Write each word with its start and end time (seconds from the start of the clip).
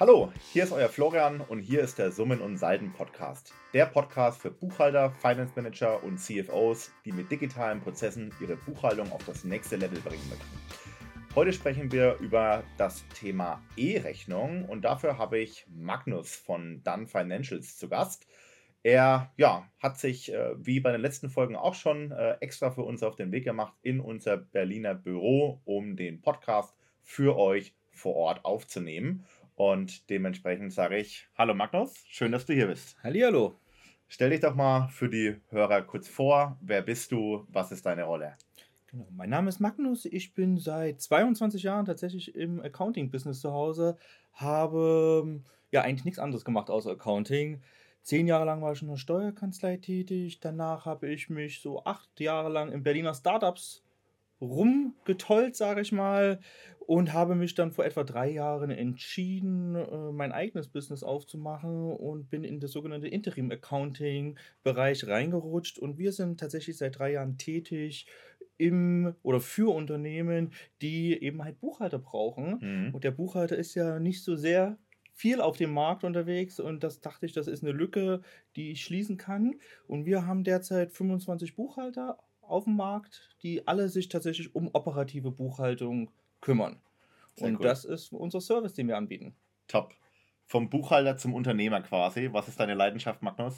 Hallo, 0.00 0.32
hier 0.52 0.62
ist 0.62 0.70
euer 0.70 0.88
Florian 0.88 1.40
und 1.40 1.58
hier 1.58 1.80
ist 1.80 1.98
der 1.98 2.12
Summen 2.12 2.40
und 2.40 2.56
Salden 2.56 2.92
Podcast. 2.92 3.52
Der 3.74 3.84
Podcast 3.84 4.40
für 4.40 4.52
Buchhalter, 4.52 5.10
Finance 5.10 5.54
Manager 5.56 6.00
und 6.04 6.18
CFOs, 6.18 6.92
die 7.04 7.10
mit 7.10 7.32
digitalen 7.32 7.80
Prozessen 7.80 8.32
ihre 8.40 8.54
Buchhaltung 8.54 9.10
auf 9.10 9.24
das 9.24 9.42
nächste 9.42 9.74
Level 9.74 9.98
bringen 9.98 10.22
möchten. 10.28 11.34
Heute 11.34 11.52
sprechen 11.52 11.90
wir 11.90 12.16
über 12.20 12.62
das 12.76 13.02
Thema 13.08 13.60
E-Rechnung 13.76 14.66
und 14.66 14.82
dafür 14.82 15.18
habe 15.18 15.40
ich 15.40 15.66
Magnus 15.68 16.36
von 16.36 16.80
Dun 16.84 17.08
Financials 17.08 17.76
zu 17.76 17.88
Gast. 17.88 18.28
Er 18.84 19.32
ja, 19.36 19.68
hat 19.80 19.98
sich, 19.98 20.32
äh, 20.32 20.54
wie 20.64 20.78
bei 20.78 20.92
den 20.92 21.00
letzten 21.00 21.28
Folgen 21.28 21.56
auch 21.56 21.74
schon, 21.74 22.12
äh, 22.12 22.36
extra 22.38 22.70
für 22.70 22.82
uns 22.82 23.02
auf 23.02 23.16
den 23.16 23.32
Weg 23.32 23.42
gemacht 23.42 23.74
in 23.82 23.98
unser 23.98 24.36
Berliner 24.36 24.94
Büro, 24.94 25.60
um 25.64 25.96
den 25.96 26.20
Podcast 26.20 26.76
für 27.02 27.36
euch 27.36 27.74
vor 27.90 28.14
Ort 28.14 28.44
aufzunehmen. 28.44 29.26
Und 29.58 30.08
dementsprechend 30.08 30.72
sage 30.72 30.98
ich, 30.98 31.26
hallo 31.36 31.52
Magnus, 31.52 32.04
schön, 32.06 32.30
dass 32.30 32.46
du 32.46 32.54
hier 32.54 32.68
bist. 32.68 32.96
Hallihallo. 33.02 33.58
Stell 34.06 34.30
dich 34.30 34.38
doch 34.38 34.54
mal 34.54 34.86
für 34.86 35.08
die 35.08 35.34
Hörer 35.48 35.82
kurz 35.82 36.06
vor. 36.06 36.56
Wer 36.60 36.80
bist 36.80 37.10
du? 37.10 37.44
Was 37.48 37.72
ist 37.72 37.84
deine 37.84 38.04
Rolle? 38.04 38.36
Genau. 38.86 39.08
Mein 39.10 39.30
Name 39.30 39.48
ist 39.48 39.58
Magnus. 39.58 40.04
Ich 40.04 40.32
bin 40.32 40.58
seit 40.58 41.00
22 41.00 41.64
Jahren 41.64 41.86
tatsächlich 41.86 42.36
im 42.36 42.60
Accounting-Business 42.60 43.40
zu 43.40 43.50
Hause. 43.50 43.96
Habe 44.32 45.40
ja 45.72 45.82
eigentlich 45.82 46.04
nichts 46.04 46.20
anderes 46.20 46.44
gemacht 46.44 46.70
außer 46.70 46.92
Accounting. 46.92 47.60
Zehn 48.02 48.28
Jahre 48.28 48.44
lang 48.44 48.62
war 48.62 48.74
ich 48.74 48.82
in 48.82 48.88
der 48.88 48.96
Steuerkanzlei 48.96 49.78
tätig. 49.78 50.38
Danach 50.38 50.86
habe 50.86 51.08
ich 51.08 51.30
mich 51.30 51.62
so 51.62 51.84
acht 51.84 52.20
Jahre 52.20 52.48
lang 52.48 52.70
in 52.70 52.84
Berliner 52.84 53.12
Startups 53.12 53.82
rumgetollt, 54.40 55.56
sage 55.56 55.80
ich 55.80 55.92
mal, 55.92 56.40
und 56.88 57.12
habe 57.12 57.34
mich 57.34 57.54
dann 57.54 57.72
vor 57.72 57.84
etwa 57.84 58.02
drei 58.02 58.30
Jahren 58.30 58.70
entschieden, 58.70 59.74
äh, 59.74 60.12
mein 60.12 60.32
eigenes 60.32 60.68
Business 60.68 61.02
aufzumachen 61.02 61.92
und 61.92 62.30
bin 62.30 62.44
in 62.44 62.60
das 62.60 62.72
sogenannte 62.72 63.08
Interim-Accounting-Bereich 63.08 65.06
reingerutscht. 65.06 65.78
Und 65.78 65.98
wir 65.98 66.12
sind 66.12 66.40
tatsächlich 66.40 66.78
seit 66.78 66.98
drei 66.98 67.12
Jahren 67.12 67.36
tätig 67.36 68.06
im 68.56 69.14
oder 69.22 69.40
für 69.40 69.72
Unternehmen, 69.74 70.52
die 70.80 71.22
eben 71.22 71.44
halt 71.44 71.60
Buchhalter 71.60 71.98
brauchen. 71.98 72.58
Mhm. 72.60 72.94
Und 72.94 73.04
der 73.04 73.10
Buchhalter 73.10 73.56
ist 73.56 73.74
ja 73.74 74.00
nicht 74.00 74.22
so 74.22 74.34
sehr 74.34 74.78
viel 75.12 75.40
auf 75.40 75.56
dem 75.56 75.72
Markt 75.72 76.04
unterwegs 76.04 76.60
und 76.60 76.84
das 76.84 77.00
dachte 77.00 77.26
ich, 77.26 77.32
das 77.32 77.48
ist 77.48 77.64
eine 77.64 77.72
Lücke, 77.72 78.22
die 78.54 78.70
ich 78.70 78.84
schließen 78.84 79.16
kann. 79.16 79.56
Und 79.88 80.06
wir 80.06 80.26
haben 80.26 80.44
derzeit 80.44 80.92
25 80.92 81.56
Buchhalter 81.56 82.18
auf 82.48 82.64
dem 82.64 82.76
Markt, 82.76 83.30
die 83.42 83.66
alle 83.66 83.88
sich 83.88 84.08
tatsächlich 84.08 84.54
um 84.54 84.70
operative 84.72 85.30
Buchhaltung 85.30 86.10
kümmern. 86.40 86.80
Sehr 87.36 87.48
und 87.48 87.56
cool. 87.56 87.62
das 87.62 87.84
ist 87.84 88.12
unser 88.12 88.40
Service, 88.40 88.74
den 88.74 88.88
wir 88.88 88.96
anbieten. 88.96 89.34
Top. 89.66 89.94
Vom 90.46 90.70
Buchhalter 90.70 91.18
zum 91.18 91.34
Unternehmer 91.34 91.82
quasi. 91.82 92.30
Was 92.32 92.48
ist 92.48 92.58
deine 92.58 92.74
Leidenschaft, 92.74 93.22
Magnus? 93.22 93.54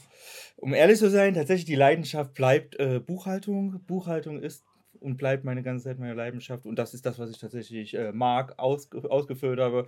Um 0.57 0.75
ehrlich 0.75 0.99
zu 0.99 1.09
sein, 1.09 1.35
tatsächlich 1.35 1.67
die 1.67 1.77
Leidenschaft 1.77 2.35
bleibt 2.35 2.79
äh, 2.81 2.99
Buchhaltung. 2.99 3.81
Buchhaltung 3.87 4.43
ist 4.43 4.65
und 4.99 5.17
bleibt 5.17 5.45
meine 5.45 5.63
ganze 5.63 5.85
Zeit 5.85 5.99
meine 5.99 6.15
Leidenschaft. 6.15 6.67
Und 6.67 6.77
das 6.79 6.95
ist 6.95 7.07
das, 7.07 7.19
was 7.19 7.31
ich 7.31 7.39
tatsächlich 7.39 7.95
äh, 7.95 8.13
mag, 8.13 8.59
aus, 8.59 8.91
ausgefüllt 8.93 9.61
habe, 9.61 9.87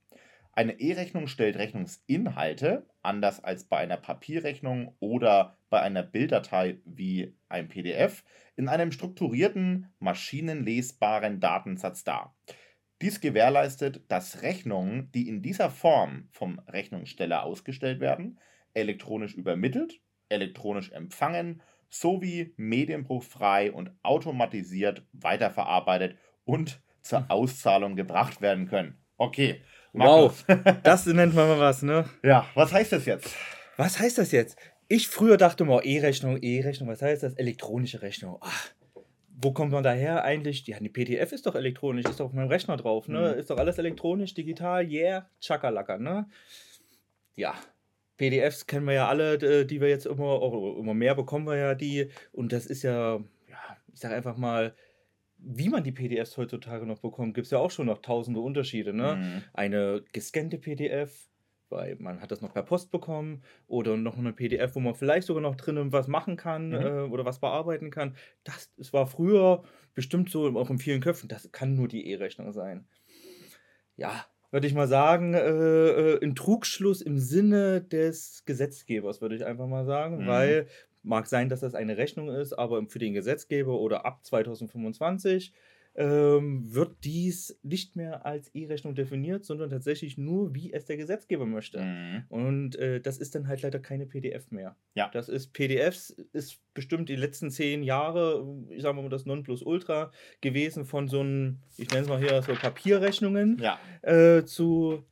Eine 0.54 0.80
E-Rechnung 0.80 1.28
stellt 1.28 1.56
Rechnungsinhalte, 1.56 2.86
anders 3.02 3.42
als 3.42 3.64
bei 3.64 3.78
einer 3.78 3.98
Papierrechnung 3.98 4.96
oder 5.00 5.58
bei 5.70 5.82
einer 5.82 6.04
Bilddatei 6.04 6.80
wie 6.84 7.34
ein 7.48 7.70
PDF, 7.70 8.24
in 8.58 8.68
einem 8.68 8.92
strukturierten, 8.92 9.94
maschinenlesbaren 10.00 11.40
Datensatz 11.40 12.04
dar. 12.04 12.36
Dies 13.02 13.22
gewährleistet, 13.22 14.02
dass 14.10 14.44
Rechnungen, 14.44 15.10
die 15.14 15.28
in 15.28 15.42
dieser 15.42 15.70
Form 15.70 16.28
vom 16.32 16.60
Rechnungssteller 16.68 17.44
ausgestellt 17.44 18.00
werden, 18.00 18.40
elektronisch 18.74 19.34
übermittelt, 19.34 20.02
elektronisch 20.30 20.92
empfangen 20.92 21.62
sowie 21.92 22.54
medienbruchfrei 22.58 23.72
und 23.72 23.92
automatisiert 24.02 25.06
weiterverarbeitet 25.14 26.18
und 26.46 26.82
zur 27.02 27.20
hm. 27.20 27.30
Auszahlung 27.30 27.96
gebracht 27.96 28.42
werden 28.42 28.68
können. 28.68 28.98
Okay. 29.18 29.62
Markus. 29.94 30.46
Wow, 30.48 30.58
das 30.84 31.06
nennt 31.06 31.36
man 31.36 31.48
mal 31.50 31.60
was, 31.60 31.84
ne? 31.84 32.06
Ja, 32.24 32.48
was 32.56 32.72
heißt 32.72 32.94
das 32.94 33.06
jetzt? 33.06 33.36
Was 33.78 34.00
heißt 34.00 34.18
das 34.18 34.32
jetzt? 34.32 34.58
Ich 34.88 35.08
früher 35.08 35.38
dachte 35.38 35.66
mal, 35.66 35.82
E-Rechnung, 35.86 36.38
E-Rechnung, 36.42 36.90
was 36.90 37.02
heißt 37.02 37.24
das? 37.24 37.34
Elektronische 37.34 38.02
Rechnung. 38.02 38.38
Ach, 38.42 38.70
wo 39.42 39.52
kommt 39.52 39.72
man 39.72 39.84
daher 39.84 40.24
eigentlich? 40.24 40.66
Ja, 40.68 40.80
die 40.80 40.90
PDF 40.90 41.32
ist 41.32 41.46
doch 41.46 41.56
elektronisch, 41.56 42.06
ist 42.06 42.20
doch 42.20 42.28
auf 42.28 42.34
meinem 42.34 42.48
Rechner 42.48 42.78
drauf, 42.78 43.08
ne? 43.08 43.34
Mhm. 43.34 43.40
Ist 43.40 43.50
doch 43.50 43.58
alles 43.58 43.78
elektronisch, 43.78 44.34
digital, 44.34 44.90
yeah, 44.90 45.30
Chakalaka, 45.42 45.98
ne? 45.98 46.28
Ja, 47.36 47.56
PDFs 48.22 48.68
kennen 48.68 48.86
wir 48.86 48.94
ja 48.94 49.08
alle, 49.08 49.66
die 49.66 49.82
wir 49.82 49.90
jetzt 49.90 50.06
immer, 50.06 50.40
immer 50.78 50.94
mehr 50.94 51.16
bekommen 51.16 51.48
wir 51.48 51.58
ja 51.58 51.74
die. 51.74 52.12
Und 52.32 52.54
das 52.54 52.68
ist 52.68 52.84
ja, 52.84 53.16
ja, 53.16 53.78
ich 53.92 54.00
sage 54.00 54.14
einfach 54.14 54.38
mal, 54.38 54.76
wie 55.40 55.70
man 55.70 55.84
die 55.84 55.92
PDFs 55.92 56.38
heutzutage 56.38 56.86
noch 56.86 57.00
bekommt, 57.00 57.34
gibt 57.34 57.46
es 57.46 57.52
ja 57.52 57.58
auch 57.58 57.72
schon 57.72 57.88
noch 57.88 57.98
tausende 58.04 58.40
Unterschiede. 58.40 58.94
Ne? 58.94 59.16
Mhm. 59.16 59.44
Eine 59.54 60.04
gescannte 60.14 60.60
PDF, 60.60 61.30
weil 61.70 61.96
man 61.96 62.22
hat 62.22 62.30
das 62.30 62.42
noch 62.42 62.54
per 62.54 62.62
Post 62.62 62.92
bekommen 62.92 63.42
oder 63.66 63.98
noch 63.98 64.20
eine 64.20 64.34
PDF, 64.34 64.76
wo 64.76 64.82
man 64.82 64.94
vielleicht 64.94 65.26
sogar 65.26 65.42
noch 65.42 65.56
drinnen 65.56 65.92
was 65.92 66.08
machen 66.08 66.38
kann 66.38 66.68
mhm. 66.70 66.76
äh, 66.76 67.02
oder 67.10 67.26
was 67.26 67.40
bearbeiten 67.40 67.90
kann. 67.90 68.16
Das, 68.44 68.72
das 68.78 68.94
war 68.94 69.08
früher 69.08 69.64
bestimmt 69.96 70.30
so 70.30 70.46
auch 70.60 70.70
in 70.70 70.78
vielen 70.78 71.02
Köpfen. 71.02 71.28
Das 71.28 71.52
kann 71.52 71.74
nur 71.74 71.88
die 71.88 72.06
E-Rechnung 72.06 72.52
sein. 72.52 72.86
Ja, 73.96 74.28
würde 74.52 74.68
ich 74.68 74.74
mal 74.74 74.88
sagen, 74.88 75.34
äh, 75.34 75.40
äh, 75.40 76.24
ein 76.24 76.36
Trugschluss 76.36 77.02
im 77.02 77.18
Sinne 77.18 77.82
des 77.82 78.44
Gesetzgebers, 78.46 79.22
würde 79.22 79.36
ich 79.36 79.46
einfach 79.46 79.68
mal 79.68 79.86
sagen, 79.86 80.24
mhm. 80.24 80.28
weil 80.28 80.68
mag 81.04 81.26
sein, 81.28 81.50
dass 81.50 81.62
das 81.62 81.74
eine 81.74 81.98
Rechnung 81.98 82.30
ist, 82.30 82.54
aber 82.54 82.86
für 82.88 83.00
den 83.00 83.14
Gesetzgeber 83.14 83.80
oder 83.80 84.06
ab 84.06 84.24
2025 84.24 85.54
ähm, 85.96 86.74
wird 86.74 87.04
dies 87.04 87.60
nicht 87.64 87.96
mehr 87.96 88.26
als 88.26 88.48
E-Rechnung 88.56 88.96
definiert, 88.96 89.44
sondern 89.46 89.70
tatsächlich 89.70 90.18
nur, 90.18 90.56
wie 90.56 90.72
es 90.72 90.86
der 90.86 90.96
Gesetzgeber 90.98 91.46
möchte. 91.46 91.82
Mhm. 91.82 92.24
Und 92.30 92.76
äh, 92.78 93.02
das 93.02 93.18
ist 93.18 93.36
dann 93.36 93.48
halt 93.48 93.62
leider 93.62 93.80
keine 93.80 94.06
PDF 94.06 94.52
mehr. 94.52 94.76
Ja. 94.96 95.10
Das 95.14 95.28
ist 95.28 95.52
PDFs, 95.54 96.12
ist 96.32 96.62
bestimmt 96.74 97.10
die 97.10 97.16
letzten 97.18 97.52
zehn 97.52 97.84
Jahre, 97.84 98.46
ich 98.70 98.82
sag 98.84 98.96
mal 98.96 99.10
das 99.10 99.26
Nonplusultra 99.26 100.12
gewesen 100.40 100.86
von 100.86 101.08
so 101.10 101.20
einem, 101.20 101.60
ich 101.78 101.90
nenne 101.90 102.04
es 102.04 102.08
mal 102.08 102.20
hier 102.20 102.42
so 102.42 102.54
Papierrechnungen 102.54 103.58
Ja. 103.62 103.78
äh, 104.02 104.46
zu 104.46 105.04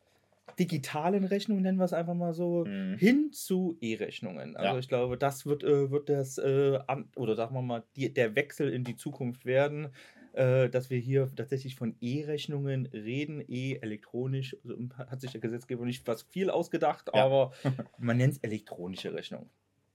digitalen 0.57 1.23
Rechnungen, 1.23 1.63
nennen 1.63 1.77
wir 1.77 1.85
es 1.85 1.93
einfach 1.93 2.13
mal 2.15 2.33
so, 2.33 2.65
Mhm. 2.65 2.97
hin 2.97 3.29
zu 3.31 3.77
E-Rechnungen. 3.79 4.57
Also 4.57 4.73
Ja. 4.73 4.79
ich 4.79 4.87
glaube, 4.89 5.17
das 5.17 5.45
wird, 5.45 5.63
äh, 5.63 5.89
wird 5.91 6.09
das, 6.09 6.37
äh, 6.37 6.79
an, 6.87 7.09
oder 7.15 7.35
sagen 7.35 7.55
wir 7.55 7.61
mal, 7.61 7.83
die, 7.95 8.13
der 8.13 8.35
Wechsel 8.35 8.69
in 8.73 8.83
die 8.83 8.95
Zukunft 8.97 9.45
werden, 9.45 9.89
äh, 10.33 10.69
dass 10.69 10.89
wir 10.89 10.97
hier 10.99 11.29
tatsächlich 11.35 11.75
von 11.75 11.95
E-Rechnungen 12.01 12.85
reden, 12.87 13.43
E-elektronisch, 13.47 14.55
also 14.63 14.77
hat 14.97 15.21
sich 15.21 15.31
der 15.31 15.41
Gesetzgeber 15.41 15.85
nicht 15.85 16.07
was 16.07 16.23
viel 16.23 16.49
ausgedacht, 16.49 17.09
Ja. 17.13 17.25
aber 17.25 17.51
man 17.97 18.17
nennt 18.17 18.33
es 18.33 18.39
elektronische 18.39 19.13
Rechnung. 19.13 19.49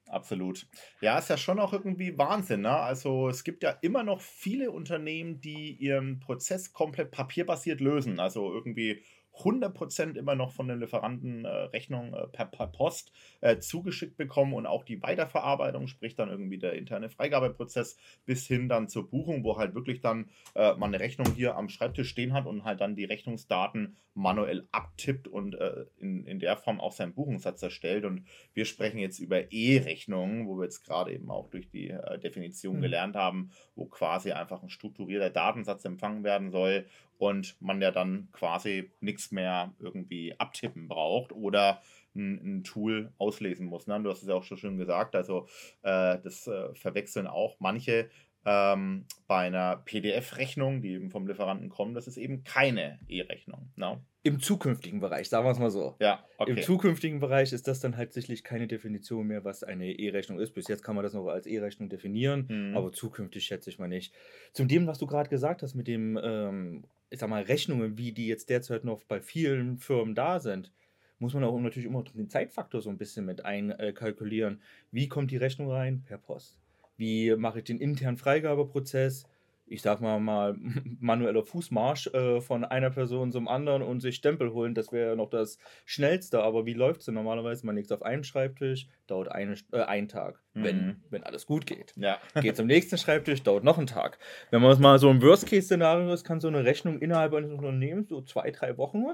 Absolut. 0.07 0.67
Ja, 1.01 1.19
ist 1.19 1.31
ja 1.31 1.37
schon 1.37 1.59
auch 1.59 1.73
irgendwie 1.73 2.17
Wahnsinn. 2.19 2.61
Ne? 2.61 2.71
Also 2.77 3.29
es 3.29 3.43
gibt 3.43 3.63
ja 3.63 3.71
immer 3.81 4.03
noch 4.05 4.21
viele 4.21 4.71
Unternehmen, 4.71 5.41
die 5.41 5.73
ihren 5.73 6.21
Prozess 6.21 6.73
komplett 6.73 7.11
papierbasiert 7.11 7.81
lösen. 7.81 8.21
Also 8.21 8.53
irgendwie 8.53 9.03
100% 9.39 10.17
immer 10.17 10.35
noch 10.35 10.53
von 10.53 10.69
den 10.69 10.81
Lieferanten 10.81 11.45
äh, 11.45 11.49
Rechnung 11.49 12.15
äh, 12.15 12.27
per, 12.29 12.47
per 12.47 12.67
Post 12.67 13.13
äh, 13.41 13.59
zugeschickt 13.59 14.17
bekommen 14.17 14.55
und 14.55 14.67
auch 14.67 14.85
die 14.85 15.03
Weiterverarbeitung, 15.03 15.87
sprich 15.87 16.15
dann 16.15 16.29
irgendwie 16.29 16.59
der 16.59 16.75
interne 16.75 17.09
Freigabeprozess 17.09 17.97
bis 18.27 18.47
hin 18.47 18.69
dann 18.69 18.89
zur 18.89 19.09
Buchung, 19.11 19.45
wo 19.45 19.57
halt 19.57 19.75
wirklich 19.75 20.01
dann 20.01 20.31
äh, 20.55 20.75
man 20.75 20.95
eine 20.95 21.01
Rechnung 21.01 21.33
hier 21.35 21.57
am 21.57 21.69
Schreibtisch 21.69 22.09
stehen 22.09 22.33
hat 22.33 22.47
und 22.47 22.65
halt 22.65 22.81
dann 22.81 22.97
die 22.97 23.05
Rechnungsdaten 23.05 23.97
manuell 24.15 24.69
abtippt 24.71 25.27
und 25.27 25.57
äh, 25.57 25.87
in, 25.99 26.25
in 26.27 26.39
der 26.39 26.57
Form 26.57 26.81
auch 26.81 26.93
seinen 26.93 27.15
Buchungssatz 27.15 27.61
erstellt. 27.63 28.05
Und 28.05 28.27
wir 28.53 28.65
sprechen 28.65 28.99
jetzt 28.99 29.19
über 29.19 29.51
E-Rechnungen, 29.51 30.47
wo 30.47 30.57
wir 30.57 30.65
jetzt 30.65 30.85
gerade 30.85 31.13
eben 31.13 31.31
auch 31.31 31.51
durch 31.51 31.69
die 31.69 31.91
äh, 31.91 32.19
Definition 32.21 32.77
Mhm. 32.77 32.81
gelernt 32.83 33.17
haben, 33.17 33.51
wo 33.75 33.87
quasi 33.87 34.33
einfach 34.33 34.63
ein 34.63 34.71
strukturierter 34.71 35.31
Datensatz 35.31 35.85
empfangen 35.85 36.25
werden 36.25 36.51
soll 36.51 36.87
und 37.19 37.57
man 37.61 37.81
ja 37.81 37.91
dann 37.91 38.29
quasi 38.33 38.91
nichts 39.01 39.31
mehr 39.31 39.75
irgendwie 39.79 40.35
abtippen 40.39 40.89
braucht 40.89 41.33
oder 41.33 41.83
ein, 42.15 42.59
ein 42.59 42.65
Tool 42.65 43.13
auslesen 43.19 43.67
muss. 43.67 43.87
Ne? 43.87 44.01
Du 44.03 44.11
hast 44.11 44.23
es 44.23 44.29
ja 44.29 44.35
auch 44.35 44.45
schon 44.45 44.59
schön 44.59 44.79
gesagt, 44.79 45.15
also 45.15 45.47
äh, 45.83 46.19
das 46.23 46.47
äh, 46.47 46.75
verwechseln 46.75 47.27
auch 47.27 47.57
manche 47.61 48.11
ähm, 48.47 49.07
bei 49.27 49.47
einer 49.47 49.77
PDF-Rechnung, 49.85 50.83
die 50.83 50.91
eben 50.93 51.11
vom 51.11 51.27
Lieferanten 51.27 51.69
kommt, 51.71 51.97
das 51.97 52.07
ist 52.07 52.17
eben 52.17 52.45
keine 52.45 52.99
E-Rechnung. 53.09 53.71
Ne? 53.77 54.01
Im 54.23 54.41
zukünftigen 54.41 55.01
Bereich, 55.01 55.29
sagen 55.29 55.47
wir 55.47 55.51
es 55.51 55.59
mal 55.59 55.71
so. 55.71 55.97
Ja, 56.01 56.25
Im 56.39 56.53
okay. 56.55 56.61
zukünftigen 56.63 57.21
Bereich 57.21 57.53
ist 57.53 57.69
das 57.69 57.81
dann 57.81 57.97
halt 57.97 58.13
sicherlich 58.13 58.43
keine 58.45 58.67
Definition 58.67 59.27
mehr, 59.27 59.45
was 59.45 59.63
eine 59.65 59.93
E-Rechnung 59.93 60.39
ist. 60.41 60.53
Bis 60.53 60.69
jetzt 60.69 60.83
kann 60.83 60.95
man 60.95 61.05
das 61.05 61.13
noch 61.15 61.27
als 61.29 61.47
E-Rechnung 61.47 61.89
definieren, 61.89 62.47
Mhm. 62.49 62.77
aber 62.77 62.93
zukünftig 62.93 63.45
schätze 63.45 63.71
ich 63.71 63.79
mal 63.79 63.89
nicht. 63.89 64.15
Zum 64.53 64.69
dem, 64.69 64.87
was 64.87 64.99
du 64.99 65.07
gerade 65.07 65.29
gesagt 65.31 65.63
hast 65.63 65.75
mit 65.75 65.89
dem, 65.89 66.19
ähm, 66.23 66.85
ich 67.11 67.19
sag 67.21 67.29
mal, 67.29 67.43
Rechnungen, 67.43 67.99
wie 67.99 68.13
die 68.13 68.27
jetzt 68.27 68.49
derzeit 68.51 68.85
noch 68.85 69.05
bei 69.05 69.21
vielen 69.21 69.79
Firmen 69.79 70.15
da 70.15 70.41
sind, 70.41 70.73
muss 71.19 71.33
man 71.33 71.45
auch 71.45 71.59
natürlich 71.59 71.87
immer 71.89 72.03
den 72.03 72.29
Zeitfaktor 72.29 72.81
so 72.83 72.91
ein 72.91 72.99
bisschen 72.99 73.25
mit 73.25 73.45
einkalkulieren. 73.45 74.61
Wie 74.91 75.09
kommt 75.09 75.31
die 75.31 75.37
Rechnung 75.37 75.71
rein? 75.71 76.03
Per 76.07 76.19
Post. 76.19 76.59
Wie 76.97 77.35
mache 77.37 77.59
ich 77.59 77.65
den 77.65 77.81
internen 77.81 78.17
Freigabeprozess? 78.17 79.25
Ich 79.67 79.81
sag 79.81 80.03
mal 80.03 80.21
mal 80.21 80.55
manueller 81.01 81.43
Fußmarsch 81.43 82.09
äh, 82.09 82.41
von 82.43 82.65
einer 82.67 82.91
Person 82.91 83.33
zum 83.33 83.49
anderen 83.49 83.81
und 83.83 84.01
sich 84.01 84.17
Stempel 84.17 84.53
holen, 84.53 84.75
das 84.75 84.93
wäre 84.93 85.17
noch 85.17 85.31
das 85.31 85.59
Schnellste. 85.87 86.43
Aber 86.43 86.67
wie 86.67 86.75
läuft 86.75 87.01
es 87.01 87.07
denn 87.07 87.15
normalerweise? 87.15 87.65
Man 87.65 87.75
legt 87.75 87.87
es 87.87 87.93
auf 87.93 88.03
einen 88.03 88.25
Schreibtisch, 88.25 88.89
dauert 89.07 89.33
eine, 89.33 89.55
äh, 89.73 89.81
einen 89.81 90.09
Tag, 90.09 90.43
wenn, 90.53 90.87
Mhm. 90.87 90.97
wenn 91.09 91.23
alles 91.25 91.47
gut 91.47 91.65
geht. 91.67 91.95
Ja. 91.97 92.19
Geht 92.43 92.57
zum 92.57 92.67
nächsten 92.67 92.99
Schreibtisch, 92.99 93.43
dauert 93.43 93.65
noch 93.65 93.79
einen 93.79 93.87
Tag. 93.87 94.19
Wenn 94.51 94.61
man 94.61 94.71
es 94.71 94.79
mal 94.79 94.99
so 94.99 95.11
im 95.11 95.23
Worst-Case-Szenario 95.23 96.13
ist, 96.13 96.25
kann 96.25 96.41
so 96.41 96.49
eine 96.49 96.65
Rechnung 96.65 96.99
innerhalb 96.99 97.33
eines 97.33 97.51
Unternehmens 97.51 98.11
so 98.11 98.21
zwei, 98.21 98.51
drei 98.51 98.77
Wochen 98.77 99.05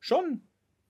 schon 0.00 0.42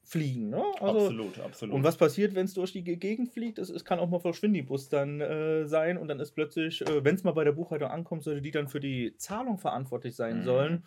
fliegen. 0.05 0.51
Ne? 0.51 0.63
Also, 0.81 0.99
absolut, 1.01 1.39
absolut. 1.41 1.75
und 1.75 1.83
was 1.83 1.97
passiert, 1.97 2.35
wenn 2.35 2.45
es 2.45 2.55
durch 2.55 2.73
die 2.73 2.85
Ge- 2.85 2.97
Gegend 2.97 3.31
fliegt? 3.31 3.59
Es, 3.59 3.71
es 3.71 3.85
kann 3.85 3.99
auch 3.99 4.09
mal 4.09 4.21
Verschwindibus 4.21 4.89
dann 4.89 5.21
äh, 5.21 5.67
sein 5.67 5.97
und 5.99 6.09
dann 6.09 6.21
ist 6.21 6.33
plötzlich, 6.33 6.83
äh, 6.83 7.03
wenn 7.05 7.15
es 7.15 7.25
mal 7.25 7.33
bei 7.33 7.45
der 7.45 7.53
Buchhaltung 7.53 7.89
ankommt, 7.89 8.23
sollte 8.23 8.43
die 8.43 8.51
dann 8.51 8.69
für 8.69 8.81
die 8.81 9.17
Zahlung 9.17 9.59
verantwortlich 9.59 10.15
sein 10.15 10.39
Mhm. 10.39 10.45
sollen, 10.45 10.83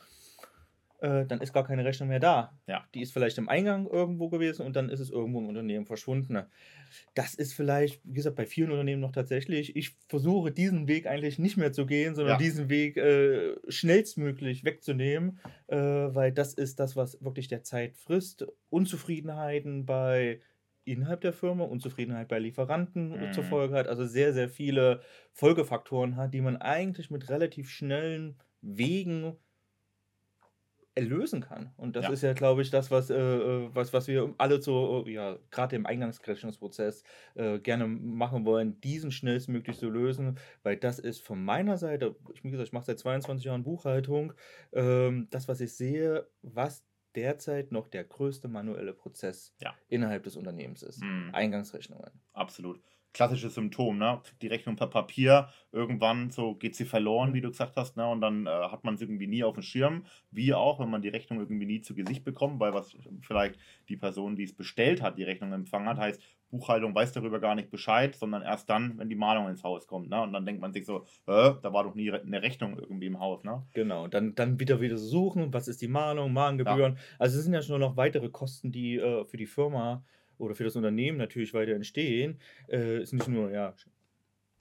äh, 1.00 1.26
dann 1.26 1.42
ist 1.42 1.54
gar 1.54 1.64
keine 1.66 1.86
Rechnung 1.86 2.10
mehr 2.10 2.20
da. 2.20 2.60
Ja. 2.68 2.86
Die 2.94 3.02
ist 3.02 3.14
vielleicht 3.14 3.38
im 3.38 3.50
Eingang 3.50 3.88
irgendwo 3.88 4.30
gewesen 4.30 4.66
und 4.66 4.76
dann 4.76 4.90
ist 4.90 5.00
es 5.00 5.10
irgendwo 5.10 5.40
im 5.40 5.48
Unternehmen 5.48 5.86
verschwunden. 5.86 6.38
Das 7.14 7.34
ist 7.36 7.54
vielleicht, 7.54 8.02
wie 8.04 8.14
gesagt, 8.14 8.36
bei 8.36 8.46
vielen 8.46 8.72
Unternehmen 8.72 9.02
noch 9.02 9.12
tatsächlich. 9.12 9.76
Ich 9.76 9.96
versuche 10.08 10.52
diesen 10.52 10.88
Weg 10.88 11.08
eigentlich 11.08 11.40
nicht 11.40 11.58
mehr 11.58 11.72
zu 11.72 11.86
gehen, 11.86 12.16
sondern 12.16 12.34
Ja. 12.34 12.38
diesen 12.38 12.70
Weg 12.70 12.98
äh, 12.98 13.56
schnellstmöglich 13.70 14.64
wegzunehmen, 14.64 15.40
äh, 15.68 15.76
weil 15.78 16.32
das 16.32 16.54
ist 16.54 16.80
das, 16.80 16.96
was 16.96 17.22
wirklich 17.24 17.48
der 17.48 17.64
Zeit 17.64 17.98
frisst. 17.98 18.46
Unzufriedenheiten 18.70 19.86
bei 19.86 20.42
innerhalb 20.86 21.20
der 21.22 21.34
Firma, 21.34 21.66
Unzufriedenheit 21.66 22.30
bei 22.30 22.40
Lieferanten 22.40 23.10
Mhm. 23.28 23.34
zur 23.34 23.44
Folge 23.44 23.76
hat, 23.76 23.88
also 23.88 24.06
sehr, 24.06 24.34
sehr 24.34 24.48
viele 24.50 25.02
Folgefaktoren 25.34 26.16
hat, 26.16 26.34
die 26.34 26.42
man 26.42 26.58
eigentlich 26.58 27.12
mit 27.12 27.30
relativ 27.30 27.70
schnellen 27.70 28.38
Wegen 28.62 29.36
erlösen 30.98 31.42
kann. 31.42 31.74
Und 31.78 31.96
das 31.96 32.06
Ja. 32.06 32.12
ist 32.12 32.24
ja, 32.24 32.34
glaube 32.34 32.64
ich, 32.64 32.72
das, 32.72 32.90
was, 32.92 33.10
äh, 33.12 33.16
äh, 33.16 33.70
was, 33.74 33.94
was 33.94 34.08
wir 34.08 34.34
alle 34.40 34.62
so, 34.62 35.06
äh, 35.06 35.12
ja, 35.12 35.38
gerade 35.52 35.76
im 35.76 35.86
Eingangsrechnungsprozess 35.86 37.04
äh, 37.36 37.60
gerne 37.60 37.88
machen 37.88 38.46
wollen, 38.46 38.82
diesen 38.82 39.12
schnellstmöglich 39.12 39.78
zu 39.78 39.90
lösen, 39.90 40.40
weil 40.64 40.76
das 40.78 41.00
ist 41.00 41.22
von 41.22 41.44
meiner 41.44 41.78
Seite, 41.78 42.16
ich, 42.34 42.44
wie 42.44 42.50
gesagt, 42.50 42.68
ich 42.70 42.74
mache 42.74 42.86
seit 42.86 43.00
22 43.00 43.46
Jahren 43.46 43.64
Buchhaltung, 43.64 44.34
ähm, 44.74 45.28
das, 45.30 45.48
was 45.48 45.62
ich 45.62 45.76
sehe, 45.76 46.28
was 46.42 46.84
derzeit 47.16 47.72
noch 47.72 47.88
der 47.88 48.04
größte 48.04 48.48
manuelle 48.48 48.94
Prozess 48.94 49.54
Ja. 49.62 49.76
innerhalb 49.88 50.24
des 50.24 50.36
Unternehmens 50.36 50.84
ist. 50.84 51.02
Mhm. 51.04 51.30
Eingangsrechnungen. 51.34 52.12
Absolut. 52.34 52.82
Klassisches 53.18 53.56
Symptom, 53.56 53.98
ne? 53.98 54.22
Die 54.44 54.48
Rechnung 54.48 54.76
per 54.76 54.86
Papier, 54.86 55.50
irgendwann 55.72 56.30
so 56.30 56.54
geht 56.54 56.76
sie 56.76 56.86
verloren, 56.86 57.34
wie 57.34 57.42
du 57.42 57.50
gesagt 57.50 57.76
hast, 57.76 57.98
ne? 57.98 58.08
Und 58.08 58.22
dann 58.22 58.46
äh, 58.46 58.50
hat 58.50 58.84
man 58.84 58.96
sie 58.96 59.06
irgendwie 59.06 59.26
nie 59.26 59.44
auf 59.44 59.56
dem 59.56 59.64
Schirm. 59.64 60.06
Wie 60.30 60.54
auch, 60.54 60.80
wenn 60.80 60.92
man 60.92 61.02
die 61.02 61.10
Rechnung 61.10 61.40
irgendwie 61.40 61.66
nie 61.66 61.82
zu 61.82 61.96
Gesicht 61.96 62.24
bekommt, 62.24 62.60
weil 62.60 62.76
was 62.76 62.96
vielleicht 63.22 63.60
die 63.90 63.98
Person, 63.98 64.36
die 64.36 64.44
es 64.44 64.56
bestellt 64.56 65.02
hat, 65.02 65.18
die 65.18 65.24
Rechnung 65.24 65.52
empfangen 65.52 65.88
hat, 65.88 65.98
heißt, 65.98 66.22
Buchhaltung 66.52 66.94
weiß 66.94 67.12
darüber 67.12 67.40
gar 67.40 67.56
nicht 67.56 67.72
Bescheid, 67.72 68.16
sondern 68.16 68.44
erst 68.44 68.70
dann, 68.70 69.00
wenn 69.00 69.10
die 69.10 69.16
Mahnung 69.16 69.50
ins 69.50 69.64
Haus 69.64 69.88
kommt, 69.88 70.10
ne? 70.10 70.22
Und 70.22 70.32
dann 70.32 70.46
denkt 70.46 70.62
man 70.62 70.72
sich 70.72 70.86
so, 70.86 71.06
äh, 71.26 71.54
da 71.60 71.74
war 71.74 71.86
doch 71.86 71.96
nie 71.96 72.12
eine 72.12 72.44
Rechnung 72.44 72.78
irgendwie 72.78 73.08
im 73.08 73.20
Haus, 73.20 73.44
ne? 73.44 73.66
Genau, 73.74 74.08
dann, 74.08 74.36
dann 74.36 74.60
wieder 74.60 74.80
wieder 74.80 74.98
suchen, 74.98 75.52
was 75.54 75.68
ist 75.68 75.82
die 75.82 75.88
Mahnung, 75.88 76.34
Mahngebühren. 76.34 77.00
Also 77.18 77.40
es 77.40 77.44
sind 77.44 77.54
ja 77.54 77.64
schon 77.64 77.82
noch 77.82 77.98
weitere 77.98 78.30
Kosten, 78.30 78.72
die 78.72 78.98
äh, 78.98 79.26
für 79.26 79.38
die 79.38 79.48
Firma 79.48 80.04
oder 80.38 80.56
für 80.56 80.64
das 80.64 80.76
Unternehmen 80.76 81.18
natürlich 81.18 81.54
weiter 81.54 81.74
entstehen. 81.74 82.40
Äh, 82.70 83.02
ist 83.02 83.14
nicht 83.14 83.28
nur 83.28 83.52
ja 83.52 83.70
sch- 83.70 83.88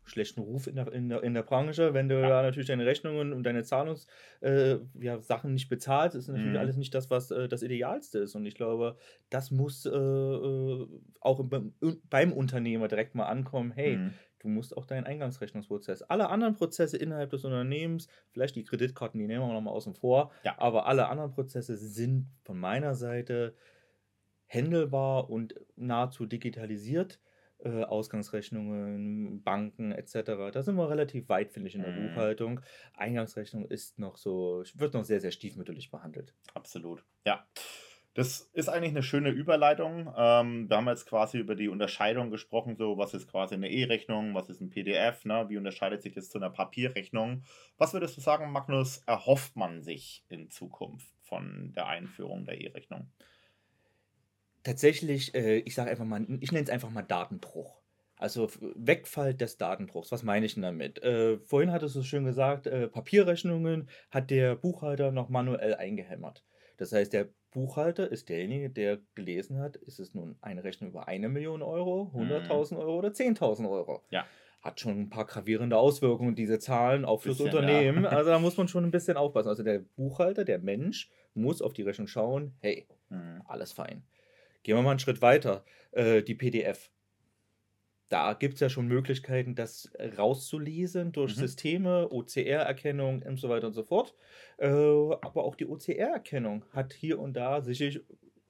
schlechten 0.09 0.41
Ruf 0.41 0.69
in 0.69 0.77
der, 0.77 0.93
in 0.93 1.09
der, 1.09 1.25
in 1.25 1.35
der 1.35 1.43
Branche, 1.43 1.93
wenn 1.93 2.09
du 2.09 2.15
Ja. 2.21 2.29
da 2.29 2.43
natürlich 2.43 2.69
deine 2.69 2.87
Rechnungen 2.87 3.33
und 3.33 3.43
deine 3.43 3.65
Zahlungssachen 3.65 4.09
äh, 4.41 4.77
ja, 5.01 5.21
Sachen 5.21 5.53
nicht 5.53 5.69
bezahlst, 5.69 6.17
ist 6.17 6.29
natürlich 6.29 6.53
Mhm. 6.53 6.59
alles 6.61 6.77
nicht 6.77 6.95
das, 6.95 7.11
was 7.11 7.33
äh, 7.33 7.49
das 7.49 7.63
Idealste 7.65 8.21
ist. 8.21 8.37
Und 8.37 8.47
ich 8.47 8.55
glaube, 8.55 8.97
das 9.31 9.51
muss 9.51 9.85
äh, 9.85 9.91
äh, 9.91 10.87
auch 11.21 11.41
im, 11.41 11.49
beim- 11.49 11.73
beim 12.09 12.33
Unternehmer 12.33 12.87
direkt 12.89 13.15
mal 13.15 13.27
ankommen, 13.27 13.73
hey, 13.73 13.97
Mhm. 13.97 14.13
Du 14.41 14.49
musst 14.49 14.77
auch 14.77 14.85
deinen 14.87 15.05
Eingangsrechnungsprozess. 15.07 16.03
Alle 16.03 16.29
anderen 16.29 16.55
Prozesse 16.55 16.99
innerhalb 16.99 17.31
des 17.31 17.45
Unternehmens, 17.45 18.07
vielleicht 18.31 18.55
die 18.55 18.63
Kreditkarten, 18.63 19.19
die 19.19 19.27
nehmen 19.27 19.41
wir 19.45 19.53
nochmal 19.53 19.75
außen 19.75 19.95
vor, 19.95 20.31
Ja. 20.45 20.55
aber 20.59 20.87
alle 20.87 21.09
anderen 21.09 21.33
Prozesse 21.33 21.77
sind 21.77 22.29
von 22.45 22.57
meiner 22.61 22.95
Seite 22.95 23.55
händelbar 24.47 25.31
und 25.31 25.55
nahezu 25.77 26.27
digitalisiert. 26.27 27.21
Äh, 27.59 27.85
Ausgangsrechnungen, 27.85 29.43
Banken 29.43 29.91
etc. 29.91 30.53
Da 30.53 30.63
sind 30.63 30.77
wir 30.77 30.91
relativ 30.91 31.31
weit, 31.31 31.53
finde 31.53 31.69
ich, 31.69 31.75
in 31.75 31.83
der 31.83 31.93
Mhm. 31.93 32.09
Buchhaltung. 32.09 32.61
Eingangsrechnung 32.95 33.65
ist 33.67 33.99
noch 33.99 34.19
so, 34.19 34.63
wird 34.75 34.93
noch 34.93 35.05
sehr, 35.05 35.21
sehr 35.21 35.31
stiefmütterlich 35.31 35.91
behandelt. 35.91 36.35
Absolut. 36.53 37.03
Ja. 37.25 37.47
Das 38.13 38.41
ist 38.55 38.69
eigentlich 38.69 38.93
eine 38.93 39.03
schöne 39.03 39.31
Überleitung. 39.31 40.13
Ähm, 40.17 40.69
wir 40.71 40.77
haben 40.77 40.87
jetzt 40.89 41.07
quasi 41.07 41.39
über 41.39 41.55
die 41.55 41.69
Unterscheidung 41.69 42.31
gesprochen, 42.31 42.77
so 42.77 42.97
was 42.97 43.13
ist 43.15 43.27
quasi 43.29 43.55
eine 43.55 43.71
E-Rechnung, 43.71 44.35
was 44.35 44.49
ist 44.49 44.61
ein 44.61 44.71
PDF, 44.71 45.25
ne? 45.27 45.47
wie 45.49 45.59
unterscheidet 45.59 46.03
sich 46.03 46.15
das 46.15 46.31
zu 46.31 46.39
einer 46.39 46.49
Papierrechnung. 46.51 47.43
Was 47.79 47.93
würdest 47.93 48.17
du 48.17 48.23
sagen, 48.23 48.53
Magnus, 48.53 48.99
erhofft 49.07 49.57
man 49.57 49.83
sich 49.83 50.25
in 50.29 50.51
Zukunft 50.51 51.09
von 51.23 51.73
der 51.75 51.87
Einführung 51.89 52.45
der 52.47 52.59
E-Rechnung? 52.61 53.11
Tatsächlich, 54.67 55.33
äh, 55.37 55.59
ich 55.59 55.77
sage 55.77 55.93
einfach 55.93 56.05
mal, 56.05 56.27
ich 56.41 56.51
nenne 56.51 56.65
es 56.65 56.71
einfach 56.71 56.91
mal 56.91 57.03
Datenbruch. 57.03 57.81
Also 58.17 58.49
Wegfall 58.75 59.33
des 59.33 59.59
Datenbruchs. 59.59 60.11
Was 60.11 60.25
meine 60.25 60.45
ich 60.45 60.55
denn 60.55 60.65
damit? 60.65 61.01
Äh, 61.05 61.39
vorhin 61.39 61.71
hattest 61.71 61.95
du 61.95 62.01
es 62.01 62.07
schön 62.09 62.25
gesagt, 62.25 62.67
äh, 62.67 62.89
Papierrechnungen 62.89 63.89
hat 64.11 64.29
der 64.29 64.57
Buchhalter 64.57 65.13
noch 65.13 65.29
manuell 65.29 65.77
eingehämmert. 65.77 66.43
Das 66.79 66.91
heißt, 66.91 67.13
der 67.13 67.29
Buchhalter 67.53 68.11
ist 68.11 68.29
derjenige, 68.29 68.69
der 68.69 68.99
gelesen 69.15 69.61
hat, 69.61 69.77
ist 69.77 70.01
es 70.01 70.15
nun 70.15 70.37
eine 70.41 70.65
Rechnung 70.65 70.91
über 70.91 71.07
eine 71.07 71.29
Million 71.29 71.63
Euro, 71.63 72.11
100.000 72.13 72.75
mhm. 72.75 72.81
Euro 72.81 72.99
oder 72.99 73.11
10.000 73.11 73.71
Euro. 73.71 74.03
Ja. 74.11 74.27
Hat 74.63 74.81
schon 74.81 74.99
ein 74.99 75.11
paar 75.11 75.27
gravierende 75.27 75.79
Auswirkungen, 75.79 76.35
diese 76.35 76.59
Zahlen 76.59 77.05
auch 77.05 77.21
fürs 77.21 77.39
bisschen, 77.39 77.55
Unternehmen. 77.55 78.03
Ja. 78.03 78.11
Also 78.17 78.31
da 78.31 78.41
muss 78.41 78.57
man 78.57 78.67
schon 78.67 78.83
ein 78.83 78.91
bisschen 78.91 79.17
aufpassen. 79.17 79.49
Also 79.49 79.63
der 79.63 79.85
Buchhalter, 79.95 80.45
der 80.45 80.59
Mensch, 80.59 81.09
muss 81.35 81.63
auf 81.63 81.73
die 81.73 81.83
Rechnung 81.83 82.09
schauen, 82.09 82.57
hey, 82.59 82.89
mhm. 83.11 83.43
alles 83.45 83.71
fein. 83.71 84.03
Gehen 84.67 84.75
wir 84.75 84.83
mal 84.83 84.91
einen 84.91 84.99
Schritt 84.99 85.23
weiter. 85.23 85.65
Äh, 85.93 86.25
die 86.25 86.35
PDF 86.35 86.91
da 88.09 88.35
gibt 88.35 88.55
es 88.55 88.61
ja 88.61 88.69
schon 88.69 88.87
Möglichkeiten, 88.87 89.55
das 89.55 89.91
rauszulesen 90.17 91.13
durch 91.13 91.37
mhm. 91.37 91.41
Systeme, 91.41 92.09
OCR-Erkennung 92.11 93.23
und 93.23 93.39
so 93.39 93.49
weiter 93.49 93.69
und 93.69 93.73
so 93.73 93.83
fort. 93.83 94.15
Äh, 94.59 94.69
aber 94.69 95.45
auch 95.45 95.57
die 95.57 95.67
OCR-Erkennung 95.67 96.65
hat 96.73 96.93
hier 96.93 97.19
und 97.19 97.35
da 97.35 97.61
sicherlich, 97.63 98.01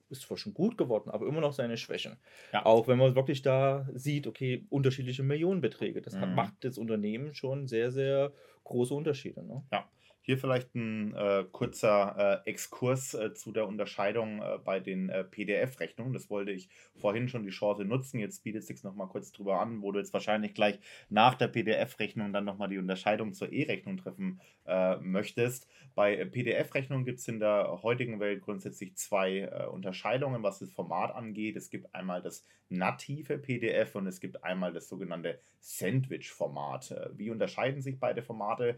ist 0.09 0.23
zwar 0.23 0.37
schon 0.37 0.55
gut 0.55 0.79
geworden, 0.79 1.11
aber 1.11 1.27
immer 1.27 1.41
noch 1.41 1.53
seine 1.53 1.77
Schwächen. 1.77 2.17
Ja. 2.53 2.65
Auch 2.65 2.87
wenn 2.87 2.99
man 2.99 3.15
wirklich 3.15 3.43
da 3.43 3.89
sieht, 3.95 4.27
okay, 4.27 4.67
unterschiedliche 4.71 5.23
Millionenbeträge. 5.23 6.03
Das 6.03 6.15
mhm. 6.15 6.35
macht 6.35 6.55
das 6.61 6.79
Unternehmen 6.79 7.35
schon 7.35 7.67
sehr, 7.67 7.91
sehr 7.91 8.33
große 8.65 8.95
Unterschiede. 8.95 9.43
Ne? 9.43 9.65
Ja. 9.73 9.89
Hier 10.26 10.38
vielleicht 10.38 10.75
ein 10.75 11.14
äh, 11.14 11.45
kurzer 11.52 12.42
äh, 12.45 12.50
Exkurs 12.50 13.14
äh, 13.14 13.33
zu 13.33 13.52
der 13.52 13.68
Unterscheidung 13.68 14.42
äh, 14.42 14.59
bei 14.59 14.80
den 14.80 15.09
äh, 15.09 15.23
PDF-Rechnungen. 15.23 16.12
Das 16.12 16.28
wollte 16.30 16.50
ich 16.50 16.68
vorhin 16.97 17.28
schon 17.28 17.45
die 17.45 17.50
Chance 17.50 17.85
nutzen. 17.85 18.18
Jetzt 18.18 18.42
bietet 18.42 18.62
es 18.62 18.66
sich 18.66 18.83
nochmal 18.83 19.06
kurz 19.06 19.30
drüber 19.30 19.61
an, 19.61 19.83
wo 19.83 19.92
du 19.92 20.00
jetzt 20.00 20.12
wahrscheinlich 20.12 20.52
gleich 20.52 20.80
nach 21.11 21.37
der 21.37 21.47
PDF-Rechnung 21.47 22.33
dann 22.33 22.45
nochmal 22.45 22.68
die 22.68 22.78
Unterscheidung 22.78 23.35
zur 23.35 23.52
E-Rechnung 23.52 23.99
treffen 23.99 24.40
äh, 24.66 24.97
möchtest. 24.97 25.68
Bei 25.95 26.16
PDF-Rechnungen 26.25 27.04
gibt 27.04 27.21
es 27.21 27.28
in 27.28 27.38
der 27.38 27.85
heutigen 27.85 28.18
Welt 28.18 28.42
grundsätzlich 28.42 28.97
zwei 28.97 29.49
Unterscheidungen, 29.68 30.42
was 30.42 30.59
das 30.59 30.73
Format 30.73 31.14
angeht. 31.14 31.56
Es 31.56 31.71
gibt 31.71 31.95
einmal 31.95 32.21
das 32.21 32.45
native 32.68 33.38
PDF 33.38 33.95
und 33.95 34.06
es 34.06 34.21
gibt 34.21 34.42
einmal 34.42 34.73
das 34.73 34.88
sogenannte 34.88 35.38
Sandwich-Format. 35.61 37.12
Wie 37.14 37.30
unterscheiden 37.30 37.80
sich 37.80 37.99
beide 37.99 38.23
Formate? 38.23 38.76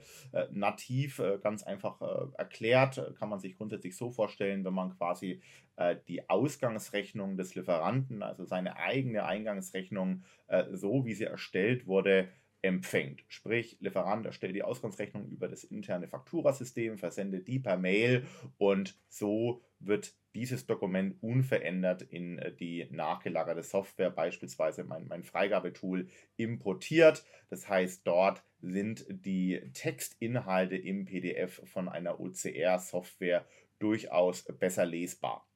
nativ 0.53 1.21
ganz 1.41 1.63
einfach 1.63 2.01
äh, 2.01 2.27
erklärt, 2.37 3.15
kann 3.19 3.29
man 3.29 3.41
sich 3.41 3.57
grundsätzlich 3.57 3.97
so 3.97 4.11
vorstellen, 4.11 4.65
wenn 4.65 4.75
man 4.75 4.97
quasi 4.97 5.41
äh, 5.77 5.97
die 6.09 6.29
Ausgangsrechnung 6.29 7.37
des 7.37 7.55
Lieferanten, 7.55 8.23
also 8.23 8.45
seine 8.45 8.77
eigene 8.77 9.25
Eingangsrechnung, 9.25 10.25
äh, 10.49 10.65
so 10.73 11.05
wie 11.05 11.15
sie 11.15 11.25
erstellt 11.25 11.87
wurde, 11.87 12.29
empfängt. 12.63 13.23
Sprich, 13.29 13.77
Lieferant 13.81 14.27
erstellt 14.27 14.55
die 14.55 14.63
Ausgangsrechnung 14.63 15.29
über 15.29 15.49
das 15.49 15.65
interne 15.65 16.09
Fakturasystem, 16.09 16.99
versendet 16.99 17.47
die 17.47 17.61
per 17.61 17.77
Mail 17.77 18.27
und 18.59 18.99
so 19.09 19.63
wird 19.81 20.15
dieses 20.35 20.67
Dokument 20.67 21.17
unverändert 21.23 22.03
in 22.03 22.39
äh, 22.39 22.53
die 22.53 22.87
nachgelagerte 22.91 23.63
Software, 23.63 24.11
beispielsweise 24.11 24.85
mein, 24.85 25.09
mein 25.09 25.25
Freigabetool, 25.25 26.09
importiert. 26.37 27.25
Das 27.51 27.69
heißt, 27.69 28.07
dort 28.07 28.43
sind 28.61 29.07
die 29.09 29.61
Textinhalte 29.73 30.77
im 30.77 31.05
PDF 31.05 31.63
von 31.65 31.89
einer 31.89 32.21
OCR-Software 32.21 33.47
durchaus 33.79 34.45
besser 34.45 34.85
lesbar. 34.85 35.49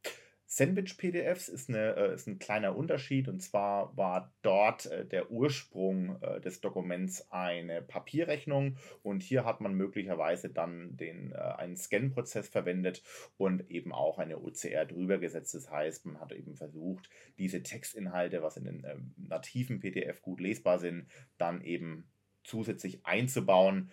Sandwich-PDFs 0.54 1.48
ist, 1.48 1.70
äh, 1.70 2.12
ist 2.12 2.26
ein 2.26 2.38
kleiner 2.38 2.76
Unterschied 2.76 3.26
und 3.26 3.40
zwar 3.40 3.96
war 3.96 4.34
dort 4.42 4.84
äh, 4.84 5.06
der 5.06 5.30
Ursprung 5.30 6.20
äh, 6.20 6.42
des 6.42 6.60
Dokuments 6.60 7.30
eine 7.30 7.80
Papierrechnung 7.80 8.76
und 9.02 9.22
hier 9.22 9.46
hat 9.46 9.62
man 9.62 9.72
möglicherweise 9.72 10.50
dann 10.50 10.94
den, 10.98 11.32
einen 11.32 11.78
Scan-Prozess 11.78 12.50
verwendet 12.50 13.02
und 13.38 13.70
eben 13.70 13.94
auch 13.94 14.18
eine 14.18 14.40
OCR 14.40 14.84
drüber 14.84 15.16
gesetzt. 15.16 15.54
Das 15.54 15.70
heißt, 15.70 16.04
man 16.04 16.20
hat 16.20 16.32
eben 16.32 16.54
versucht, 16.54 17.08
diese 17.38 17.62
Textinhalte, 17.62 18.42
was 18.42 18.58
in 18.58 18.64
den 18.64 19.14
nativen 19.16 19.80
PDF 19.80 20.20
gut 20.20 20.40
lesbar 20.40 20.78
sind, 20.78 21.06
dann 21.38 21.62
eben 21.62 22.10
zusätzlich 22.44 23.06
einzubauen. 23.06 23.90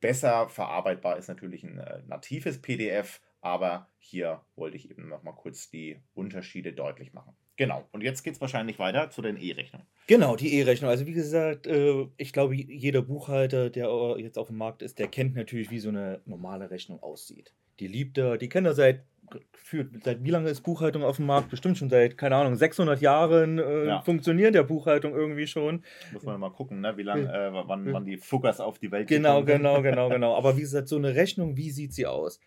Besser 0.00 0.50
verarbeitbar 0.50 1.16
ist 1.16 1.28
natürlich 1.28 1.64
ein 1.64 1.80
natives 2.06 2.60
PDF 2.60 3.22
aber 3.40 3.88
hier 3.98 4.40
wollte 4.56 4.76
ich 4.76 4.90
eben 4.90 5.08
noch 5.08 5.22
mal 5.22 5.32
kurz 5.32 5.70
die 5.70 6.00
Unterschiede 6.14 6.72
deutlich 6.72 7.12
machen. 7.12 7.34
Genau, 7.58 7.84
und 7.90 8.02
jetzt 8.02 8.22
geht 8.22 8.34
es 8.34 8.40
wahrscheinlich 8.40 8.78
weiter 8.78 9.10
zu 9.10 9.20
den 9.20 9.36
E-Rechnungen. 9.36 9.86
Genau, 10.06 10.36
die 10.36 10.54
E-Rechnung. 10.54 10.90
Also 10.90 11.06
wie 11.06 11.12
gesagt, 11.12 11.66
äh, 11.66 12.06
ich 12.16 12.32
glaube, 12.32 12.54
jeder 12.54 13.02
Buchhalter, 13.02 13.68
der 13.68 14.16
jetzt 14.18 14.38
auf 14.38 14.46
dem 14.46 14.58
Markt 14.58 14.80
ist, 14.80 15.00
der 15.00 15.08
kennt 15.08 15.34
natürlich, 15.34 15.68
wie 15.70 15.80
so 15.80 15.88
eine 15.88 16.20
normale 16.24 16.70
Rechnung 16.70 17.02
aussieht. 17.02 17.52
Die 17.80 17.88
liebt 17.88 18.16
er, 18.16 18.38
die 18.38 18.48
kennt 18.48 18.68
er 18.68 18.74
seit, 18.74 19.04
für, 19.52 19.90
seit 20.04 20.22
wie 20.22 20.30
lange 20.30 20.48
ist 20.50 20.60
Buchhaltung 20.60 21.02
auf 21.02 21.16
dem 21.16 21.26
Markt? 21.26 21.50
Bestimmt 21.50 21.76
schon 21.78 21.90
seit, 21.90 22.16
keine 22.16 22.36
Ahnung, 22.36 22.54
600 22.54 23.00
Jahren 23.00 23.58
äh, 23.58 23.86
ja. 23.86 24.02
funktioniert 24.02 24.54
der 24.54 24.62
Buchhaltung 24.62 25.14
irgendwie 25.14 25.48
schon. 25.48 25.84
Muss 26.12 26.22
man 26.22 26.38
mal 26.38 26.50
gucken, 26.50 26.80
ne? 26.80 26.96
wie 26.96 27.02
lange, 27.02 27.24
äh, 27.24 27.52
wann, 27.52 27.92
wann 27.92 28.04
die 28.04 28.18
Fuggers 28.18 28.60
auf 28.60 28.78
die 28.78 28.92
Welt 28.92 29.08
Genau, 29.08 29.42
genau, 29.42 29.82
genau, 29.82 30.08
genau. 30.10 30.36
Aber 30.36 30.56
wie 30.56 30.62
gesagt, 30.62 30.86
so 30.86 30.96
eine 30.96 31.16
Rechnung, 31.16 31.56
wie 31.56 31.70
sieht 31.70 31.92
sie 31.92 32.06
aus? 32.06 32.40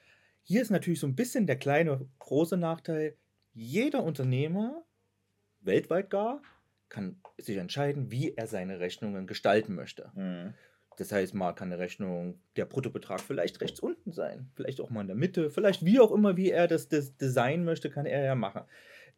Hier 0.44 0.62
ist 0.62 0.72
natürlich 0.72 1.00
so 1.00 1.08
ein 1.08 1.16
bisschen 1.16 1.48
der 1.48 1.58
kleine, 1.58 2.08
große 2.20 2.58
Nachteil. 2.58 3.16
Jeder 3.54 4.04
Unternehmer, 4.04 4.84
weltweit 5.60 6.10
gar, 6.10 6.42
kann 6.90 7.22
sich 7.38 7.58
entscheiden, 7.58 8.12
wie 8.12 8.34
er 8.36 8.48
seine 8.48 8.80
Rechnungen 8.80 9.28
gestalten 9.28 9.76
möchte. 9.76 10.12
Mhm. 10.16 10.54
Das 10.98 11.12
heißt, 11.12 11.34
mal 11.34 11.54
kann 11.54 11.72
eine 11.72 11.80
Rechnung, 11.80 12.42
der 12.58 12.66
Bruttobetrag 12.66 13.22
vielleicht 13.22 13.62
rechts 13.62 13.80
unten 13.80 14.12
sein, 14.12 14.52
vielleicht 14.56 14.82
auch 14.82 14.90
mal 14.90 15.02
in 15.02 15.08
der 15.08 15.16
Mitte, 15.16 15.50
vielleicht 15.50 15.86
wie 15.86 16.00
auch 16.00 16.12
immer, 16.12 16.38
wie 16.38 16.52
er 16.52 16.68
das, 16.68 16.90
das 16.90 17.16
Design 17.18 17.64
möchte, 17.64 17.90
kann 17.90 18.06
er 18.06 18.24
ja 18.24 18.36
machen. 18.36 18.64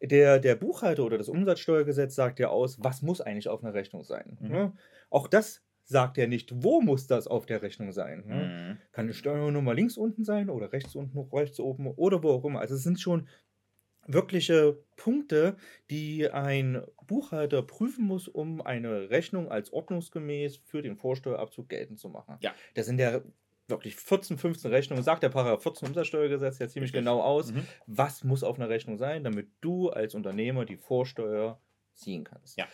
Der, 0.02 0.40
der 0.40 0.56
Buchhalter 0.56 1.04
oder 1.04 1.18
das 1.18 1.30
Umsatzsteuergesetz 1.30 2.16
sagt 2.16 2.40
ja 2.40 2.50
aus, 2.50 2.82
was 2.84 3.02
muss 3.02 3.22
eigentlich 3.22 3.50
auf 3.50 3.64
einer 3.64 3.74
Rechnung 3.74 4.04
sein. 4.04 4.38
Mhm. 4.40 4.54
Ja, 4.54 4.74
auch 5.10 5.28
das 5.28 5.64
sagt 5.86 6.18
er 6.18 6.28
nicht, 6.28 6.64
wo 6.64 6.82
muss 6.82 7.08
das 7.08 7.28
auf 7.28 7.46
der 7.46 7.62
Rechnung 7.62 7.92
sein. 7.92 8.24
Ne? 8.26 8.36
Mhm. 8.36 8.78
Kann 8.92 9.08
die 9.08 9.14
Steuernummer 9.14 9.74
links 9.74 9.98
unten 9.98 10.24
sein 10.24 10.50
oder 10.50 10.72
rechts 10.72 10.96
unten, 10.96 11.20
rechts 11.20 11.60
oben 11.60 11.88
oder 11.88 12.24
wo 12.24 12.32
auch 12.32 12.46
immer. 12.46 12.60
Also 12.60 12.76
es 12.76 12.84
sind 12.84 13.00
schon 13.00 13.28
wirkliche 14.06 14.78
Punkte, 14.98 15.56
die 15.90 16.30
ein 16.30 16.84
Buchhalter 17.08 17.62
prüfen 17.62 18.06
muss, 18.06 18.28
um 18.28 18.62
eine 18.62 19.10
Rechnung 19.10 19.50
als 19.50 19.72
ordnungsgemäß 19.72 20.58
für 20.58 20.82
den 20.82 20.98
Vorsteuerabzug 20.98 21.70
geltend 21.70 22.00
zu 22.00 22.10
machen. 22.10 22.38
Ja. 22.42 22.54
Das 22.74 22.86
sind 22.86 23.00
ja 23.00 23.22
wirklich 23.68 23.96
14, 23.96 24.38
15 24.38 24.72
Rechnungen, 24.72 25.04
sagt 25.04 25.24
der 25.24 25.30
Paragraph 25.30 25.64
14 25.64 25.88
Umsatzsteuergesetz 25.88 26.60
ja 26.60 26.68
ziemlich 26.68 26.92
genau 26.92 27.22
aus, 27.22 27.54
mhm. 27.54 27.66
was 27.88 28.24
muss 28.24 28.44
auf 28.44 28.58
einer 28.58 28.70
Rechnung 28.70 28.98
sein, 28.98 29.24
damit 29.24 29.48
du 29.62 29.90
als 29.90 30.16
Unternehmer 30.16 30.66
die 30.66 30.78
Vorsteuer 30.78 31.60
ziehen 31.94 32.26
kannst. 32.26 32.58
Ja 32.58 32.68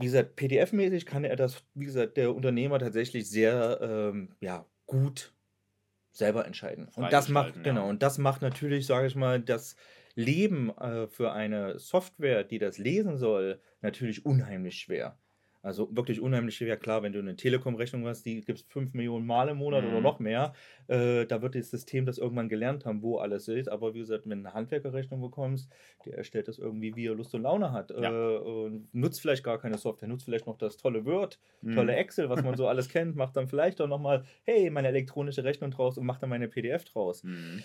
wie 0.00 0.06
gesagt, 0.06 0.36
PDF-mäßig 0.36 1.04
kann 1.04 1.24
er 1.24 1.36
das, 1.36 1.62
wie 1.74 1.84
gesagt, 1.84 2.16
der 2.16 2.34
Unternehmer 2.34 2.78
tatsächlich 2.78 3.28
sehr 3.28 3.78
ähm, 3.82 4.34
ja, 4.40 4.66
gut 4.86 5.34
selber 6.12 6.46
entscheiden. 6.46 6.88
Und 6.94 7.12
das 7.12 7.28
macht, 7.28 7.56
ja. 7.56 7.62
genau, 7.62 7.88
und 7.88 8.02
das 8.02 8.18
macht 8.18 8.42
natürlich, 8.42 8.86
sage 8.86 9.06
ich 9.06 9.14
mal, 9.14 9.40
das 9.40 9.76
Leben 10.14 10.70
äh, 10.70 11.06
für 11.06 11.32
eine 11.32 11.78
Software, 11.78 12.44
die 12.44 12.58
das 12.58 12.78
lesen 12.78 13.16
soll, 13.16 13.60
natürlich 13.80 14.24
unheimlich 14.24 14.78
schwer. 14.78 15.18
Also 15.62 15.94
wirklich 15.94 16.20
unheimlich 16.20 16.56
schwer. 16.56 16.76
Klar, 16.76 17.02
wenn 17.02 17.12
du 17.12 17.18
eine 17.18 17.36
Telekom-Rechnung 17.36 18.06
hast, 18.06 18.24
die 18.24 18.40
gibt 18.40 18.60
es 18.60 18.64
5 18.68 18.94
Millionen 18.94 19.26
Mal 19.26 19.48
im 19.48 19.58
Monat 19.58 19.84
mhm. 19.84 19.90
oder 19.90 20.00
noch 20.00 20.18
mehr, 20.18 20.54
äh, 20.88 21.26
da 21.26 21.42
wird 21.42 21.54
das 21.54 21.70
System 21.70 22.06
das 22.06 22.18
irgendwann 22.18 22.48
gelernt 22.48 22.86
haben, 22.86 23.02
wo 23.02 23.18
alles 23.18 23.48
ist. 23.48 23.68
Aber 23.68 23.94
wie 23.94 23.98
gesagt, 23.98 24.24
wenn 24.24 24.42
du 24.42 24.48
eine 24.48 24.54
Handwerkerrechnung 24.54 25.20
bekommst, 25.20 25.70
der 26.06 26.16
erstellt 26.16 26.48
das 26.48 26.58
irgendwie, 26.58 26.96
wie 26.96 27.06
er 27.06 27.14
Lust 27.14 27.34
und 27.34 27.42
Laune 27.42 27.72
hat. 27.72 27.90
Ja. 27.90 28.36
Äh, 28.38 28.80
nutzt 28.92 29.20
vielleicht 29.20 29.44
gar 29.44 29.58
keine 29.58 29.76
Software, 29.76 30.08
nutzt 30.08 30.24
vielleicht 30.24 30.46
noch 30.46 30.56
das 30.56 30.76
tolle 30.78 31.04
Word, 31.04 31.38
mhm. 31.60 31.74
tolle 31.74 31.94
Excel, 31.94 32.30
was 32.30 32.42
man 32.42 32.56
so 32.56 32.66
alles 32.66 32.88
kennt, 32.88 33.16
macht 33.16 33.36
dann 33.36 33.48
vielleicht 33.48 33.80
auch 33.80 33.88
nochmal, 33.88 34.24
hey, 34.44 34.70
meine 34.70 34.88
elektronische 34.88 35.44
Rechnung 35.44 35.70
draus 35.70 35.98
und 35.98 36.06
macht 36.06 36.22
dann 36.22 36.30
meine 36.30 36.48
PDF 36.48 36.84
draus. 36.84 37.22
Mhm 37.22 37.62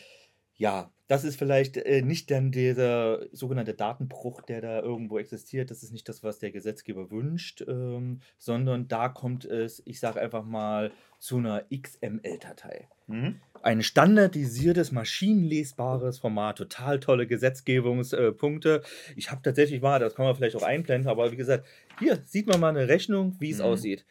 ja, 0.58 0.92
das 1.08 1.24
ist 1.24 1.38
vielleicht 1.38 1.78
äh, 1.78 2.02
nicht 2.02 2.32
dann 2.32 2.52
dieser 2.52 3.28
sogenannte 3.32 3.76
Datenbruch, 3.76 4.42
der 4.42 4.62
da 4.62 4.82
irgendwo 4.82 5.20
existiert. 5.20 5.70
Das 5.70 5.84
ist 5.84 5.92
nicht 5.92 6.10
das, 6.10 6.24
was 6.24 6.40
der 6.40 6.52
Gesetzgeber 6.52 7.12
wünscht, 7.12 7.64
ähm, 7.68 8.22
sondern 8.38 8.88
da 8.88 9.10
kommt 9.10 9.46
es, 9.46 9.84
ich 9.86 10.00
sage 10.00 10.20
einfach 10.20 10.44
mal, 10.44 10.92
zu 11.20 11.38
einer 11.38 11.66
XML-Datei. 11.72 12.88
Mhm. 13.08 13.40
Ein 13.62 13.84
standardisiertes, 13.84 14.92
maschinenlesbares 14.92 16.20
Format, 16.20 16.58
total 16.58 17.00
tolle 17.00 17.28
Gesetzgebungspunkte. 17.28 18.82
Äh, 18.84 19.14
ich 19.16 19.32
habe 19.32 19.42
tatsächlich 19.44 19.82
mal, 19.82 20.00
das 20.00 20.16
kann 20.16 20.26
man 20.26 20.36
vielleicht 20.36 20.56
auch 20.56 20.64
einblenden, 20.64 21.10
aber 21.10 21.32
wie 21.32 21.38
gesagt, 21.38 21.68
hier 22.00 22.20
sieht 22.26 22.48
man 22.48 22.60
mal 22.60 22.70
eine 22.70 22.88
Rechnung, 22.88 23.36
wie 23.40 23.52
es 23.52 23.60
mhm. 23.60 23.66
aussieht. 23.66 24.06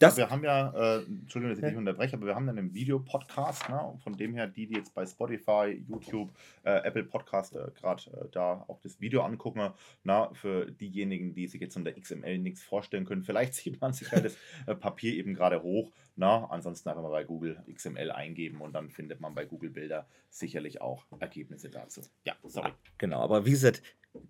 Ja. 0.00 0.08
Das 0.08 0.16
wir 0.16 0.28
haben 0.28 0.42
ja, 0.42 0.70
äh, 0.70 1.04
Entschuldigung, 1.04 1.54
dass 1.54 1.62
ich 1.62 1.70
dich 1.70 1.76
unterbreche, 1.76 2.16
aber 2.16 2.26
wir 2.26 2.34
haben 2.34 2.48
dann 2.48 2.58
einen 2.58 2.74
Videopodcast, 2.74 3.68
ne? 3.68 3.96
von 4.02 4.16
dem 4.16 4.34
her 4.34 4.48
die, 4.48 4.66
die 4.66 4.74
jetzt 4.74 4.92
bei 4.92 5.06
Spotify, 5.06 5.84
YouTube, 5.88 6.32
äh, 6.64 6.80
Apple 6.82 7.04
Podcast 7.04 7.54
äh, 7.54 7.70
gerade 7.78 8.02
äh, 8.10 8.28
da 8.32 8.64
auch 8.66 8.80
das 8.80 9.00
Video 9.00 9.22
angucken, 9.22 9.72
na, 10.02 10.34
für 10.34 10.68
diejenigen, 10.68 11.32
die 11.32 11.46
sich 11.46 11.60
jetzt 11.60 11.76
unter 11.76 11.92
XML 11.92 12.38
nichts 12.38 12.62
vorstellen 12.62 13.04
können, 13.04 13.22
vielleicht 13.22 13.54
sieht 13.54 13.80
man 13.80 13.92
sich 13.92 14.10
halt 14.10 14.24
das 14.24 14.36
äh, 14.66 14.74
Papier 14.74 15.14
eben 15.14 15.32
gerade 15.32 15.62
hoch, 15.62 15.92
na, 16.16 16.44
ansonsten 16.50 16.88
einfach 16.88 17.02
mal 17.02 17.10
bei 17.10 17.24
Google 17.24 17.62
XML 17.72 18.10
eingeben 18.10 18.60
und 18.62 18.72
dann 18.72 18.90
findet 18.90 19.20
man 19.20 19.34
bei 19.34 19.44
Google 19.44 19.70
Bilder 19.70 20.08
sicherlich 20.28 20.80
auch 20.80 21.04
Ergebnisse 21.20 21.70
dazu. 21.70 22.00
Ja, 22.24 22.34
sorry. 22.42 22.72
Genau, 22.98 23.20
aber 23.20 23.46
wie 23.46 23.52
gesagt, 23.52 23.82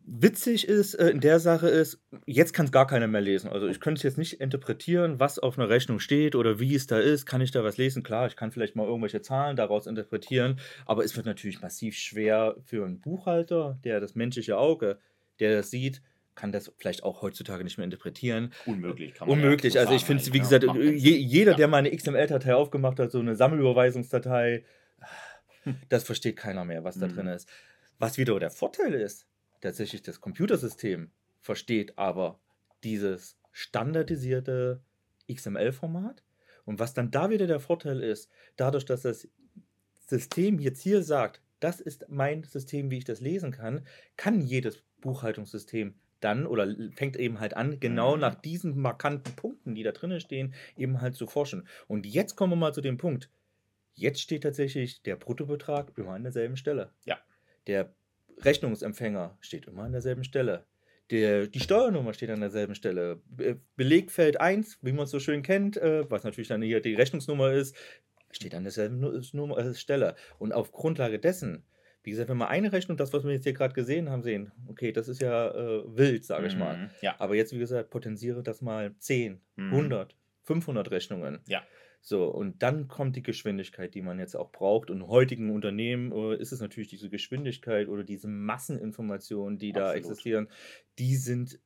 witzig 0.04 0.66
ist 0.68 0.94
äh, 0.94 1.08
in 1.10 1.20
der 1.20 1.40
Sache 1.40 1.68
ist, 1.68 2.00
jetzt 2.26 2.52
kann 2.52 2.66
es 2.66 2.72
gar 2.72 2.86
keiner 2.86 3.06
mehr 3.06 3.20
lesen. 3.20 3.50
Also 3.50 3.68
ich 3.68 3.80
könnte 3.80 3.98
es 3.98 4.02
jetzt 4.02 4.18
nicht 4.18 4.40
interpretieren, 4.40 5.20
was 5.20 5.38
auf 5.38 5.53
einer 5.58 5.68
Rechnung 5.68 6.00
steht 6.00 6.34
oder 6.34 6.60
wie 6.60 6.74
es 6.74 6.86
da 6.86 6.98
ist. 6.98 7.26
Kann 7.26 7.40
ich 7.40 7.50
da 7.50 7.64
was 7.64 7.76
lesen? 7.76 8.02
Klar, 8.02 8.26
ich 8.26 8.36
kann 8.36 8.52
vielleicht 8.52 8.76
mal 8.76 8.86
irgendwelche 8.86 9.22
Zahlen 9.22 9.56
daraus 9.56 9.86
interpretieren, 9.86 10.60
aber 10.86 11.04
es 11.04 11.16
wird 11.16 11.26
natürlich 11.26 11.60
massiv 11.60 11.96
schwer 11.96 12.56
für 12.64 12.84
einen 12.84 13.00
Buchhalter, 13.00 13.78
der 13.84 14.00
das 14.00 14.14
menschliche 14.14 14.58
Auge, 14.58 14.98
der 15.40 15.56
das 15.56 15.70
sieht, 15.70 16.02
kann 16.34 16.52
das 16.52 16.72
vielleicht 16.78 17.04
auch 17.04 17.22
heutzutage 17.22 17.64
nicht 17.64 17.78
mehr 17.78 17.84
interpretieren. 17.84 18.52
Unmöglich, 18.66 19.14
kann 19.14 19.28
man 19.28 19.38
Unmöglich. 19.38 19.74
Ja 19.74 19.82
also 19.82 19.94
ich 19.94 20.04
finde 20.04 20.22
es, 20.22 20.32
wie 20.32 20.40
gesagt, 20.40 20.64
je, 20.64 21.16
jeder, 21.16 21.54
der 21.54 21.68
mal 21.68 21.78
eine 21.78 21.94
XML-Datei 21.94 22.54
aufgemacht 22.54 22.98
hat, 22.98 23.12
so 23.12 23.20
eine 23.20 23.36
Sammelüberweisungsdatei, 23.36 24.64
das 25.88 26.04
versteht 26.04 26.36
keiner 26.36 26.64
mehr, 26.64 26.84
was 26.84 26.98
da 26.98 27.06
mhm. 27.06 27.14
drin 27.14 27.26
ist. 27.28 27.48
Was 27.98 28.18
wieder 28.18 28.38
der 28.38 28.50
Vorteil 28.50 28.94
ist, 28.94 29.26
tatsächlich 29.60 30.02
das 30.02 30.20
Computersystem 30.20 31.10
versteht 31.40 31.98
aber 31.98 32.40
dieses 32.82 33.38
standardisierte 33.52 34.82
XML-Format. 35.32 36.22
Und 36.64 36.78
was 36.78 36.94
dann 36.94 37.10
da 37.10 37.30
wieder 37.30 37.46
der 37.46 37.60
Vorteil 37.60 38.00
ist, 38.00 38.30
dadurch, 38.56 38.84
dass 38.84 39.02
das 39.02 39.28
System 40.06 40.58
jetzt 40.58 40.82
hier 40.82 41.02
sagt, 41.02 41.42
das 41.60 41.80
ist 41.80 42.06
mein 42.08 42.44
System, 42.44 42.90
wie 42.90 42.98
ich 42.98 43.04
das 43.04 43.20
lesen 43.20 43.52
kann, 43.52 43.86
kann 44.16 44.40
jedes 44.40 44.82
Buchhaltungssystem 45.00 45.94
dann 46.20 46.46
oder 46.46 46.74
fängt 46.94 47.16
eben 47.16 47.38
halt 47.38 47.54
an, 47.54 47.78
genau 47.80 48.14
mhm. 48.14 48.20
nach 48.22 48.34
diesen 48.34 48.78
markanten 48.78 49.36
Punkten, 49.36 49.74
die 49.74 49.82
da 49.82 49.92
drinnen 49.92 50.20
stehen, 50.20 50.54
eben 50.76 51.00
halt 51.00 51.14
zu 51.14 51.26
forschen. 51.26 51.68
Und 51.86 52.06
jetzt 52.06 52.34
kommen 52.34 52.52
wir 52.52 52.56
mal 52.56 52.74
zu 52.74 52.80
dem 52.80 52.96
Punkt. 52.96 53.30
Jetzt 53.94 54.20
steht 54.20 54.42
tatsächlich 54.42 55.02
der 55.02 55.16
Bruttobetrag 55.16 55.92
immer 55.96 56.14
an 56.14 56.22
derselben 56.22 56.56
Stelle. 56.56 56.90
Ja. 57.04 57.18
Der 57.66 57.94
Rechnungsempfänger 58.40 59.36
steht 59.40 59.66
immer 59.66 59.84
an 59.84 59.92
derselben 59.92 60.24
Stelle. 60.24 60.64
Der, 61.10 61.46
die 61.46 61.60
Steuernummer 61.60 62.14
steht 62.14 62.30
an 62.30 62.40
derselben 62.40 62.74
Stelle. 62.74 63.20
Belegfeld 63.76 64.40
1, 64.40 64.78
wie 64.82 64.92
man 64.92 65.04
es 65.04 65.10
so 65.10 65.20
schön 65.20 65.42
kennt, 65.42 65.76
äh, 65.76 66.10
was 66.10 66.24
natürlich 66.24 66.48
dann 66.48 66.62
hier 66.62 66.80
die 66.80 66.94
Rechnungsnummer 66.94 67.52
ist, 67.52 67.76
steht 68.30 68.54
an 68.54 68.64
derselben 68.64 69.02
äh, 69.02 69.74
Stelle. 69.74 70.14
Und 70.38 70.52
auf 70.52 70.72
Grundlage 70.72 71.18
dessen, 71.18 71.64
wie 72.02 72.10
gesagt, 72.10 72.28
wenn 72.28 72.38
wir 72.38 72.48
eine 72.48 72.72
Rechnung, 72.72 72.96
das, 72.96 73.12
was 73.12 73.24
wir 73.24 73.32
jetzt 73.32 73.44
hier 73.44 73.52
gerade 73.52 73.74
gesehen 73.74 74.10
haben, 74.10 74.22
sehen, 74.22 74.52
okay, 74.66 74.92
das 74.92 75.08
ist 75.08 75.20
ja 75.20 75.50
äh, 75.50 75.82
wild, 75.86 76.24
sage 76.24 76.46
ich 76.46 76.56
mal. 76.56 76.76
Mhm, 76.76 76.90
ja. 77.00 77.14
Aber 77.18 77.34
jetzt, 77.34 77.52
wie 77.52 77.58
gesagt, 77.58 77.90
potenziere 77.90 78.42
das 78.42 78.60
mal 78.60 78.94
10, 78.98 79.40
mhm. 79.56 79.72
100, 79.72 80.16
500 80.42 80.90
Rechnungen. 80.90 81.40
Ja. 81.46 81.62
So, 82.06 82.26
und 82.26 82.62
dann 82.62 82.86
kommt 82.86 83.16
die 83.16 83.22
Geschwindigkeit, 83.22 83.94
die 83.94 84.02
man 84.02 84.18
jetzt 84.18 84.36
auch 84.36 84.52
braucht. 84.52 84.90
Und 84.90 85.08
heutigen 85.08 85.50
Unternehmen 85.50 86.12
äh, 86.12 86.36
ist 86.36 86.52
es 86.52 86.60
natürlich 86.60 86.88
diese 86.88 87.08
Geschwindigkeit 87.08 87.88
oder 87.88 88.04
diese 88.04 88.28
Masseninformationen, 88.28 89.58
die 89.58 89.70
Absolut. 89.70 89.88
da 89.88 89.94
existieren, 89.94 90.48
die 90.98 91.16
sind 91.16 91.60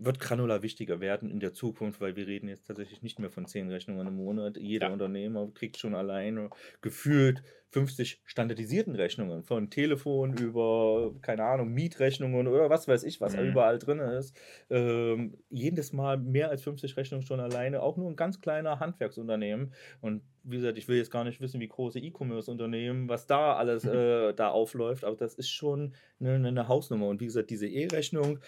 wird 0.00 0.20
granular 0.20 0.62
wichtiger 0.62 1.00
werden 1.00 1.30
in 1.30 1.40
der 1.40 1.52
Zukunft, 1.52 2.00
weil 2.00 2.16
wir 2.16 2.26
reden 2.26 2.48
jetzt 2.48 2.66
tatsächlich 2.66 3.02
nicht 3.02 3.18
mehr 3.18 3.30
von 3.30 3.46
zehn 3.46 3.70
Rechnungen 3.70 4.06
im 4.06 4.16
Monat. 4.16 4.56
Jeder 4.56 4.88
ja. 4.88 4.92
Unternehmer 4.92 5.50
kriegt 5.54 5.76
schon 5.76 5.94
alleine 5.94 6.50
gefühlt 6.80 7.42
50 7.70 8.22
standardisierten 8.24 8.94
Rechnungen 8.94 9.42
von 9.42 9.68
Telefon 9.68 10.34
über, 10.38 11.14
keine 11.20 11.44
Ahnung, 11.44 11.72
Mietrechnungen 11.74 12.46
oder 12.46 12.70
was 12.70 12.88
weiß 12.88 13.02
ich, 13.04 13.20
was 13.20 13.36
mhm. 13.36 13.50
überall 13.50 13.78
drin 13.78 13.98
ist. 13.98 14.34
Ähm, 14.70 15.36
jedes 15.50 15.92
Mal 15.92 16.16
mehr 16.16 16.48
als 16.48 16.62
50 16.62 16.96
Rechnungen 16.96 17.26
schon 17.26 17.40
alleine, 17.40 17.82
auch 17.82 17.98
nur 17.98 18.08
ein 18.08 18.16
ganz 18.16 18.40
kleiner 18.40 18.80
Handwerksunternehmen. 18.80 19.74
Und 20.00 20.22
wie 20.44 20.56
gesagt, 20.56 20.78
ich 20.78 20.88
will 20.88 20.96
jetzt 20.96 21.10
gar 21.10 21.24
nicht 21.24 21.42
wissen, 21.42 21.60
wie 21.60 21.68
große 21.68 21.98
E-Commerce-Unternehmen, 21.98 23.08
was 23.08 23.26
da 23.26 23.54
alles 23.56 23.84
äh, 23.84 24.32
da 24.32 24.48
aufläuft, 24.48 25.04
aber 25.04 25.16
das 25.16 25.34
ist 25.34 25.50
schon 25.50 25.94
eine, 26.20 26.48
eine 26.48 26.68
Hausnummer. 26.68 27.08
Und 27.08 27.20
wie 27.20 27.26
gesagt, 27.26 27.50
diese 27.50 27.66
E-Rechnung, 27.66 28.38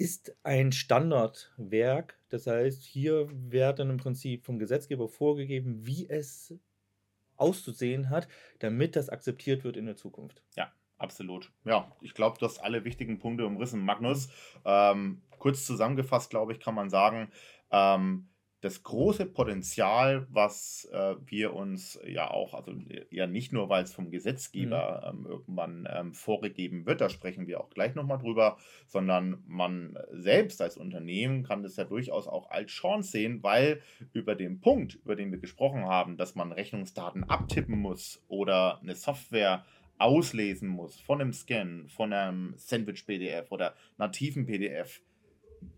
ist 0.00 0.34
ein 0.44 0.72
Standardwerk. 0.72 2.18
Das 2.30 2.46
heißt, 2.46 2.84
hier 2.84 3.28
wird 3.30 3.78
dann 3.78 3.90
im 3.90 3.98
Prinzip 3.98 4.46
vom 4.46 4.58
Gesetzgeber 4.58 5.10
vorgegeben, 5.10 5.84
wie 5.84 6.08
es 6.08 6.54
auszusehen 7.36 8.08
hat, 8.08 8.26
damit 8.60 8.96
das 8.96 9.10
akzeptiert 9.10 9.62
wird 9.62 9.76
in 9.76 9.84
der 9.84 9.96
Zukunft. 9.96 10.42
Ja, 10.56 10.72
absolut. 10.96 11.52
Ja, 11.64 11.94
ich 12.00 12.14
glaube, 12.14 12.38
du 12.38 12.46
hast 12.46 12.60
alle 12.60 12.84
wichtigen 12.84 13.18
Punkte 13.18 13.44
umrissen. 13.44 13.84
Magnus, 13.84 14.30
ähm, 14.64 15.20
kurz 15.38 15.66
zusammengefasst, 15.66 16.30
glaube 16.30 16.52
ich, 16.52 16.60
kann 16.60 16.74
man 16.74 16.88
sagen, 16.88 17.30
ähm, 17.70 18.29
das 18.60 18.82
große 18.82 19.26
Potenzial, 19.26 20.26
was 20.30 20.88
äh, 20.92 21.14
wir 21.24 21.54
uns 21.54 21.98
ja 22.06 22.30
auch, 22.30 22.52
also 22.52 22.74
ja 23.10 23.26
nicht 23.26 23.52
nur, 23.52 23.68
weil 23.70 23.84
es 23.84 23.94
vom 23.94 24.10
Gesetzgeber 24.10 25.12
mhm. 25.14 25.20
ähm, 25.20 25.26
irgendwann 25.26 25.88
ähm, 25.90 26.14
vorgegeben 26.14 26.84
wird, 26.84 27.00
da 27.00 27.08
sprechen 27.08 27.46
wir 27.46 27.60
auch 27.60 27.70
gleich 27.70 27.94
nochmal 27.94 28.18
drüber, 28.18 28.58
sondern 28.86 29.42
man 29.46 29.98
selbst 30.10 30.60
als 30.60 30.76
Unternehmen 30.76 31.42
kann 31.42 31.62
das 31.62 31.76
ja 31.76 31.84
durchaus 31.84 32.26
auch 32.26 32.50
als 32.50 32.70
Chance 32.70 33.10
sehen, 33.10 33.42
weil 33.42 33.80
über 34.12 34.34
den 34.34 34.60
Punkt, 34.60 34.96
über 34.96 35.16
den 35.16 35.30
wir 35.30 35.38
gesprochen 35.38 35.84
haben, 35.84 36.18
dass 36.18 36.34
man 36.34 36.52
Rechnungsdaten 36.52 37.24
abtippen 37.24 37.78
muss 37.78 38.22
oder 38.28 38.80
eine 38.82 38.94
Software 38.94 39.64
auslesen 40.00 40.68
muss 40.68 40.98
von 41.00 41.20
einem 41.20 41.32
Scan, 41.32 41.86
von 41.88 42.12
einem 42.12 42.54
Sandwich-PDF 42.56 43.50
oder 43.50 43.74
nativen 43.98 44.46
PDF, 44.46 45.00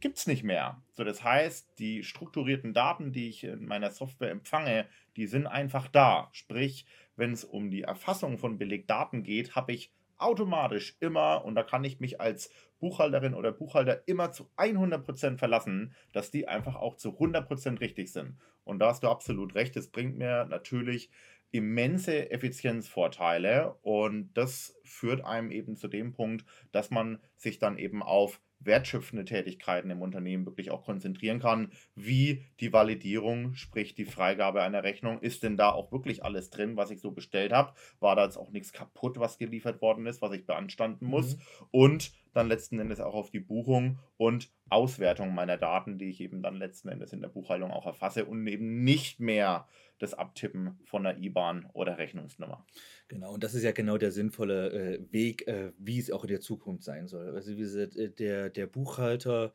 gibt 0.00 0.18
es 0.18 0.26
nicht 0.26 0.44
mehr. 0.44 0.82
So, 0.90 1.04
das 1.04 1.22
heißt, 1.22 1.78
die 1.78 2.02
strukturierten 2.02 2.74
Daten, 2.74 3.12
die 3.12 3.28
ich 3.28 3.44
in 3.44 3.66
meiner 3.66 3.90
Software 3.90 4.30
empfange, 4.30 4.86
die 5.16 5.26
sind 5.26 5.46
einfach 5.46 5.88
da. 5.88 6.28
Sprich, 6.32 6.86
wenn 7.16 7.32
es 7.32 7.44
um 7.44 7.70
die 7.70 7.82
Erfassung 7.82 8.38
von 8.38 8.58
Belegdaten 8.58 9.22
geht, 9.22 9.54
habe 9.54 9.72
ich 9.72 9.92
automatisch 10.18 10.96
immer, 11.00 11.44
und 11.44 11.54
da 11.54 11.62
kann 11.62 11.84
ich 11.84 12.00
mich 12.00 12.20
als 12.20 12.50
Buchhalterin 12.78 13.34
oder 13.34 13.52
Buchhalter 13.52 14.06
immer 14.06 14.32
zu 14.32 14.48
100% 14.56 15.38
verlassen, 15.38 15.94
dass 16.12 16.30
die 16.30 16.48
einfach 16.48 16.76
auch 16.76 16.96
zu 16.96 17.10
100% 17.10 17.80
richtig 17.80 18.12
sind. 18.12 18.36
Und 18.64 18.78
da 18.78 18.88
hast 18.88 19.02
du 19.02 19.08
absolut 19.08 19.54
recht, 19.54 19.76
es 19.76 19.90
bringt 19.90 20.16
mir 20.16 20.44
natürlich 20.46 21.10
immense 21.50 22.30
Effizienzvorteile 22.30 23.74
und 23.82 24.32
das 24.34 24.74
führt 24.84 25.24
einem 25.24 25.50
eben 25.50 25.76
zu 25.76 25.86
dem 25.86 26.12
Punkt, 26.12 26.46
dass 26.72 26.90
man 26.90 27.20
sich 27.36 27.58
dann 27.58 27.76
eben 27.76 28.02
auf 28.02 28.40
wertschöpfende 28.64 29.24
Tätigkeiten 29.24 29.90
im 29.90 30.02
Unternehmen 30.02 30.46
wirklich 30.46 30.70
auch 30.70 30.84
konzentrieren 30.84 31.40
kann, 31.40 31.72
wie 31.94 32.44
die 32.60 32.72
Validierung, 32.72 33.54
sprich 33.54 33.94
die 33.94 34.04
Freigabe 34.04 34.62
einer 34.62 34.82
Rechnung. 34.82 35.20
Ist 35.20 35.42
denn 35.42 35.56
da 35.56 35.70
auch 35.70 35.92
wirklich 35.92 36.24
alles 36.24 36.50
drin, 36.50 36.76
was 36.76 36.90
ich 36.90 37.00
so 37.00 37.12
bestellt 37.12 37.52
habe? 37.52 37.74
War 38.00 38.16
da 38.16 38.24
jetzt 38.24 38.36
auch 38.36 38.50
nichts 38.50 38.72
kaputt, 38.72 39.18
was 39.18 39.38
geliefert 39.38 39.80
worden 39.80 40.06
ist, 40.06 40.22
was 40.22 40.32
ich 40.32 40.46
beanstanden 40.46 41.06
muss? 41.06 41.36
Mhm. 41.36 41.42
Und 41.70 42.12
dann 42.32 42.48
letzten 42.48 42.78
Endes 42.78 43.00
auch 43.00 43.14
auf 43.14 43.30
die 43.30 43.40
Buchung 43.40 43.98
und 44.16 44.50
Auswertung 44.70 45.34
meiner 45.34 45.56
Daten, 45.56 45.98
die 45.98 46.10
ich 46.10 46.20
eben 46.20 46.42
dann 46.42 46.56
letzten 46.56 46.88
Endes 46.88 47.12
in 47.12 47.20
der 47.20 47.28
Buchhaltung 47.28 47.70
auch 47.70 47.86
erfasse 47.86 48.24
und 48.24 48.46
eben 48.46 48.84
nicht 48.84 49.20
mehr 49.20 49.68
das 49.98 50.14
Abtippen 50.14 50.78
von 50.84 51.06
einer 51.06 51.18
IBAN 51.18 51.68
oder 51.74 51.98
Rechnungsnummer. 51.98 52.66
Genau, 53.08 53.34
und 53.34 53.44
das 53.44 53.54
ist 53.54 53.62
ja 53.62 53.72
genau 53.72 53.98
der 53.98 54.10
sinnvolle 54.10 54.70
äh, 54.72 55.12
Weg, 55.12 55.46
äh, 55.46 55.72
wie 55.78 55.98
es 55.98 56.10
auch 56.10 56.24
in 56.24 56.30
der 56.30 56.40
Zukunft 56.40 56.84
sein 56.84 57.06
soll. 57.06 57.34
Also 57.34 57.52
wie 57.52 57.56
gesagt, 57.56 57.96
äh, 57.96 58.10
der, 58.10 58.50
der 58.50 58.66
Buchhalter 58.66 59.54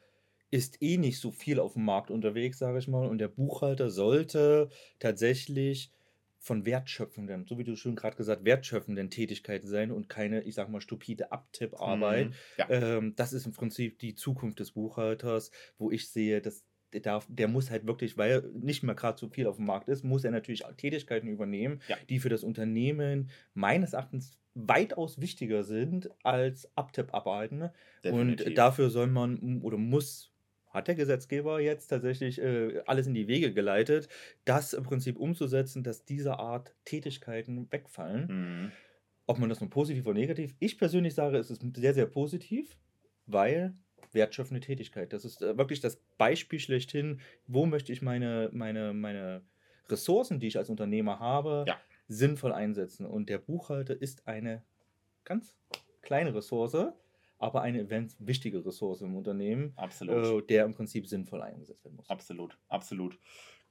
ist 0.49 0.81
eh 0.81 0.97
nicht 0.97 1.19
so 1.19 1.31
viel 1.31 1.59
auf 1.59 1.73
dem 1.73 1.83
Markt 1.83 2.11
unterwegs, 2.11 2.59
sage 2.59 2.79
ich 2.79 2.87
mal, 2.87 3.07
und 3.07 3.17
der 3.17 3.27
Buchhalter 3.27 3.89
sollte 3.89 4.69
tatsächlich 4.99 5.91
von 6.39 6.65
wertschöpfenden, 6.65 7.45
so 7.47 7.57
wie 7.57 7.63
du 7.63 7.75
schon 7.75 7.95
gerade 7.95 8.15
gesagt, 8.15 8.45
wertschöpfenden 8.45 9.09
Tätigkeiten 9.09 9.67
sein 9.67 9.91
und 9.91 10.07
keine, 10.09 10.43
ich 10.43 10.55
sag 10.55 10.69
mal, 10.69 10.81
stupide 10.81 11.31
Abtipparbeit. 11.31 12.29
Mhm, 12.29 12.33
ja. 12.57 12.69
ähm, 12.69 13.13
das 13.15 13.33
ist 13.33 13.45
im 13.45 13.53
Prinzip 13.53 13.99
die 13.99 14.15
Zukunft 14.15 14.59
des 14.59 14.71
Buchhalters, 14.71 15.51
wo 15.77 15.91
ich 15.91 16.09
sehe, 16.09 16.41
dass 16.41 16.65
der, 16.93 17.01
darf, 17.01 17.27
der 17.29 17.47
muss 17.47 17.69
halt 17.69 17.85
wirklich, 17.85 18.17
weil 18.17 18.43
nicht 18.53 18.83
mehr 18.83 18.95
gerade 18.95 19.17
so 19.17 19.27
viel 19.27 19.47
auf 19.47 19.57
dem 19.57 19.65
Markt 19.65 19.89
ist, 19.89 20.03
muss 20.03 20.23
er 20.23 20.31
natürlich 20.31 20.63
Tätigkeiten 20.77 21.27
übernehmen, 21.27 21.81
ja. 21.87 21.97
die 22.09 22.19
für 22.19 22.29
das 22.29 22.43
Unternehmen 22.43 23.29
meines 23.53 23.93
Erachtens 23.93 24.37
weitaus 24.53 25.19
wichtiger 25.21 25.63
sind 25.63 26.09
als 26.23 26.75
Abtipparbeiten. 26.75 27.69
Und 28.03 28.57
dafür 28.57 28.89
soll 28.89 29.07
man 29.07 29.61
oder 29.61 29.77
muss 29.77 30.33
hat 30.77 30.87
der 30.87 30.95
Gesetzgeber 30.95 31.59
jetzt 31.59 31.87
tatsächlich 31.87 32.41
äh, 32.41 32.81
alles 32.85 33.07
in 33.07 33.13
die 33.13 33.27
Wege 33.27 33.53
geleitet, 33.53 34.07
das 34.45 34.73
im 34.73 34.83
Prinzip 34.83 35.17
umzusetzen, 35.17 35.83
dass 35.83 36.05
diese 36.05 36.39
Art 36.39 36.73
Tätigkeiten 36.85 37.71
wegfallen. 37.71 38.27
Mhm. 38.27 38.71
Ob 39.25 39.39
man 39.39 39.49
das 39.49 39.59
nun 39.59 39.69
positiv 39.69 40.05
oder 40.05 40.17
negativ, 40.19 40.55
ich 40.59 40.77
persönlich 40.77 41.13
sage, 41.13 41.37
es 41.37 41.51
ist 41.51 41.61
sehr, 41.75 41.93
sehr 41.93 42.05
positiv, 42.05 42.77
weil 43.25 43.73
wertschöpfende 44.13 44.61
Tätigkeit. 44.61 45.11
Das 45.11 45.25
ist 45.25 45.41
äh, 45.41 45.57
wirklich 45.57 45.81
das 45.81 45.97
Beispiel 46.17 46.59
schlechthin, 46.59 47.19
wo 47.45 47.65
möchte 47.65 47.91
ich 47.91 48.01
meine, 48.01 48.49
meine, 48.53 48.93
meine 48.93 49.41
Ressourcen, 49.89 50.39
die 50.39 50.47
ich 50.47 50.57
als 50.57 50.69
Unternehmer 50.69 51.19
habe, 51.19 51.65
Ja. 51.67 51.77
sinnvoll 52.07 52.53
einsetzen. 52.53 53.05
Und 53.05 53.29
der 53.29 53.37
Buchhalter 53.37 54.01
ist 54.01 54.27
eine 54.27 54.63
ganz 55.25 55.55
kleine 56.01 56.33
Ressource, 56.33 56.93
aber 57.39 57.61
eine 57.61 57.79
immens 57.79 58.15
wichtige 58.19 58.65
Ressource 58.65 59.01
im 59.01 59.15
Unternehmen, 59.15 59.73
Absolut. 59.75 60.43
äh, 60.43 60.47
der 60.47 60.65
im 60.65 60.73
Prinzip 60.73 61.07
sinnvoll 61.07 61.41
eingesetzt 61.41 61.83
werden 61.85 61.97
muss. 61.97 62.09
Absolut, 62.09 62.57
absolut. 62.67 63.19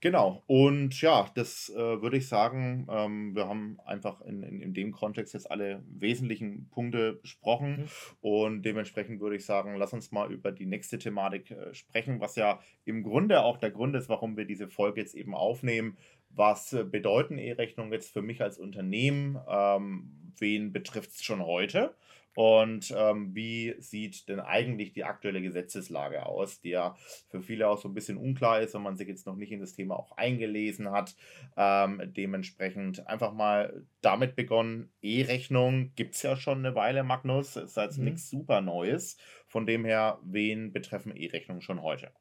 Genau. 0.00 0.42
Und 0.46 1.00
ja, 1.00 1.30
das 1.34 1.70
äh, 1.70 2.02
würde 2.02 2.18
ich 2.18 2.28
sagen, 2.28 2.86
ähm, 2.90 3.34
wir 3.34 3.48
haben 3.48 3.78
einfach 3.86 4.20
in, 4.20 4.42
in, 4.42 4.60
in 4.60 4.74
dem 4.74 4.92
Kontext 4.92 5.32
jetzt 5.32 5.50
alle 5.50 5.82
wesentlichen 5.88 6.68
Punkte 6.68 7.14
besprochen. 7.14 7.78
Mhm. 7.78 7.88
Und 8.20 8.62
dementsprechend 8.62 9.20
würde 9.20 9.36
ich 9.36 9.46
sagen, 9.46 9.76
lass 9.76 9.94
uns 9.94 10.12
mal 10.12 10.30
über 10.30 10.52
die 10.52 10.66
nächste 10.66 10.98
Thematik 10.98 11.50
äh, 11.50 11.72
sprechen, 11.72 12.20
was 12.20 12.36
ja 12.36 12.60
im 12.84 13.02
Grunde 13.02 13.42
auch 13.42 13.56
der 13.56 13.70
Grund 13.70 13.96
ist, 13.96 14.10
warum 14.10 14.36
wir 14.36 14.44
diese 14.44 14.68
Folge 14.68 15.00
jetzt 15.00 15.14
eben 15.14 15.34
aufnehmen. 15.34 15.96
Was 16.28 16.74
äh, 16.74 16.84
bedeuten 16.84 17.38
E-Rechnungen 17.38 17.92
jetzt 17.92 18.12
für 18.12 18.22
mich 18.22 18.42
als 18.42 18.58
Unternehmen? 18.58 19.38
Ähm, 19.48 20.32
wen 20.38 20.72
betrifft 20.72 21.12
es 21.12 21.24
schon 21.24 21.44
heute? 21.44 21.94
Und 22.36 22.94
ähm, 22.94 23.34
wie 23.34 23.74
sieht 23.78 24.28
denn 24.28 24.40
eigentlich 24.40 24.92
die 24.92 25.04
aktuelle 25.04 25.40
Gesetzeslage 25.40 26.26
aus, 26.26 26.60
die 26.60 26.68
ja 26.68 26.94
für 27.30 27.40
viele 27.40 27.66
auch 27.66 27.78
so 27.78 27.88
ein 27.88 27.94
bisschen 27.94 28.18
unklar 28.18 28.60
ist, 28.60 28.74
wenn 28.74 28.82
man 28.82 28.94
sich 28.94 29.08
jetzt 29.08 29.24
noch 29.26 29.36
nicht 29.36 29.52
in 29.52 29.60
das 29.60 29.72
Thema 29.72 29.96
auch 29.96 30.12
eingelesen 30.18 30.90
hat. 30.90 31.16
Ähm, 31.56 32.02
dementsprechend 32.14 33.06
einfach 33.06 33.32
mal 33.32 33.86
damit 34.02 34.36
begonnen. 34.36 34.92
E-Rechnung 35.00 35.92
gibt 35.96 36.14
es 36.14 36.22
ja 36.22 36.36
schon 36.36 36.58
eine 36.58 36.74
Weile, 36.74 37.04
Magnus. 37.04 37.56
Ist 37.56 37.78
jetzt 37.78 37.96
Mhm. 37.96 38.04
nichts 38.04 38.28
super 38.28 38.60
Neues. 38.60 39.16
Von 39.46 39.64
dem 39.66 39.86
her, 39.86 40.18
wen 40.22 40.74
betreffen 40.74 41.16
E-Rechnungen 41.16 41.62
schon 41.62 41.80
heute? 41.80 42.12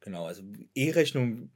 Genau, 0.00 0.26
also 0.26 0.44
E-Rechnung 0.76 1.50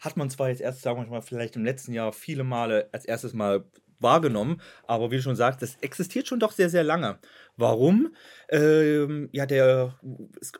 hat 0.00 0.16
man 0.16 0.30
zwar 0.30 0.48
jetzt 0.50 0.60
erst, 0.60 0.82
sagen 0.82 1.02
wir 1.02 1.10
mal, 1.10 1.22
vielleicht 1.22 1.56
im 1.56 1.64
letzten 1.64 1.92
Jahr 1.92 2.12
viele 2.12 2.44
Male 2.44 2.88
als 2.92 3.04
erstes 3.04 3.32
Mal 3.32 3.64
wahrgenommen, 4.00 4.60
aber 4.86 5.10
wie 5.10 5.16
du 5.16 5.22
schon 5.22 5.36
sagst, 5.36 5.62
das 5.62 5.76
existiert 5.80 6.26
schon 6.26 6.40
doch 6.40 6.52
sehr, 6.52 6.68
sehr 6.68 6.84
lange. 6.84 7.18
Warum? 7.56 8.14
Ähm, 8.48 9.28
ja, 9.32 9.46
der, 9.46 9.98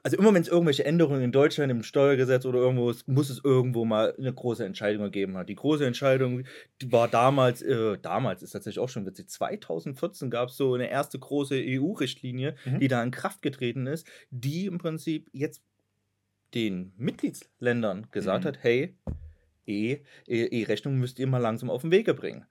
also 0.02 0.16
immer 0.16 0.32
wenn 0.32 0.42
es 0.42 0.48
irgendwelche 0.48 0.84
Änderungen 0.84 1.22
in 1.22 1.32
Deutschland 1.32 1.70
im 1.70 1.82
Steuergesetz 1.82 2.44
oder 2.46 2.58
irgendwo 2.60 2.90
ist, 2.90 3.08
muss 3.08 3.30
es 3.30 3.40
irgendwo 3.44 3.84
mal 3.84 4.14
eine 4.16 4.32
große 4.32 4.64
Entscheidung 4.64 5.04
gegeben 5.04 5.36
haben. 5.36 5.46
Die 5.46 5.54
große 5.56 5.84
Entscheidung 5.84 6.44
die 6.80 6.92
war 6.92 7.08
damals, 7.08 7.62
äh, 7.62 7.98
damals 8.00 8.42
ist 8.42 8.50
tatsächlich 8.52 8.78
auch 8.82 8.88
schon 8.88 9.06
witzig, 9.06 9.28
2014 9.28 10.30
gab 10.30 10.50
es 10.50 10.56
so 10.56 10.74
eine 10.74 10.88
erste 10.88 11.18
große 11.18 11.56
EU-Richtlinie, 11.60 12.54
Mhm. 12.64 12.78
die 12.80 12.88
da 12.88 13.02
in 13.02 13.10
Kraft 13.10 13.42
getreten 13.42 13.86
ist, 13.86 14.06
die 14.30 14.66
im 14.66 14.78
Prinzip 14.78 15.28
jetzt 15.32 15.62
den 16.54 16.92
Mitgliedsländern 16.96 18.06
gesagt 18.12 18.44
Mhm. 18.44 18.48
hat, 18.48 18.58
hey, 18.62 18.96
E- 19.66 20.00
E- 20.28 20.44
E-Rechnung 20.60 20.96
müsst 20.98 21.18
ihr 21.18 21.26
mal 21.26 21.38
langsam 21.38 21.70
auf 21.70 21.80
den 21.80 21.90
Wege 21.90 22.12
bringen. 22.12 22.44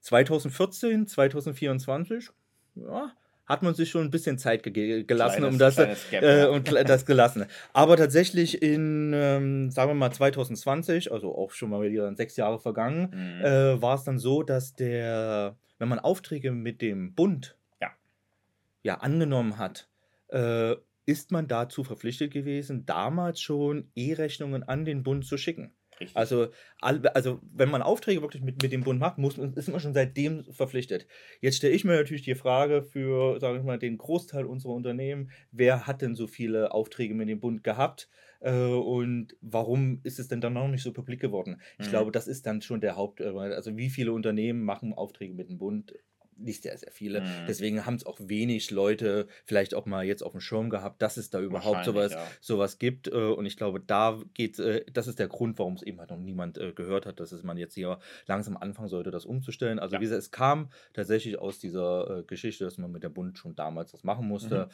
2014, 0.00 1.06
2024, 1.06 2.30
ja, 2.76 3.12
hat 3.46 3.62
man 3.62 3.74
sich 3.74 3.88
schon 3.88 4.02
ein 4.04 4.10
bisschen 4.10 4.36
Zeit 4.38 4.62
ge 4.62 5.04
gelassen, 5.04 5.42
um 5.44 5.56
Kleines- 5.56 5.58
das, 5.58 5.74
kleines 5.76 6.10
Gap, 6.10 6.22
äh, 6.22 6.46
und 6.48 6.70
das 6.70 7.06
gelassen. 7.06 7.46
Aber 7.72 7.96
tatsächlich 7.96 8.60
in, 8.62 9.12
ähm, 9.14 9.70
sagen 9.70 9.90
wir 9.90 9.94
mal, 9.94 10.12
2020, 10.12 11.10
also 11.10 11.34
auch 11.34 11.52
schon 11.52 11.70
mal 11.70 11.80
wieder 11.82 12.14
sechs 12.14 12.36
Jahre 12.36 12.58
vergangen, 12.58 13.08
Mhm. 13.10 13.44
äh, 13.44 13.80
war 13.82 13.94
es 13.94 14.04
dann 14.04 14.18
so, 14.18 14.42
dass 14.42 14.74
der, 14.74 15.56
wenn 15.78 15.88
man 15.88 15.98
Aufträge 15.98 16.52
mit 16.52 16.82
dem 16.82 17.14
Bund 17.14 17.56
Ja. 17.80 17.90
ja, 18.82 18.96
angenommen 18.96 19.56
hat, 19.58 19.88
äh, 20.28 20.74
ist 21.06 21.30
man 21.30 21.48
dazu 21.48 21.84
verpflichtet 21.84 22.30
gewesen, 22.34 22.84
damals 22.84 23.40
schon 23.40 23.90
E-Rechnungen 23.94 24.62
an 24.62 24.84
den 24.84 25.02
Bund 25.02 25.24
zu 25.24 25.38
schicken. 25.38 25.72
Richtig. 26.00 26.14
Also, 26.14 26.48
also 26.80 27.40
wenn 27.42 27.70
man 27.70 27.82
Aufträge 27.82 28.22
wirklich 28.22 28.42
mit, 28.42 28.60
mit 28.62 28.72
dem 28.72 28.82
Bund 28.82 28.98
macht, 29.00 29.18
muss, 29.18 29.38
ist 29.38 29.68
man 29.68 29.80
schon 29.80 29.94
seitdem 29.94 30.44
verpflichtet. 30.52 31.06
Jetzt 31.40 31.56
stelle 31.58 31.74
ich 31.74 31.84
mir 31.84 31.96
natürlich 31.96 32.22
die 32.22 32.34
Frage 32.34 32.82
für, 32.82 33.38
sage 33.40 33.58
ich 33.58 33.64
mal, 33.64 33.78
den 33.78 33.98
Großteil 33.98 34.44
unserer 34.46 34.72
Unternehmen, 34.72 35.30
wer 35.50 35.86
hat 35.86 36.02
denn 36.02 36.14
so 36.14 36.26
viele 36.26 36.72
Aufträge 36.72 37.14
mit 37.14 37.28
dem 37.28 37.40
Bund 37.40 37.62
gehabt 37.64 38.08
äh, 38.40 38.52
und 38.52 39.36
warum 39.40 40.00
ist 40.04 40.18
es 40.18 40.28
denn 40.28 40.40
dann 40.40 40.54
noch 40.54 40.68
nicht 40.68 40.82
so 40.82 40.92
publik 40.92 41.20
geworden? 41.20 41.60
Ich 41.78 41.88
Mhm. 41.88 41.88
glaube, 41.88 42.12
das 42.12 42.26
ist 42.28 42.46
dann 42.46 42.62
schon 42.62 42.80
der 42.80 42.96
Haupt, 42.96 43.20
äh, 43.20 43.28
also 43.28 43.76
wie 43.76 43.90
viele 43.90 44.12
Unternehmen 44.12 44.64
machen 44.64 44.94
Aufträge 44.94 45.34
mit 45.34 45.48
dem 45.48 45.58
Bund? 45.58 45.94
Nicht 46.38 46.62
sehr, 46.62 46.76
sehr 46.78 46.92
viele. 46.92 47.20
Mhm. 47.20 47.46
Deswegen 47.48 47.84
haben 47.84 47.94
es 47.94 48.06
auch 48.06 48.18
wenig 48.20 48.70
Leute 48.70 49.26
vielleicht 49.44 49.74
auch 49.74 49.86
mal 49.86 50.04
jetzt 50.04 50.22
auf 50.22 50.32
dem 50.32 50.40
Schirm 50.40 50.70
gehabt, 50.70 51.02
dass 51.02 51.16
es 51.16 51.30
da 51.30 51.40
überhaupt 51.40 51.84
sowas, 51.84 52.12
ja. 52.12 52.26
sowas 52.40 52.78
gibt. 52.78 53.08
Äh, 53.08 53.10
und 53.10 53.44
ich 53.44 53.56
glaube, 53.56 53.80
da 53.80 54.18
geht, 54.34 54.58
äh, 54.58 54.84
das 54.92 55.08
ist 55.08 55.18
der 55.18 55.28
Grund, 55.28 55.58
warum 55.58 55.74
es 55.74 55.82
eben 55.82 55.98
halt 55.98 56.10
noch 56.10 56.18
niemand 56.18 56.58
äh, 56.58 56.72
gehört 56.72 57.06
hat, 57.06 57.20
dass 57.20 57.32
es 57.32 57.42
man 57.42 57.56
jetzt 57.56 57.74
hier 57.74 57.98
langsam 58.26 58.56
anfangen 58.56 58.88
sollte, 58.88 59.10
das 59.10 59.26
umzustellen. 59.26 59.78
Also 59.78 59.96
Ja. 59.96 60.00
wie 60.00 60.04
gesagt, 60.04 60.22
es 60.22 60.30
kam 60.30 60.70
tatsächlich 60.92 61.38
aus 61.38 61.58
dieser 61.58 62.22
Geschichte, 62.26 62.64
dass 62.64 62.78
man 62.78 62.92
mit 62.92 63.02
der 63.02 63.08
Bund 63.08 63.36
schon 63.38 63.54
damals 63.56 63.90
das 63.92 64.04
machen 64.04 64.26
musste. 64.28 64.66
Mhm. 64.66 64.70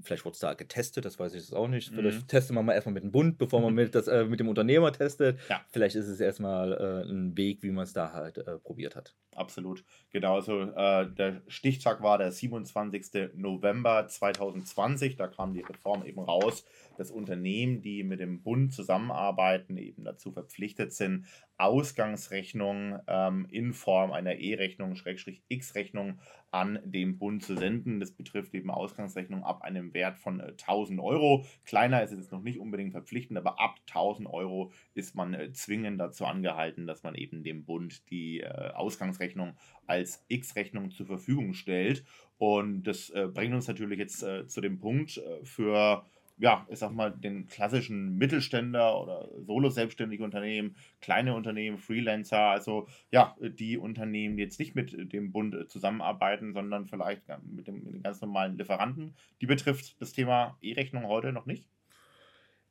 Vielleicht 0.00 0.24
wurde 0.24 0.34
es 0.34 0.40
da 0.40 0.54
getestet, 0.54 1.04
das 1.04 1.18
weiß 1.18 1.34
ich 1.34 1.40
jetzt 1.42 1.54
auch 1.54 1.68
nicht. 1.68 1.92
Mhm. 1.92 1.96
Vielleicht 1.96 2.28
testet 2.28 2.54
man 2.54 2.64
mal 2.64 2.72
erstmal 2.72 2.94
mit 2.94 3.04
dem 3.04 3.12
Bund, 3.12 3.38
bevor 3.38 3.60
man 3.60 3.70
Mhm. 3.70 3.76
mit, 3.76 3.94
das, 3.94 4.08
äh, 4.08 4.24
mit 4.24 4.40
dem 4.40 4.48
Unternehmer 4.48 4.92
testet. 4.92 5.38
Ja. 5.48 5.60
Vielleicht 5.70 5.94
ist 5.94 6.08
es 6.08 6.18
erstmal 6.18 6.72
äh, 6.72 7.08
ein 7.10 7.36
Weg, 7.36 7.62
wie 7.62 7.70
man 7.70 7.84
es 7.84 7.92
da 7.92 8.12
halt 8.12 8.38
äh, 8.38 8.58
probiert 8.58 8.96
hat. 8.96 9.14
Absolut. 9.36 9.84
Genau, 10.10 10.34
also 10.36 10.62
äh, 10.62 11.06
der 11.10 11.42
Stichtag 11.48 12.02
war 12.02 12.18
der 12.18 12.32
27. 12.32 13.30
November 13.34 14.06
2020. 14.08 15.16
Da 15.16 15.28
kam 15.28 15.54
die 15.54 15.60
Reform 15.62 16.04
eben 16.04 16.20
raus, 16.20 16.64
dass 16.98 17.10
Unternehmen, 17.10 17.82
die 17.82 18.04
mit 18.04 18.20
dem 18.20 18.42
Bund 18.42 18.72
zusammenarbeiten, 18.72 19.76
eben 19.76 20.04
dazu 20.04 20.32
verpflichtet 20.32 20.92
sind, 20.92 21.26
Ausgangsrechnungen 21.58 23.00
ähm, 23.06 23.46
in 23.50 23.72
Form 23.72 24.12
einer 24.12 24.36
E-Rechnung, 24.36 24.96
Schrägstrich 24.96 25.42
X-Rechnung 25.48 26.18
an 26.50 26.80
den 26.84 27.18
Bund 27.18 27.42
zu 27.42 27.56
senden. 27.56 28.00
Das 28.00 28.12
betrifft 28.12 28.54
eben 28.54 28.70
Ausgangsrechnungen 28.70 29.44
ab 29.44 29.62
einem 29.62 29.94
Wert 29.94 30.18
von 30.18 30.40
äh, 30.40 30.48
1000 30.48 31.00
Euro. 31.00 31.46
Kleiner 31.64 32.02
ist 32.02 32.12
es 32.12 32.18
jetzt 32.18 32.32
noch 32.32 32.42
nicht 32.42 32.58
unbedingt 32.58 32.92
verpflichtend, 32.92 33.38
aber 33.38 33.60
ab 33.60 33.76
1000 33.88 34.28
Euro 34.28 34.72
ist 34.94 35.14
man 35.14 35.34
äh, 35.34 35.52
zwingend 35.52 36.00
dazu 36.00 36.26
angehalten, 36.26 36.86
dass 36.86 37.02
man 37.02 37.14
eben 37.14 37.42
dem 37.42 37.64
Bund 37.64 38.10
die 38.10 38.40
äh, 38.40 38.70
Ausgangsrechnung 38.72 39.56
als 39.86 40.24
X-Rechnung 40.28 40.90
zur 40.90 41.06
Verfügung 41.06 41.54
stellt. 41.54 42.04
Und 42.38 42.82
das 42.82 43.08
äh, 43.10 43.28
bringt 43.32 43.54
uns 43.54 43.68
natürlich 43.68 43.98
jetzt 43.98 44.22
äh, 44.22 44.46
zu 44.46 44.60
dem 44.60 44.78
Punkt 44.78 45.16
äh, 45.16 45.44
für, 45.44 46.04
ja, 46.42 46.66
ich 46.68 46.80
sag 46.80 46.90
mal, 46.90 47.12
den 47.12 47.46
klassischen 47.46 48.18
Mittelständler 48.18 49.00
oder 49.00 49.28
solo-selbstständige 49.46 50.24
Unternehmen, 50.24 50.74
kleine 51.00 51.36
Unternehmen, 51.36 51.78
Freelancer, 51.78 52.40
also 52.50 52.88
ja, 53.12 53.36
die 53.40 53.78
Unternehmen, 53.78 54.36
die 54.36 54.42
jetzt 54.42 54.58
nicht 54.58 54.74
mit 54.74 55.12
dem 55.12 55.30
Bund 55.30 55.54
äh, 55.54 55.68
zusammenarbeiten, 55.68 56.52
sondern 56.52 56.86
vielleicht 56.86 57.22
mit, 57.44 57.68
dem, 57.68 57.84
mit 57.84 57.94
den 57.94 58.02
ganz 58.02 58.20
normalen 58.20 58.58
Lieferanten. 58.58 59.14
Die 59.40 59.46
betrifft 59.46 60.00
das 60.00 60.12
Thema 60.12 60.58
E-Rechnung 60.60 61.06
heute 61.06 61.32
noch 61.32 61.46
nicht. 61.46 61.68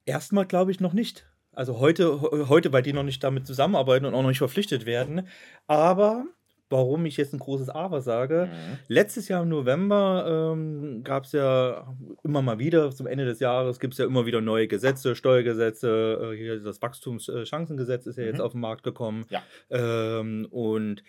Erstmal 0.06 0.46
glaube 0.46 0.72
ich 0.72 0.82
noch 0.82 0.94
nicht. 0.94 1.32
Also 1.54 1.80
heute, 1.80 2.20
he- 2.20 2.50
heute, 2.50 2.74
weil 2.74 2.84
die 2.84 2.92
noch 2.94 3.04
nicht 3.04 3.24
damit 3.24 3.48
zusammenarbeiten 3.48 4.06
und 4.06 4.14
auch 4.14 4.22
noch 4.22 4.30
nicht 4.30 4.38
verpflichtet 4.40 4.86
werden. 4.86 5.28
Aber 5.68 6.26
warum 6.72 7.06
ich 7.06 7.18
jetzt 7.18 7.34
ein 7.34 7.40
großes 7.40 7.70
Aber 7.70 8.02
sage, 8.02 8.50
Mhm. 8.52 8.78
letztes 8.88 9.28
Jahr 9.28 9.44
im 9.44 9.50
November 9.50 10.52
ähm, 10.54 11.04
gab 11.04 11.26
es 11.26 11.32
ja 11.34 11.94
immer 12.24 12.42
mal 12.42 12.58
wieder, 12.60 12.92
zum 12.92 13.08
Ende 13.08 13.26
des 13.26 13.40
Jahres 13.40 13.80
gibt 13.80 13.94
es 13.94 13.98
ja 13.98 14.06
immer 14.06 14.26
wieder 14.26 14.42
neue 14.42 14.68
Gesetze, 14.68 15.16
Steuergesetze, 15.16 16.34
äh, 16.38 16.60
das 16.64 16.82
Wachstumschancengesetz 16.82 18.06
ist 18.08 18.18
ja 18.18 18.24
jetzt 18.24 18.38
Mhm. 18.38 18.42
auf 18.46 18.52
den 18.54 18.62
Markt 18.62 18.84
gekommen. 18.84 19.26
Ja. 19.30 19.44
Ähm, 19.70 20.48
und 20.50 21.04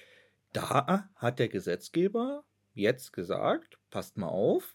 da 0.52 1.08
hat 1.16 1.38
der 1.38 1.48
Gesetzgeber 1.48 2.44
jetzt 2.74 3.12
gesagt, 3.12 3.78
passt 3.90 4.18
mal 4.18 4.28
auf, 4.28 4.74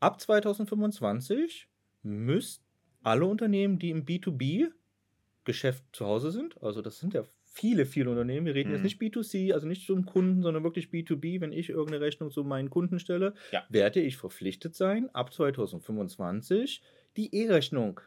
ab 0.00 0.20
2025 0.20 1.68
müsst 2.02 2.62
alle 3.02 3.26
Unternehmen, 3.26 3.78
die 3.78 3.90
im 3.90 4.04
B2B-Geschäft 4.04 5.84
zu 5.92 6.06
Hause 6.06 6.30
sind, 6.30 6.62
also 6.62 6.82
das 6.82 6.98
sind 6.98 7.14
ja 7.14 7.24
viele, 7.54 7.84
viele 7.86 8.10
Unternehmen, 8.10 8.46
wir 8.46 8.54
reden 8.54 8.70
Mhm. 8.70 8.76
jetzt 8.76 8.84
nicht 8.84 9.00
B2C, 9.00 9.52
also 9.52 9.66
nicht 9.66 9.86
zum 9.86 10.06
Kunden, 10.06 10.42
sondern 10.42 10.64
wirklich 10.64 10.86
B2B, 10.88 11.40
wenn 11.40 11.52
ich 11.52 11.68
irgendeine 11.68 12.00
Rechnung 12.04 12.30
zu 12.30 12.44
meinen 12.44 12.70
Kunden 12.70 12.98
stelle, 12.98 13.34
Ja. 13.52 13.62
werde 13.68 14.00
ich 14.00 14.16
verpflichtet 14.16 14.74
sein, 14.74 15.10
ab 15.14 15.32
2025 15.32 16.82
die 17.16 17.34
E-Rechnung 17.34 18.00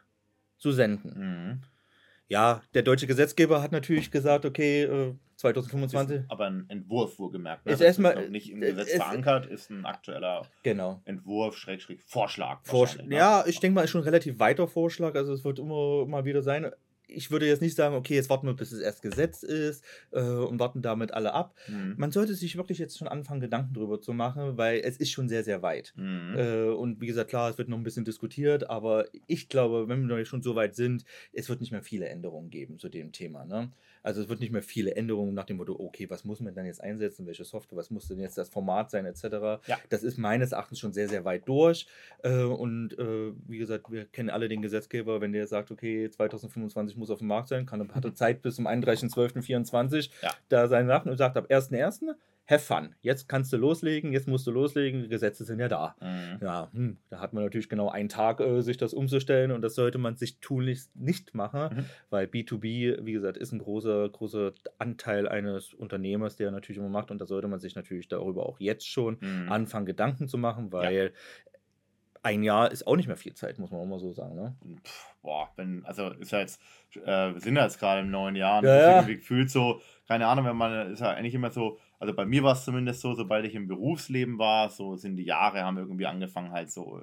zu 0.58 0.72
senden. 0.72 1.14
Mhm. 1.18 1.62
Ja, 2.28 2.62
der 2.74 2.82
deutsche 2.82 3.06
Gesetzgeber 3.06 3.62
hat 3.62 3.70
natürlich 3.70 4.10
gesagt, 4.10 4.44
okay, 4.44 4.82
äh, 4.82 5.14
2025, 5.36 6.16
Ist 6.22 6.30
aber 6.30 6.46
ein 6.46 6.64
Entwurf, 6.68 7.18
wohlgemerkt. 7.20 7.66
Ne? 7.66 7.72
Ist 7.72 7.80
Das 7.80 7.86
erstmal- 7.86 8.14
noch 8.16 8.28
nicht 8.30 8.50
im 8.50 8.62
äh, 8.62 8.70
Gesetz 8.70 8.88
es- 8.88 8.94
verankert, 8.96 9.46
ist 9.46 9.70
ein 9.70 9.84
aktueller 9.84 10.42
genau. 10.64 11.02
Entwurf, 11.04 11.56
Schrägstrich, 11.56 12.00
Vorschlag. 12.02 12.60
Vorsch 12.64 12.96
ne? 12.96 13.14
ja, 13.14 13.44
ich 13.46 13.60
denke 13.60 13.74
mal, 13.76 13.82
ist 13.84 13.90
schon 13.90 14.00
ein 14.00 14.04
relativ 14.04 14.40
weiter 14.40 14.66
Vorschlag. 14.66 15.14
Also 15.14 15.34
es 15.34 15.44
wird 15.44 15.58
immer 15.60 16.04
mal 16.06 16.24
wieder 16.24 16.42
sein. 16.42 16.70
Ich 17.08 17.30
würde 17.30 17.46
jetzt 17.46 17.62
nicht 17.62 17.76
sagen, 17.76 17.94
okay, 17.94 18.14
jetzt 18.14 18.30
warten 18.30 18.46
wir, 18.46 18.54
bis 18.54 18.72
es 18.72 18.80
erst 18.80 19.02
Gesetz 19.02 19.42
ist 19.42 19.84
äh, 20.12 20.20
und 20.20 20.58
warten 20.58 20.82
damit 20.82 21.12
alle 21.12 21.32
ab. 21.32 21.54
Mhm. 21.68 21.94
Man 21.96 22.10
sollte 22.10 22.34
sich 22.34 22.56
wirklich 22.56 22.78
jetzt 22.78 22.98
schon 22.98 23.08
anfangen, 23.08 23.40
Gedanken 23.40 23.74
darüber 23.74 24.00
zu 24.00 24.12
machen, 24.12 24.56
weil 24.56 24.80
es 24.80 24.96
ist 24.96 25.10
schon 25.10 25.28
sehr, 25.28 25.44
sehr 25.44 25.62
weit. 25.62 25.92
Mhm. 25.96 26.34
Äh, 26.36 26.68
und 26.70 27.00
wie 27.00 27.06
gesagt, 27.06 27.30
klar, 27.30 27.50
es 27.50 27.58
wird 27.58 27.68
noch 27.68 27.78
ein 27.78 27.84
bisschen 27.84 28.04
diskutiert, 28.04 28.68
aber 28.68 29.06
ich 29.26 29.48
glaube, 29.48 29.88
wenn 29.88 30.08
wir 30.08 30.24
schon 30.24 30.42
so 30.42 30.54
weit 30.54 30.74
sind, 30.74 31.04
es 31.32 31.48
wird 31.48 31.60
nicht 31.60 31.72
mehr 31.72 31.82
viele 31.82 32.08
Änderungen 32.08 32.50
geben 32.50 32.78
zu 32.78 32.88
dem 32.88 33.12
Thema. 33.12 33.44
Ne? 33.44 33.72
Also 34.06 34.22
es 34.22 34.28
wird 34.28 34.38
nicht 34.38 34.52
mehr 34.52 34.62
viele 34.62 34.94
Änderungen 34.94 35.34
nach 35.34 35.46
dem 35.46 35.56
Motto, 35.56 35.74
okay, 35.76 36.08
was 36.08 36.24
muss 36.24 36.38
man 36.38 36.54
dann 36.54 36.64
jetzt 36.64 36.80
einsetzen, 36.80 37.26
welche 37.26 37.44
Software, 37.44 37.76
was 37.76 37.90
muss 37.90 38.06
denn 38.06 38.20
jetzt 38.20 38.38
das 38.38 38.48
Format 38.48 38.88
sein, 38.92 39.04
etc. 39.04 39.24
Ja. 39.66 39.78
Das 39.88 40.04
ist 40.04 40.16
meines 40.16 40.52
Erachtens 40.52 40.78
schon 40.78 40.92
sehr, 40.92 41.08
sehr 41.08 41.24
weit 41.24 41.48
durch. 41.48 41.88
Äh, 42.22 42.44
und 42.44 42.96
äh, 43.00 43.32
wie 43.48 43.58
gesagt, 43.58 43.90
wir 43.90 44.04
kennen 44.04 44.30
alle 44.30 44.48
den 44.48 44.62
Gesetzgeber, 44.62 45.20
wenn 45.20 45.32
der 45.32 45.48
sagt, 45.48 45.72
okay, 45.72 46.08
2025 46.08 46.96
muss 46.96 47.10
auf 47.10 47.18
dem 47.18 47.26
Markt 47.26 47.48
sein, 47.48 47.66
kann, 47.66 47.92
hat 47.92 48.04
er 48.04 48.14
Zeit 48.14 48.42
bis 48.42 48.54
zum 48.54 48.68
31.12.24 48.68 50.10
ja. 50.22 50.30
da 50.50 50.68
seine 50.68 50.86
Sachen 50.86 51.10
und 51.10 51.16
sagt 51.16 51.36
ab 51.36 51.50
1.1 51.50 52.14
have 52.48 52.60
fun. 52.60 52.94
Jetzt 53.00 53.28
kannst 53.28 53.52
du 53.52 53.56
loslegen, 53.56 54.12
jetzt 54.12 54.28
musst 54.28 54.46
du 54.46 54.50
loslegen, 54.50 55.02
die 55.02 55.08
Gesetze 55.08 55.44
sind 55.44 55.58
ja 55.58 55.68
da. 55.68 55.96
Mhm. 56.00 56.38
Ja, 56.40 56.70
hm, 56.72 56.96
da 57.10 57.20
hat 57.20 57.32
man 57.32 57.44
natürlich 57.44 57.68
genau 57.68 57.88
einen 57.88 58.08
Tag, 58.08 58.40
äh, 58.40 58.62
sich 58.62 58.76
das 58.76 58.94
umzustellen 58.94 59.50
und 59.50 59.62
das 59.62 59.74
sollte 59.74 59.98
man 59.98 60.16
sich 60.16 60.38
tunlichst 60.38 60.94
nicht 60.94 61.34
machen, 61.34 61.76
mhm. 61.76 61.84
weil 62.10 62.26
B2B, 62.26 63.04
wie 63.04 63.12
gesagt, 63.12 63.36
ist 63.36 63.52
ein 63.52 63.58
großer, 63.58 64.08
großer 64.08 64.52
Anteil 64.78 65.28
eines 65.28 65.74
Unternehmers, 65.74 66.36
der 66.36 66.50
natürlich 66.50 66.78
immer 66.78 66.88
macht 66.88 67.10
und 67.10 67.20
da 67.20 67.26
sollte 67.26 67.48
man 67.48 67.58
sich 67.58 67.74
natürlich 67.74 68.08
darüber 68.08 68.46
auch 68.46 68.60
jetzt 68.60 68.88
schon 68.88 69.18
mhm. 69.20 69.50
anfangen, 69.50 69.86
Gedanken 69.86 70.28
zu 70.28 70.38
machen, 70.38 70.72
weil 70.72 71.12
ja. 71.12 71.50
ein 72.22 72.44
Jahr 72.44 72.70
ist 72.70 72.86
auch 72.86 72.96
nicht 72.96 73.08
mehr 73.08 73.16
viel 73.16 73.34
Zeit, 73.34 73.58
muss 73.58 73.72
man 73.72 73.80
auch 73.80 73.86
mal 73.86 73.98
so 73.98 74.12
sagen. 74.12 74.36
Ne? 74.36 74.56
boah, 75.26 75.50
wenn, 75.56 75.84
also 75.84 76.10
ist 76.12 76.30
ja 76.30 76.38
jetzt, 76.38 76.62
äh, 76.94 77.34
wir 77.34 77.40
sind 77.40 77.56
ja 77.56 77.64
jetzt 77.64 77.80
gerade 77.80 78.00
im 78.02 78.10
neuen 78.10 78.36
Jahr 78.36 78.60
und 78.60 78.66
ja, 78.66 78.76
ja. 78.76 78.94
irgendwie 78.96 79.16
gefühlt 79.16 79.50
so, 79.50 79.80
keine 80.06 80.28
Ahnung, 80.28 80.46
wenn 80.46 80.56
man, 80.56 80.92
ist 80.92 81.00
ja 81.00 81.10
eigentlich 81.10 81.34
immer 81.34 81.50
so, 81.50 81.78
also 81.98 82.14
bei 82.14 82.26
mir 82.26 82.42
war 82.42 82.52
es 82.52 82.64
zumindest 82.64 83.00
so, 83.00 83.14
sobald 83.14 83.44
ich 83.46 83.54
im 83.54 83.68
Berufsleben 83.68 84.38
war, 84.38 84.68
so 84.70 84.96
sind 84.96 85.16
die 85.16 85.24
Jahre, 85.24 85.62
haben 85.62 85.78
irgendwie 85.78 86.06
angefangen 86.06 86.50
halt 86.50 86.70
so 86.70 86.98
äh, 86.98 87.02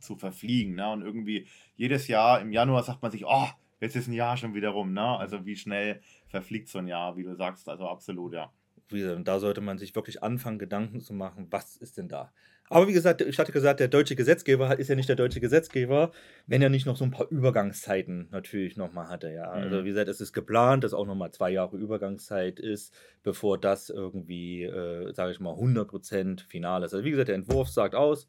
zu 0.00 0.16
verfliegen. 0.16 0.76
Ne? 0.76 0.90
Und 0.90 1.02
irgendwie 1.02 1.46
jedes 1.76 2.06
Jahr 2.08 2.40
im 2.40 2.52
Januar 2.52 2.82
sagt 2.82 3.02
man 3.02 3.10
sich, 3.10 3.24
oh, 3.26 3.48
jetzt 3.80 3.96
ist 3.96 4.06
ein 4.06 4.12
Jahr 4.12 4.36
schon 4.36 4.54
wieder 4.54 4.70
rum. 4.70 4.92
Ne? 4.92 5.02
Also 5.02 5.44
wie 5.46 5.56
schnell 5.56 6.00
verfliegt 6.28 6.68
so 6.68 6.78
ein 6.78 6.86
Jahr, 6.86 7.16
wie 7.16 7.24
du 7.24 7.34
sagst, 7.34 7.68
also 7.68 7.88
absolut, 7.88 8.34
ja. 8.34 8.52
Und 8.92 9.28
da 9.28 9.38
sollte 9.38 9.60
man 9.60 9.78
sich 9.78 9.94
wirklich 9.94 10.22
anfangen, 10.22 10.58
Gedanken 10.58 11.00
zu 11.00 11.14
machen, 11.14 11.46
was 11.50 11.76
ist 11.76 11.96
denn 11.96 12.08
da? 12.08 12.32
Aber 12.72 12.86
wie 12.86 12.92
gesagt, 12.92 13.20
ich 13.20 13.36
hatte 13.40 13.50
gesagt, 13.50 13.80
der 13.80 13.88
deutsche 13.88 14.14
Gesetzgeber 14.14 14.78
ist 14.78 14.86
ja 14.86 14.94
nicht 14.94 15.08
der 15.08 15.16
deutsche 15.16 15.40
Gesetzgeber, 15.40 16.12
wenn 16.46 16.62
er 16.62 16.68
nicht 16.68 16.86
noch 16.86 16.96
so 16.96 17.04
ein 17.04 17.10
paar 17.10 17.28
Übergangszeiten 17.28 18.28
natürlich 18.30 18.76
nochmal 18.76 19.08
hatte. 19.08 19.32
Ja. 19.32 19.50
Also 19.50 19.66
mhm. 19.66 19.72
Also 19.72 19.84
wie 19.84 19.88
gesagt, 19.88 20.08
es 20.08 20.20
ist 20.20 20.32
geplant, 20.32 20.84
dass 20.84 20.94
auch 20.94 21.04
nochmal 21.04 21.32
zwei 21.32 21.50
Jahre 21.50 21.76
Übergangszeit 21.76 22.60
ist, 22.60 22.94
bevor 23.24 23.58
das 23.58 23.90
irgendwie, 23.90 24.62
äh, 24.62 25.12
sage 25.12 25.32
ich 25.32 25.40
mal, 25.40 25.52
100% 25.52 26.46
final 26.46 26.84
ist. 26.84 26.94
Also 26.94 27.04
wie 27.04 27.10
gesagt, 27.10 27.28
der 27.28 27.34
Entwurf 27.34 27.68
sagt 27.68 27.96
aus, 27.96 28.28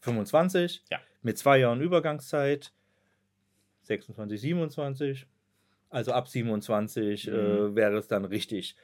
25 0.00 0.84
ja. 0.90 1.00
mit 1.22 1.38
zwei 1.38 1.58
Jahren 1.58 1.80
Übergangszeit, 1.80 2.74
26, 3.84 4.38
27. 4.38 5.26
Also 5.88 6.12
ab 6.12 6.28
27 6.28 7.28
äh, 7.28 7.30
mhm. 7.30 7.36
äh, 7.36 7.74
wäre 7.74 7.96
es 7.96 8.06
dann 8.06 8.26
richtig 8.26 8.76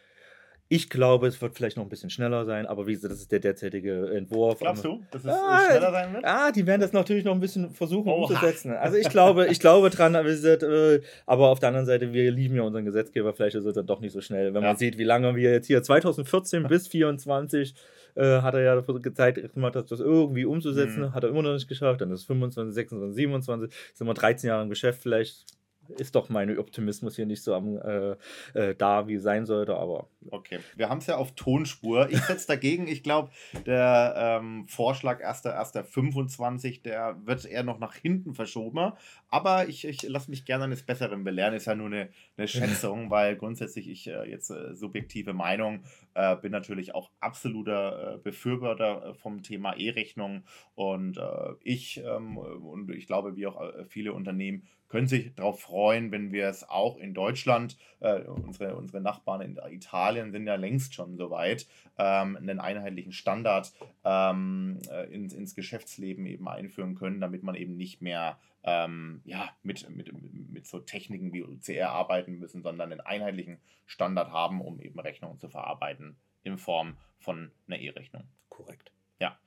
ich 0.68 0.88
glaube, 0.88 1.26
es 1.26 1.40
wird 1.42 1.54
vielleicht 1.54 1.76
noch 1.76 1.84
ein 1.84 1.90
bisschen 1.90 2.08
schneller 2.08 2.46
sein, 2.46 2.66
aber 2.66 2.86
wie 2.86 2.94
gesagt, 2.94 3.12
das 3.12 3.20
ist 3.20 3.30
der 3.30 3.40
derzeitige 3.40 4.10
Entwurf. 4.14 4.60
Glaubst 4.60 4.84
du, 4.84 5.02
dass 5.10 5.22
es 5.22 5.30
ah, 5.30 5.60
schneller 5.66 5.90
sein 5.90 6.14
wird? 6.14 6.24
Ah, 6.24 6.50
die 6.50 6.66
werden 6.66 6.80
das 6.80 6.92
natürlich 6.92 7.24
noch 7.24 7.34
ein 7.34 7.40
bisschen 7.40 7.70
versuchen 7.70 8.08
Oha. 8.08 8.22
umzusetzen. 8.22 8.72
Also 8.72 8.96
ich 8.96 9.10
glaube, 9.10 9.48
ich 9.48 9.60
glaube 9.60 9.90
dran, 9.90 10.16
aber, 10.16 10.28
äh, 10.30 11.02
aber 11.26 11.48
auf 11.48 11.60
der 11.60 11.68
anderen 11.68 11.86
Seite, 11.86 12.12
wir 12.12 12.30
lieben 12.30 12.56
ja 12.56 12.62
unseren 12.62 12.86
Gesetzgeber, 12.86 13.34
vielleicht 13.34 13.54
ist 13.56 13.66
es 13.66 13.74
dann 13.74 13.86
doch 13.86 14.00
nicht 14.00 14.12
so 14.12 14.22
schnell. 14.22 14.54
Wenn 14.54 14.62
ja. 14.62 14.68
man 14.68 14.76
sieht, 14.76 14.96
wie 14.96 15.04
lange 15.04 15.36
wir 15.36 15.50
jetzt 15.52 15.66
hier 15.66 15.82
2014 15.82 16.62
bis 16.68 16.84
2024 16.84 17.74
äh, 18.14 18.40
hat 18.40 18.54
er 18.54 18.62
ja 18.62 18.74
dafür 18.74 19.00
Zeit 19.14 19.52
gemacht, 19.54 19.74
das 19.74 19.90
irgendwie 20.00 20.44
umzusetzen, 20.44 21.02
mhm. 21.02 21.14
hat 21.14 21.24
er 21.24 21.30
immer 21.30 21.42
noch 21.42 21.52
nicht 21.52 21.68
geschafft. 21.68 22.00
Dann 22.00 22.10
ist 22.10 22.24
25, 22.24 22.74
26, 22.74 23.14
27, 23.16 23.74
sind 23.94 24.06
wir 24.06 24.14
13 24.14 24.48
Jahre 24.48 24.62
im 24.62 24.70
Geschäft, 24.70 25.02
vielleicht 25.02 25.44
ist 25.88 26.14
doch 26.14 26.28
mein 26.28 26.58
Optimismus 26.58 27.16
hier 27.16 27.26
nicht 27.26 27.42
so 27.42 27.54
am 27.54 27.76
äh, 27.76 28.16
äh, 28.54 28.74
da, 28.74 29.08
wie 29.08 29.18
sein 29.18 29.46
sollte, 29.46 29.76
aber. 29.76 30.06
Okay, 30.30 30.60
wir 30.76 30.88
haben 30.88 30.98
es 30.98 31.06
ja 31.06 31.16
auf 31.16 31.32
Tonspur. 31.34 32.08
Ich 32.10 32.20
setze 32.20 32.46
dagegen, 32.46 32.86
ich 32.86 33.02
glaube, 33.02 33.30
der 33.66 34.14
ähm, 34.16 34.66
Vorschlag 34.68 35.24
1.1.25, 35.24 36.82
der 36.82 37.16
wird 37.24 37.44
eher 37.44 37.64
noch 37.64 37.78
nach 37.78 37.94
hinten 37.94 38.34
verschoben. 38.34 38.92
Aber 39.28 39.68
ich, 39.68 39.86
ich 39.86 40.02
lasse 40.02 40.30
mich 40.30 40.44
gerne 40.44 40.64
eines 40.64 40.82
Besseren 40.82 41.24
belehren, 41.24 41.54
ist 41.54 41.66
ja 41.66 41.74
nur 41.74 41.86
eine, 41.86 42.08
eine 42.36 42.48
Schätzung, 42.48 43.10
weil 43.10 43.36
grundsätzlich 43.36 43.88
ich 43.88 44.08
äh, 44.08 44.28
jetzt 44.30 44.50
äh, 44.50 44.74
subjektive 44.74 45.32
Meinung 45.32 45.82
äh, 46.14 46.36
bin 46.36 46.52
natürlich 46.52 46.94
auch 46.94 47.10
absoluter 47.20 48.14
äh, 48.14 48.18
Befürworter 48.18 49.14
vom 49.14 49.42
Thema 49.42 49.74
E-Rechnung 49.76 50.44
und 50.74 51.18
ich 51.62 52.02
ähm, 52.04 52.36
und 52.36 52.90
ich 52.90 53.06
glaube, 53.06 53.36
wie 53.36 53.46
auch 53.46 53.60
viele 53.88 54.12
Unternehmen 54.12 54.66
können 54.92 55.08
sich 55.08 55.34
darauf 55.34 55.62
freuen, 55.62 56.12
wenn 56.12 56.32
wir 56.32 56.48
es 56.48 56.68
auch 56.68 56.98
in 56.98 57.14
Deutschland, 57.14 57.78
äh, 58.00 58.20
unsere, 58.24 58.76
unsere 58.76 59.00
Nachbarn 59.00 59.40
in 59.40 59.58
Italien 59.70 60.32
sind 60.32 60.46
ja 60.46 60.56
längst 60.56 60.92
schon 60.92 61.16
so 61.16 61.30
weit, 61.30 61.66
ähm, 61.96 62.36
einen 62.36 62.60
einheitlichen 62.60 63.12
Standard 63.12 63.72
ähm, 64.04 64.78
äh, 64.90 65.06
ins, 65.06 65.32
ins 65.32 65.54
Geschäftsleben 65.54 66.26
eben 66.26 66.46
einführen 66.46 66.94
können, 66.94 67.22
damit 67.22 67.42
man 67.42 67.54
eben 67.54 67.74
nicht 67.74 68.02
mehr 68.02 68.38
ähm, 68.64 69.22
ja, 69.24 69.48
mit, 69.62 69.88
mit, 69.88 70.12
mit 70.52 70.66
so 70.66 70.78
Techniken 70.78 71.32
wie 71.32 71.42
OCR 71.42 71.88
arbeiten 71.88 72.38
müssen, 72.38 72.62
sondern 72.62 72.92
einen 72.92 73.00
einheitlichen 73.00 73.60
Standard 73.86 74.30
haben, 74.30 74.60
um 74.60 74.78
eben 74.78 75.00
Rechnungen 75.00 75.38
zu 75.38 75.48
verarbeiten 75.48 76.16
in 76.42 76.58
Form 76.58 76.98
von 77.18 77.50
einer 77.66 77.78
E-Rechnung. 77.78 78.24
Korrekt. 78.50 78.92
Ja. 79.18 79.38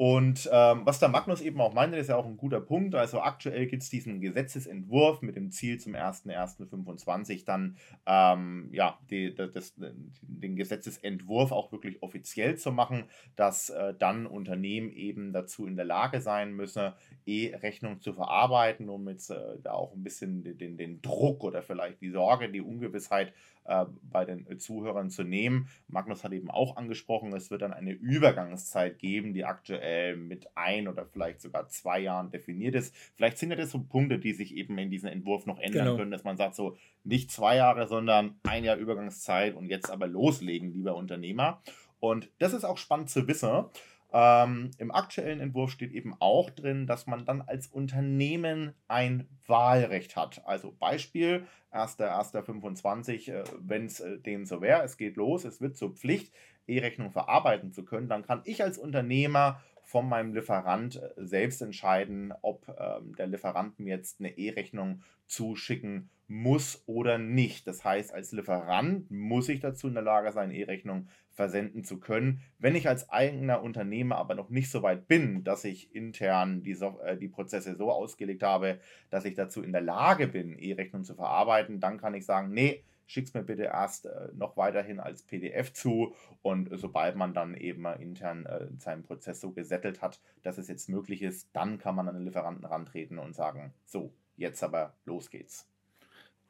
Und 0.00 0.48
ähm, 0.50 0.86
was 0.86 0.98
der 0.98 1.10
Magnus 1.10 1.42
eben 1.42 1.60
auch 1.60 1.74
meinte, 1.74 1.98
ist 1.98 2.08
ja 2.08 2.16
auch 2.16 2.24
ein 2.24 2.38
guter 2.38 2.62
Punkt. 2.62 2.94
Also 2.94 3.20
aktuell 3.20 3.66
gibt 3.66 3.82
es 3.82 3.90
diesen 3.90 4.22
Gesetzesentwurf 4.22 5.20
mit 5.20 5.36
dem 5.36 5.50
Ziel 5.50 5.78
zum 5.78 5.92
01.01.25 5.94 7.44
dann 7.44 7.76
ähm, 8.06 8.70
ja, 8.72 8.98
die, 9.10 9.34
das, 9.34 9.74
den 9.76 10.56
Gesetzesentwurf 10.56 11.52
auch 11.52 11.70
wirklich 11.70 12.02
offiziell 12.02 12.56
zu 12.56 12.72
machen, 12.72 13.10
dass 13.36 13.68
äh, 13.68 13.92
dann 13.92 14.26
Unternehmen 14.26 14.90
eben 14.90 15.34
dazu 15.34 15.66
in 15.66 15.76
der 15.76 15.84
Lage 15.84 16.22
sein 16.22 16.54
müssen, 16.54 16.94
E-Rechnung 17.26 18.00
zu 18.00 18.14
verarbeiten, 18.14 18.88
um 18.88 19.06
jetzt 19.06 19.30
äh, 19.30 19.58
da 19.62 19.72
auch 19.72 19.92
ein 19.92 20.02
bisschen 20.02 20.56
den, 20.56 20.78
den 20.78 21.02
Druck 21.02 21.44
oder 21.44 21.62
vielleicht 21.62 22.00
die 22.00 22.10
Sorge, 22.10 22.48
die 22.48 22.62
Ungewissheit 22.62 23.34
äh, 23.70 23.86
bei 24.02 24.24
den 24.24 24.58
Zuhörern 24.58 25.10
zu 25.10 25.22
nehmen. 25.22 25.68
Magnus 25.86 26.24
hat 26.24 26.32
eben 26.32 26.50
auch 26.50 26.76
angesprochen, 26.76 27.32
es 27.32 27.50
wird 27.52 27.62
dann 27.62 27.72
eine 27.72 27.92
Übergangszeit 27.92 28.98
geben, 28.98 29.32
die 29.32 29.44
aktuell 29.44 30.16
mit 30.16 30.48
ein 30.56 30.88
oder 30.88 31.06
vielleicht 31.06 31.40
sogar 31.40 31.68
zwei 31.68 32.00
Jahren 32.00 32.32
definiert 32.32 32.74
ist. 32.74 32.94
Vielleicht 33.14 33.38
sind 33.38 33.50
ja 33.50 33.56
das 33.56 33.70
so 33.70 33.78
Punkte, 33.78 34.18
die 34.18 34.32
sich 34.32 34.56
eben 34.56 34.76
in 34.76 34.90
diesem 34.90 35.08
Entwurf 35.08 35.46
noch 35.46 35.60
ändern 35.60 35.84
genau. 35.84 35.96
können, 35.96 36.10
dass 36.10 36.24
man 36.24 36.36
sagt, 36.36 36.56
so 36.56 36.76
nicht 37.04 37.30
zwei 37.30 37.56
Jahre, 37.56 37.86
sondern 37.86 38.40
ein 38.42 38.64
Jahr 38.64 38.76
Übergangszeit 38.76 39.54
und 39.54 39.66
jetzt 39.66 39.88
aber 39.88 40.08
loslegen, 40.08 40.72
lieber 40.72 40.96
Unternehmer. 40.96 41.62
Und 42.00 42.28
das 42.38 42.52
ist 42.52 42.64
auch 42.64 42.78
spannend 42.78 43.10
zu 43.10 43.28
wissen. 43.28 43.66
Ähm, 44.12 44.70
Im 44.78 44.90
aktuellen 44.90 45.40
Entwurf 45.40 45.70
steht 45.70 45.92
eben 45.92 46.14
auch 46.18 46.50
drin, 46.50 46.86
dass 46.86 47.06
man 47.06 47.24
dann 47.24 47.42
als 47.42 47.68
Unternehmen 47.68 48.74
ein 48.88 49.28
Wahlrecht 49.46 50.16
hat. 50.16 50.42
Also 50.46 50.74
Beispiel 50.78 51.46
1.1.25, 51.72 53.32
äh, 53.32 53.44
wenn 53.60 53.86
es 53.86 54.00
äh, 54.00 54.18
dem 54.18 54.46
so 54.46 54.60
wäre, 54.60 54.82
es 54.82 54.96
geht 54.96 55.16
los, 55.16 55.44
es 55.44 55.60
wird 55.60 55.76
zur 55.76 55.94
Pflicht, 55.94 56.32
E-Rechnung 56.66 57.10
verarbeiten 57.10 57.72
zu 57.72 57.84
können, 57.84 58.08
dann 58.08 58.24
kann 58.24 58.42
ich 58.44 58.62
als 58.62 58.78
Unternehmer 58.78 59.60
von 59.84 60.08
meinem 60.08 60.34
Lieferant 60.34 60.96
äh, 60.96 61.10
selbst 61.16 61.62
entscheiden, 61.62 62.32
ob 62.42 62.66
ähm, 62.68 63.14
der 63.16 63.26
Lieferant 63.26 63.78
mir 63.78 63.96
jetzt 63.96 64.20
eine 64.20 64.36
E-Rechnung 64.36 65.02
zuschicken 65.26 66.10
muss 66.30 66.84
oder 66.86 67.18
nicht. 67.18 67.66
Das 67.66 67.84
heißt, 67.84 68.14
als 68.14 68.30
Lieferant 68.30 69.10
muss 69.10 69.48
ich 69.48 69.58
dazu 69.58 69.88
in 69.88 69.94
der 69.94 70.04
Lage 70.04 70.30
sein, 70.30 70.52
E-Rechnung 70.52 71.08
versenden 71.32 71.82
zu 71.82 71.98
können. 71.98 72.40
Wenn 72.58 72.76
ich 72.76 72.88
als 72.88 73.10
eigener 73.10 73.62
Unternehmer 73.62 74.16
aber 74.16 74.36
noch 74.36 74.48
nicht 74.48 74.70
so 74.70 74.82
weit 74.82 75.08
bin, 75.08 75.42
dass 75.42 75.64
ich 75.64 75.92
intern 75.92 76.62
die, 76.62 76.74
so 76.74 77.00
äh, 77.00 77.16
die 77.16 77.26
Prozesse 77.26 77.74
so 77.74 77.90
ausgelegt 77.90 78.44
habe, 78.44 78.78
dass 79.10 79.24
ich 79.24 79.34
dazu 79.34 79.60
in 79.60 79.72
der 79.72 79.80
Lage 79.80 80.28
bin, 80.28 80.56
E-Rechnung 80.56 81.02
zu 81.02 81.16
verarbeiten, 81.16 81.80
dann 81.80 81.98
kann 81.98 82.14
ich 82.14 82.24
sagen, 82.24 82.52
nee, 82.52 82.84
schick's 83.06 83.34
mir 83.34 83.42
bitte 83.42 83.64
erst 83.64 84.06
äh, 84.06 84.28
noch 84.32 84.56
weiterhin 84.56 85.00
als 85.00 85.24
PDF 85.24 85.72
zu 85.72 86.14
und 86.42 86.68
sobald 86.72 87.16
man 87.16 87.34
dann 87.34 87.54
eben 87.54 87.86
intern 87.86 88.46
äh, 88.46 88.68
seinen 88.78 89.02
Prozess 89.02 89.40
so 89.40 89.50
gesettelt 89.50 90.00
hat, 90.00 90.20
dass 90.42 90.58
es 90.58 90.68
jetzt 90.68 90.88
möglich 90.88 91.22
ist, 91.22 91.48
dann 91.54 91.78
kann 91.78 91.96
man 91.96 92.06
an 92.08 92.14
den 92.14 92.24
Lieferanten 92.24 92.64
rantreten 92.64 93.18
und 93.18 93.34
sagen, 93.34 93.74
so, 93.84 94.12
jetzt 94.36 94.62
aber 94.62 94.94
los 95.06 95.30
geht's. 95.30 95.69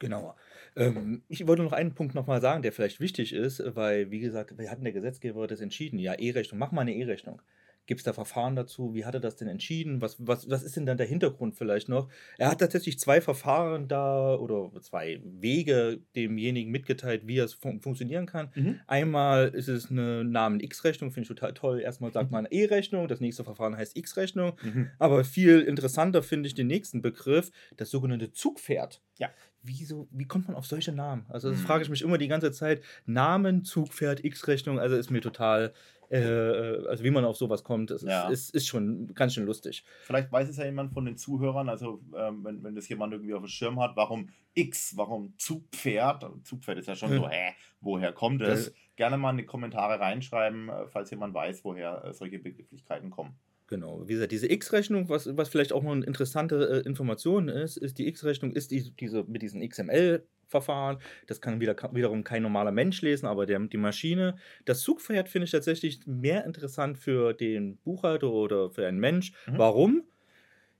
Genau. 0.01 0.35
Ähm, 0.77 1.23
ich 1.29 1.47
wollte 1.47 1.63
noch 1.63 1.73
einen 1.73 1.95
Punkt 1.95 2.15
nochmal 2.15 2.41
sagen, 2.41 2.63
der 2.63 2.73
vielleicht 2.73 2.99
wichtig 2.99 3.33
ist, 3.33 3.63
weil, 3.77 4.11
wie 4.11 4.19
gesagt, 4.19 4.59
wir 4.59 4.71
hatten 4.71 4.83
der 4.83 4.93
Gesetzgeber 4.93 5.47
das 5.47 5.61
entschieden, 5.61 5.99
ja, 5.99 6.15
E-Rechnung, 6.15 6.59
mach 6.59 6.73
mal 6.73 6.81
eine 6.81 6.97
E-Rechnung. 6.97 7.41
Gibt 7.87 8.01
es 8.01 8.05
da 8.05 8.13
Verfahren 8.13 8.55
dazu? 8.55 8.95
Wie 8.95 9.05
hat 9.05 9.15
er 9.15 9.21
das 9.21 9.35
denn 9.35 9.49
entschieden? 9.49 10.01
Was, 10.01 10.17
was, 10.25 10.49
was 10.49 10.63
ist 10.63 10.77
denn 10.77 10.87
dann 10.87 10.97
der 10.97 11.09
Hintergrund 11.09 11.57
vielleicht 11.57 11.89
noch? 11.89 12.09
Er 12.39 12.49
hat 12.49 12.61
tatsächlich 12.61 13.01
zwei 13.01 13.21
Verfahren 13.21 13.89
da 13.89 14.37
oder 14.37 14.71
zwei 14.81 15.21
Wege 15.25 16.01
demjenigen 16.15 16.71
mitgeteilt, 16.71 17.27
wie 17.27 17.39
es 17.39 17.55
fun 17.55 17.81
funktionieren 17.81 18.27
kann. 18.27 18.51
Mhm. 18.55 18.81
Einmal 18.87 19.49
ist 19.49 19.67
es 19.67 19.91
eine 19.91 20.23
Namen-X-Rechnung, 20.23 21.11
finde 21.11 21.23
ich 21.23 21.29
total 21.29 21.53
toll. 21.53 21.81
Erstmal 21.81 22.13
sagt 22.13 22.31
man 22.31 22.47
E-Rechnung, 22.49 23.09
das 23.09 23.21
nächste 23.21 23.43
Verfahren 23.43 23.77
heißt 23.77 23.97
X-Rechnung. 23.97 24.53
Mhm. 24.63 24.91
Aber 25.01 25.25
viel 25.25 25.61
interessanter 25.61 26.23
finde 26.23 26.47
ich 26.47 26.55
den 26.55 26.69
nächsten 26.69 27.03
Begriff, 27.03 27.51
das 27.77 27.91
sogenannte 27.91 28.31
Zugpferd. 28.31 29.03
Ja 29.19 29.31
wieso, 29.63 30.09
wie 30.11 30.27
kommt 30.27 30.49
man 30.49 30.57
auf 30.57 30.67
solche 30.67 30.93
Namen? 30.93 31.25
Also 31.29 31.51
das 31.51 31.61
mhm. 31.61 31.65
frage 31.65 31.83
ich 31.83 31.91
mich 31.91 32.03
immer 32.03 32.19
die 32.19 32.29
ganze 32.29 32.53
Zeit. 32.53 32.83
Namen, 33.07 33.65
Zugpferd, 33.65 34.25
X-Rechnung, 34.25 34.79
also 34.79 34.97
ist 34.97 35.11
mir 35.11 35.21
total, 35.21 35.73
äh, 36.09 36.19
also 36.89 37.05
wie 37.05 37.11
man 37.11 37.25
auf 37.25 37.37
sowas 37.37 37.63
kommt, 37.63 37.91
das 37.91 38.03
ja. 38.03 38.29
ist, 38.29 38.51
ist, 38.51 38.55
ist, 38.55 38.67
schon 38.69 39.13
ganz 39.15 39.35
schön 39.35 39.47
lustig. 39.47 39.85
Vielleicht 40.03 40.33
weiß 40.33 40.49
es 40.49 40.57
ja 40.57 40.65
jemand 40.65 40.93
von 40.93 41.05
den 41.05 41.17
Zuhörern, 41.17 41.69
also 41.69 42.03
ähm, 42.17 42.45
wenn, 42.45 42.63
wenn 42.63 42.75
das 42.75 42.89
jemand 42.89 43.13
irgendwie 43.13 43.35
auf 43.35 43.43
dem 43.43 43.49
Schirm 43.49 43.81
hat, 43.81 43.97
warum 43.97 44.31
X, 44.55 44.97
warum 44.97 45.35
Zugpferd? 45.37 46.27
Zugpferd 46.45 46.79
ist 46.79 46.89
ja 46.89 46.97
schon 46.97 47.13
so, 47.13 47.29
hä, 47.29 47.53
woher 47.81 48.13
kommt 48.13 48.43
es? 48.43 48.67
Das, 48.67 48.75
Gerne 48.97 49.17
mal 49.17 49.31
in 49.31 49.39
die 49.39 49.47
Kommentare 49.47 49.99
reinschreiben, 49.99 50.69
äh, 50.69 50.87
falls 50.89 51.11
jemand 51.11 51.33
weiß, 51.33 51.65
woher 51.65 52.05
äh, 52.05 52.13
solche 52.13 52.39
Begrifflichkeiten 52.39 53.09
kommen. 53.09 53.39
Genau, 53.71 54.09
wie 54.09 54.15
gesagt, 54.15 54.33
diese 54.33 54.51
X-Rechnung, 54.51 55.09
was, 55.09 55.37
was 55.37 55.49
vielleicht 55.49 55.73
auch 55.73 55.85
noch 55.85 55.93
eine 55.93 56.05
interessante 56.05 56.83
äh, 56.85 56.89
Information 56.89 57.49
ist, 57.49 57.77
ist, 57.77 57.99
die 57.99 58.09
X-Rechnung 58.09 58.51
ist 58.51 58.73
die, 58.73 58.91
diese, 58.97 59.23
mit 59.23 59.43
diesen 59.43 59.67
XML-Verfahren. 59.67 60.99
Das 61.29 61.41
kann 61.41 61.61
wieder, 61.61 61.77
wiederum 61.93 62.25
kein 62.25 62.43
normaler 62.43 62.73
Mensch 62.73 63.01
lesen, 63.01 63.27
aber 63.27 63.47
der, 63.47 63.61
die 63.61 63.77
Maschine. 63.77 64.35
Das 64.65 64.81
Zugpferd 64.81 65.29
finde 65.29 65.45
ich 65.45 65.53
tatsächlich 65.53 66.05
mehr 66.05 66.45
interessant 66.47 66.99
für 66.99 67.33
den 67.33 67.77
Buchhalter 67.77 68.33
oder 68.33 68.71
für 68.71 68.89
einen 68.89 68.99
Mensch. 68.99 69.31
Mhm. 69.47 69.59
Warum? 69.59 70.03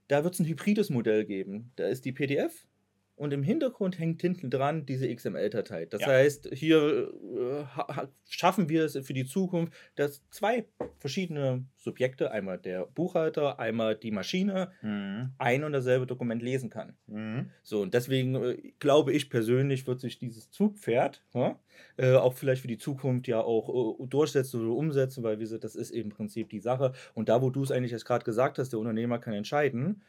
Da 0.09 0.25
wird 0.25 0.33
es 0.33 0.41
ein 0.41 0.45
hybrides 0.45 0.89
Modell 0.89 1.23
geben. 1.23 1.71
Da 1.77 1.87
ist 1.87 2.03
die 2.03 2.11
PDF 2.11 2.67
und 3.21 3.33
im 3.33 3.43
Hintergrund 3.43 3.99
hängt 3.99 4.19
hinten 4.19 4.49
dran 4.49 4.87
diese 4.87 5.07
XML-Datei. 5.13 5.85
Das 5.85 6.01
ja. 6.01 6.07
heißt, 6.07 6.49
hier 6.53 7.13
äh, 7.37 8.07
schaffen 8.27 8.67
wir 8.67 8.83
es 8.85 8.97
für 8.97 9.13
die 9.13 9.25
Zukunft, 9.25 9.73
dass 9.93 10.27
zwei 10.31 10.65
verschiedene 10.97 11.63
Subjekte, 11.77 12.31
einmal 12.31 12.57
der 12.57 12.87
Buchhalter, 12.87 13.59
einmal 13.59 13.95
die 13.95 14.09
Maschine, 14.09 14.71
mhm. 14.81 15.33
ein 15.37 15.63
und 15.63 15.71
dasselbe 15.71 16.07
Dokument 16.07 16.41
lesen 16.41 16.71
kann. 16.71 16.97
Mhm. 17.05 17.51
So, 17.61 17.83
und 17.83 17.93
deswegen 17.93 18.33
äh, 18.33 18.73
glaube 18.79 19.13
ich 19.13 19.29
persönlich, 19.29 19.85
wird 19.85 19.99
sich 19.99 20.17
dieses 20.17 20.49
Zugpferd 20.49 21.23
ja, 21.35 21.59
äh, 21.97 22.15
auch 22.15 22.33
vielleicht 22.33 22.63
für 22.63 22.67
die 22.67 22.79
Zukunft 22.79 23.27
ja 23.27 23.39
auch 23.39 23.99
äh, 23.99 24.07
durchsetzen 24.07 24.65
oder 24.65 24.75
umsetzen, 24.75 25.21
weil 25.21 25.37
wie 25.37 25.43
gesagt, 25.43 25.63
das 25.63 25.75
ist 25.75 25.91
eben 25.91 26.09
im 26.09 26.15
Prinzip 26.15 26.49
die 26.49 26.59
Sache. 26.59 26.93
Und 27.13 27.29
da, 27.29 27.43
wo 27.43 27.51
du 27.51 27.61
es 27.61 27.69
eigentlich 27.69 27.91
jetzt 27.91 28.05
gerade 28.05 28.25
gesagt 28.25 28.57
hast, 28.57 28.71
der 28.71 28.79
Unternehmer 28.79 29.19
kann 29.19 29.35
entscheiden, 29.35 30.01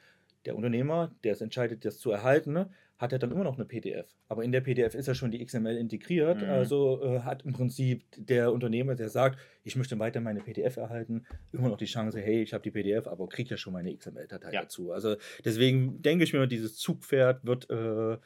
der 0.44 0.56
Unternehmer, 0.56 1.14
der 1.24 1.34
es 1.34 1.40
entscheidet, 1.40 1.84
das 1.84 1.98
zu 1.98 2.10
erhalten, 2.10 2.66
hat 3.02 3.12
er 3.12 3.18
dann 3.18 3.32
immer 3.32 3.42
noch 3.42 3.56
eine 3.56 3.64
PDF. 3.64 4.06
Aber 4.28 4.44
in 4.44 4.52
der 4.52 4.60
PDF 4.60 4.94
ist 4.94 5.08
ja 5.08 5.14
schon 5.14 5.32
die 5.32 5.44
XML 5.44 5.76
integriert. 5.76 6.40
Mhm. 6.40 6.48
Also 6.48 7.02
äh, 7.02 7.20
hat 7.20 7.44
im 7.44 7.52
Prinzip 7.52 8.04
der 8.16 8.52
Unternehmer, 8.52 8.94
der 8.94 9.08
sagt, 9.08 9.40
ich 9.64 9.74
möchte 9.74 9.98
weiter 9.98 10.20
meine 10.20 10.40
PDF 10.40 10.76
erhalten, 10.76 11.26
immer 11.52 11.68
noch 11.68 11.76
die 11.76 11.86
Chance, 11.86 12.20
hey, 12.20 12.42
ich 12.42 12.54
habe 12.54 12.62
die 12.62 12.70
PDF, 12.70 13.08
aber 13.08 13.28
kriege 13.28 13.50
ja 13.50 13.56
schon 13.56 13.72
meine 13.72 13.92
XML-Datei 13.94 14.52
ja. 14.52 14.62
dazu. 14.62 14.92
Also 14.92 15.16
deswegen 15.44 16.00
denke 16.00 16.22
ich 16.22 16.32
mir, 16.32 16.46
dieses 16.46 16.76
Zugpferd 16.76 17.44
wird, 17.44 17.68
äh, 17.70 18.18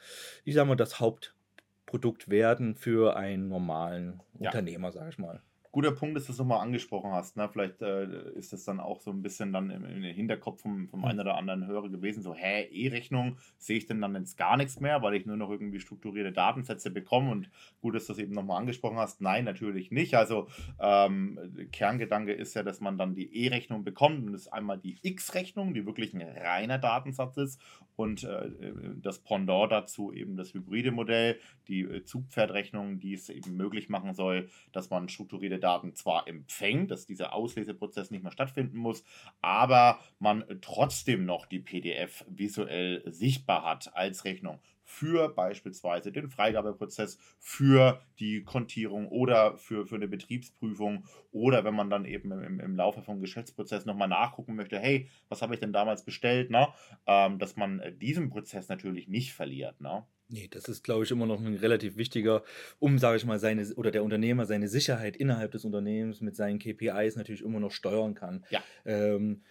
ich 0.45 0.53
sage 0.53 0.69
mal, 0.69 0.75
das 0.75 0.99
Hauptprodukt 0.99 2.29
werden 2.29 2.75
für 2.75 3.17
einen 3.17 3.49
normalen 3.49 4.21
ja. 4.39 4.49
Unternehmer, 4.49 4.91
sage 4.91 5.09
ich 5.09 5.17
mal 5.17 5.41
guter 5.77 5.91
Punkt, 5.91 6.17
dass 6.17 6.25
du 6.25 6.31
es 6.31 6.39
nochmal 6.39 6.61
angesprochen 6.61 7.11
hast. 7.11 7.37
Ne? 7.37 7.47
Vielleicht 7.53 7.83
äh, 7.83 8.31
ist 8.31 8.51
das 8.51 8.63
dann 8.63 8.79
auch 8.79 8.99
so 8.99 9.11
ein 9.11 9.21
bisschen 9.21 9.53
dann 9.53 9.69
im, 9.69 9.85
im 9.85 10.01
Hinterkopf 10.01 10.63
vom, 10.63 10.87
vom 10.87 11.05
einen 11.05 11.19
oder 11.19 11.37
anderen 11.37 11.67
Hörer 11.67 11.89
gewesen, 11.89 12.23
so, 12.23 12.33
hä, 12.33 12.63
E-Rechnung, 12.71 13.37
sehe 13.59 13.77
ich 13.77 13.85
denn 13.85 14.01
dann 14.01 14.15
jetzt 14.15 14.37
gar 14.37 14.57
nichts 14.57 14.79
mehr, 14.79 15.03
weil 15.03 15.13
ich 15.13 15.27
nur 15.27 15.37
noch 15.37 15.51
irgendwie 15.51 15.79
strukturierte 15.79 16.31
Datensätze 16.31 16.89
bekomme 16.89 17.29
und 17.29 17.51
gut, 17.79 17.93
dass 17.93 18.07
du 18.07 18.13
es 18.13 18.17
eben 18.17 18.33
nochmal 18.33 18.59
angesprochen 18.59 18.97
hast. 18.97 19.21
Nein, 19.21 19.45
natürlich 19.45 19.91
nicht. 19.91 20.15
Also 20.15 20.47
ähm, 20.79 21.37
Kerngedanke 21.71 22.33
ist 22.33 22.55
ja, 22.55 22.63
dass 22.63 22.79
man 22.79 22.97
dann 22.97 23.13
die 23.13 23.45
E-Rechnung 23.45 23.83
bekommt 23.83 24.25
und 24.25 24.33
das 24.33 24.47
ist 24.47 24.53
einmal 24.53 24.79
die 24.79 24.97
X-Rechnung, 25.03 25.75
die 25.75 25.85
wirklich 25.85 26.11
ein 26.15 26.23
reiner 26.23 26.79
Datensatz 26.79 27.37
ist 27.37 27.61
und 27.95 28.23
äh, 28.23 28.49
das 28.95 29.19
Pendant 29.19 29.71
dazu 29.71 30.11
eben 30.11 30.37
das 30.37 30.55
hybride 30.55 30.91
Modell, 30.91 31.39
die 31.67 31.81
äh, 31.81 32.03
Zugpferdrechnung, 32.03 32.99
die 32.99 33.13
es 33.13 33.29
eben 33.29 33.55
möglich 33.57 33.89
machen 33.89 34.15
soll, 34.15 34.49
dass 34.71 34.89
man 34.89 35.07
strukturierte 35.07 35.59
Daten 35.59 35.66
zwar 35.93 36.27
empfängt, 36.27 36.91
dass 36.91 37.05
dieser 37.05 37.33
Ausleseprozess 37.33 38.11
nicht 38.11 38.23
mehr 38.23 38.31
stattfinden 38.31 38.77
muss, 38.77 39.03
aber 39.41 39.99
man 40.19 40.45
trotzdem 40.61 41.25
noch 41.25 41.45
die 41.45 41.59
PDF 41.59 42.25
visuell 42.27 43.03
sichtbar 43.05 43.63
hat 43.63 43.95
als 43.95 44.25
Rechnung 44.25 44.59
für 44.87 45.27
beispielsweise 45.27 46.13
den 46.13 46.29
Freigabeprozess, 46.29 47.19
für 47.39 48.01
die 48.19 48.43
Kontierung 48.43 49.09
oder 49.09 49.57
für, 49.57 49.85
für 49.85 49.95
eine 49.95 50.07
Betriebsprüfung 50.07 51.03
oder 51.33 51.65
wenn 51.65 51.75
man 51.75 51.89
dann 51.89 52.05
eben 52.05 52.31
im, 52.31 52.61
im 52.61 52.75
Laufe 52.77 53.01
vom 53.01 53.19
Geschäftsprozess 53.19 53.85
nochmal 53.85 54.07
nachgucken 54.07 54.55
möchte, 54.55 54.79
hey, 54.79 55.09
was 55.27 55.41
habe 55.41 55.53
ich 55.53 55.59
denn 55.59 55.73
damals 55.73 56.05
bestellt, 56.05 56.51
ne? 56.51 56.69
Ähm, 57.05 57.37
dass 57.37 57.57
man 57.57 57.81
diesen 57.99 58.29
Prozess 58.29 58.69
natürlich 58.69 59.09
nicht 59.09 59.33
verliert. 59.33 59.81
Ne? 59.81 60.05
Nee, 60.29 60.47
das 60.49 60.67
ist, 60.67 60.83
glaube 60.83 61.05
ich, 61.05 61.11
immer 61.11 61.25
noch 61.25 61.39
ein 61.39 61.55
relativ 61.55 61.95
wichtiger, 61.95 62.43
um, 62.79 62.99
sage 62.99 63.17
ich 63.17 63.25
mal, 63.25 63.39
seine 63.39 63.65
oder 63.75 63.91
der 63.91 64.03
Unternehmer 64.03 64.45
seine 64.45 64.67
Sicherheit 64.67 65.15
innerhalb 65.15 65.51
des 65.51 65.63
Unternehmens 65.63 66.19
mit 66.19 66.35
seinen 66.35 66.59
KPIs 66.59 67.15
natürlich 67.15 67.41
immer 67.43 67.61
noch 67.61 67.71
steuern 67.71 68.13
kann. 68.13 68.45
Ja. 68.49 68.61
Ähm, 68.85 69.43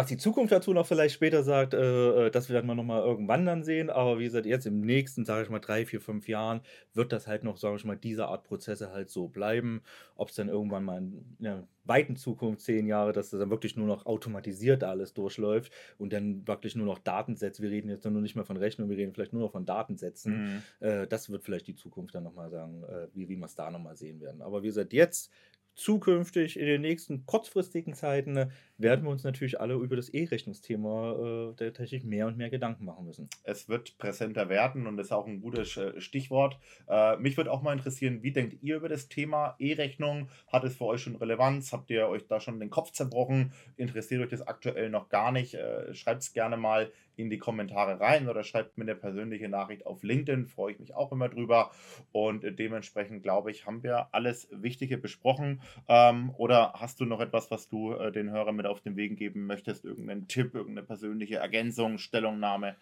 was 0.00 0.06
die 0.06 0.16
Zukunft 0.16 0.50
dazu 0.50 0.72
noch 0.72 0.86
vielleicht 0.86 1.14
später 1.14 1.42
sagt, 1.42 1.74
äh, 1.74 2.26
äh 2.26 2.30
das 2.30 2.48
werden 2.48 2.66
wir 2.66 2.74
nochmal 2.74 3.02
irgendwann 3.02 3.44
dann 3.44 3.64
sehen. 3.64 3.90
Aber 3.90 4.18
wie 4.18 4.24
gesagt, 4.24 4.46
jetzt 4.46 4.64
im 4.64 4.80
nächsten, 4.80 5.26
sage 5.26 5.42
ich 5.42 5.50
mal, 5.50 5.58
drei, 5.58 5.84
vier, 5.84 6.00
fünf 6.00 6.26
Jahren 6.26 6.62
wird 6.94 7.12
das 7.12 7.26
halt 7.26 7.44
noch, 7.44 7.58
sage 7.58 7.76
ich 7.76 7.84
mal, 7.84 7.96
diese 7.96 8.26
Art 8.26 8.44
Prozesse 8.44 8.92
halt 8.92 9.10
so 9.10 9.28
bleiben. 9.28 9.82
Ob 10.16 10.30
es 10.30 10.36
dann 10.36 10.48
irgendwann 10.48 10.84
mal 10.84 10.98
in 10.98 11.36
der 11.38 11.68
weiten 11.84 12.16
Zukunft, 12.16 12.62
zehn 12.62 12.86
Jahre, 12.86 13.12
dass 13.12 13.28
das 13.28 13.40
dann 13.40 13.50
wirklich 13.50 13.76
nur 13.76 13.86
noch 13.86 14.06
automatisiert 14.06 14.84
alles 14.84 15.12
durchläuft 15.12 15.70
und 15.98 16.14
dann 16.14 16.48
wirklich 16.48 16.76
nur 16.76 16.86
noch 16.86 16.98
Datensätze. 16.98 17.62
Wir 17.62 17.70
reden 17.70 17.90
jetzt 17.90 18.06
nur 18.06 18.22
nicht 18.22 18.36
mehr 18.36 18.46
von 18.46 18.56
Rechnung, 18.56 18.88
wir 18.88 18.96
reden 18.96 19.12
vielleicht 19.12 19.34
nur 19.34 19.42
noch 19.42 19.52
von 19.52 19.66
Datensätzen. 19.66 20.62
Mhm. 20.80 20.86
Äh, 20.86 21.06
das 21.08 21.28
wird 21.28 21.44
vielleicht 21.44 21.66
die 21.66 21.74
Zukunft 21.74 22.14
dann 22.14 22.24
nochmal 22.24 22.48
sagen, 22.48 22.84
äh, 22.84 23.08
wie, 23.12 23.28
wie 23.28 23.36
wir 23.36 23.44
es 23.44 23.54
da 23.54 23.70
nochmal 23.70 23.96
sehen 23.96 24.20
werden. 24.20 24.40
Aber 24.40 24.62
wie 24.62 24.68
gesagt, 24.68 24.94
jetzt 24.94 25.30
zukünftig 25.74 26.58
in 26.58 26.66
den 26.66 26.82
nächsten 26.82 27.24
kurzfristigen 27.26 27.94
Zeiten 27.94 28.36
äh, 28.36 28.48
werden 28.80 29.04
wir 29.04 29.10
uns 29.10 29.24
natürlich 29.24 29.60
alle 29.60 29.74
über 29.74 29.96
das 29.96 30.08
E-Rechnungsthema 30.08 31.52
äh, 31.58 31.70
tatsächlich 31.70 32.04
mehr 32.04 32.26
und 32.26 32.36
mehr 32.36 32.50
Gedanken 32.50 32.84
machen 32.84 33.06
müssen. 33.06 33.28
Es 33.44 33.68
wird 33.68 33.98
präsenter 33.98 34.48
werden 34.48 34.86
und 34.86 34.96
das 34.96 35.06
ist 35.06 35.12
auch 35.12 35.26
ein 35.26 35.40
gutes 35.40 35.76
äh, 35.76 36.00
Stichwort. 36.00 36.58
Äh, 36.88 37.16
mich 37.16 37.36
würde 37.36 37.52
auch 37.52 37.62
mal 37.62 37.72
interessieren, 37.72 38.22
wie 38.22 38.32
denkt 38.32 38.62
ihr 38.62 38.76
über 38.76 38.88
das 38.88 39.08
Thema 39.08 39.56
E-Rechnung? 39.58 40.28
Hat 40.48 40.64
es 40.64 40.76
für 40.76 40.86
euch 40.86 41.02
schon 41.02 41.16
Relevanz? 41.16 41.72
Habt 41.72 41.90
ihr 41.90 42.08
euch 42.08 42.26
da 42.26 42.40
schon 42.40 42.60
den 42.60 42.70
Kopf 42.70 42.92
zerbrochen? 42.92 43.52
Interessiert 43.76 44.22
euch 44.22 44.30
das 44.30 44.46
aktuell 44.46 44.90
noch 44.90 45.08
gar 45.08 45.32
nicht? 45.32 45.54
Äh, 45.54 45.94
Schreibt 45.94 46.22
es 46.22 46.32
gerne 46.32 46.56
mal 46.56 46.90
in 47.20 47.30
die 47.30 47.38
Kommentare 47.38 48.00
rein 48.00 48.28
oder 48.28 48.42
schreibt 48.42 48.78
mir 48.78 48.84
eine 48.84 48.94
persönliche 48.94 49.48
Nachricht 49.48 49.86
auf 49.86 50.02
LinkedIn. 50.02 50.46
Freue 50.46 50.72
ich 50.72 50.78
mich 50.78 50.94
auch 50.94 51.12
immer 51.12 51.28
drüber. 51.28 51.70
Und 52.12 52.44
dementsprechend 52.58 53.22
glaube 53.22 53.50
ich, 53.50 53.66
haben 53.66 53.82
wir 53.82 54.08
alles 54.12 54.48
Wichtige 54.50 54.98
besprochen. 54.98 55.60
Ähm, 55.88 56.32
oder 56.36 56.72
hast 56.74 57.00
du 57.00 57.04
noch 57.04 57.20
etwas, 57.20 57.50
was 57.50 57.68
du 57.68 57.92
äh, 57.92 58.10
den 58.10 58.30
Hörern 58.30 58.56
mit 58.56 58.66
auf 58.70 58.80
den 58.80 58.96
Weg 58.96 59.18
geben 59.18 59.46
möchtest? 59.46 59.84
Irgendeinen 59.84 60.28
Tipp, 60.28 60.54
irgendeine 60.54 60.86
persönliche 60.86 61.36
Ergänzung, 61.36 61.98
Stellungnahme? 61.98 62.76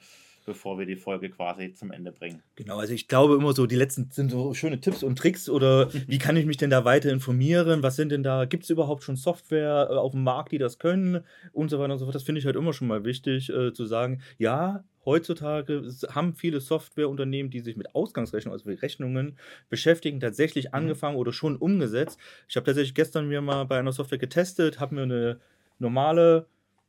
bevor 0.48 0.78
wir 0.78 0.86
die 0.86 0.96
Folge 0.96 1.28
quasi 1.28 1.74
zum 1.74 1.92
Ende 1.92 2.10
bringen. 2.10 2.42
Genau, 2.56 2.78
also 2.78 2.94
ich 2.94 3.06
glaube 3.06 3.34
immer 3.34 3.52
so, 3.52 3.66
die 3.66 3.76
letzten 3.76 4.10
sind 4.10 4.30
so 4.30 4.54
schöne 4.54 4.80
Tipps 4.80 5.02
und 5.02 5.18
Tricks 5.18 5.50
oder 5.50 5.92
wie 6.08 6.16
kann 6.16 6.36
ich 6.38 6.46
mich 6.46 6.56
denn 6.56 6.70
da 6.70 6.86
weiter 6.86 7.12
informieren? 7.12 7.82
Was 7.82 7.96
sind 7.96 8.10
denn 8.10 8.22
da, 8.22 8.46
gibt 8.46 8.64
es 8.64 8.70
überhaupt 8.70 9.04
schon 9.04 9.16
Software 9.16 9.88
äh, 9.90 9.94
auf 9.94 10.12
dem 10.12 10.24
Markt, 10.24 10.52
die 10.52 10.58
das 10.58 10.78
können 10.78 11.22
und 11.52 11.68
so 11.68 11.78
weiter 11.78 11.92
und 11.92 11.98
so 11.98 12.06
fort. 12.06 12.14
Das 12.14 12.22
finde 12.22 12.38
ich 12.38 12.46
halt 12.46 12.56
immer 12.56 12.72
schon 12.72 12.88
mal 12.88 13.04
wichtig 13.04 13.50
äh, 13.50 13.74
zu 13.74 13.84
sagen, 13.84 14.22
ja, 14.38 14.84
heutzutage 15.04 15.82
haben 16.14 16.34
viele 16.34 16.60
Softwareunternehmen, 16.60 17.50
die 17.50 17.60
sich 17.60 17.76
mit 17.76 17.94
Ausgangsrechnungen, 17.94 18.58
also 18.58 18.70
Rechnungen 18.70 19.36
beschäftigen, 19.68 20.18
tatsächlich 20.18 20.68
mhm. 20.68 20.74
angefangen 20.74 21.16
oder 21.18 21.34
schon 21.34 21.56
umgesetzt. 21.56 22.18
Ich 22.48 22.56
habe 22.56 22.64
tatsächlich 22.64 22.94
gestern 22.94 23.28
mir 23.28 23.42
mal 23.42 23.64
bei 23.64 23.78
einer 23.78 23.92
Software 23.92 24.18
getestet, 24.18 24.80
habe 24.80 24.94
mir 24.94 25.02
eine 25.02 25.40
normale 25.80 26.46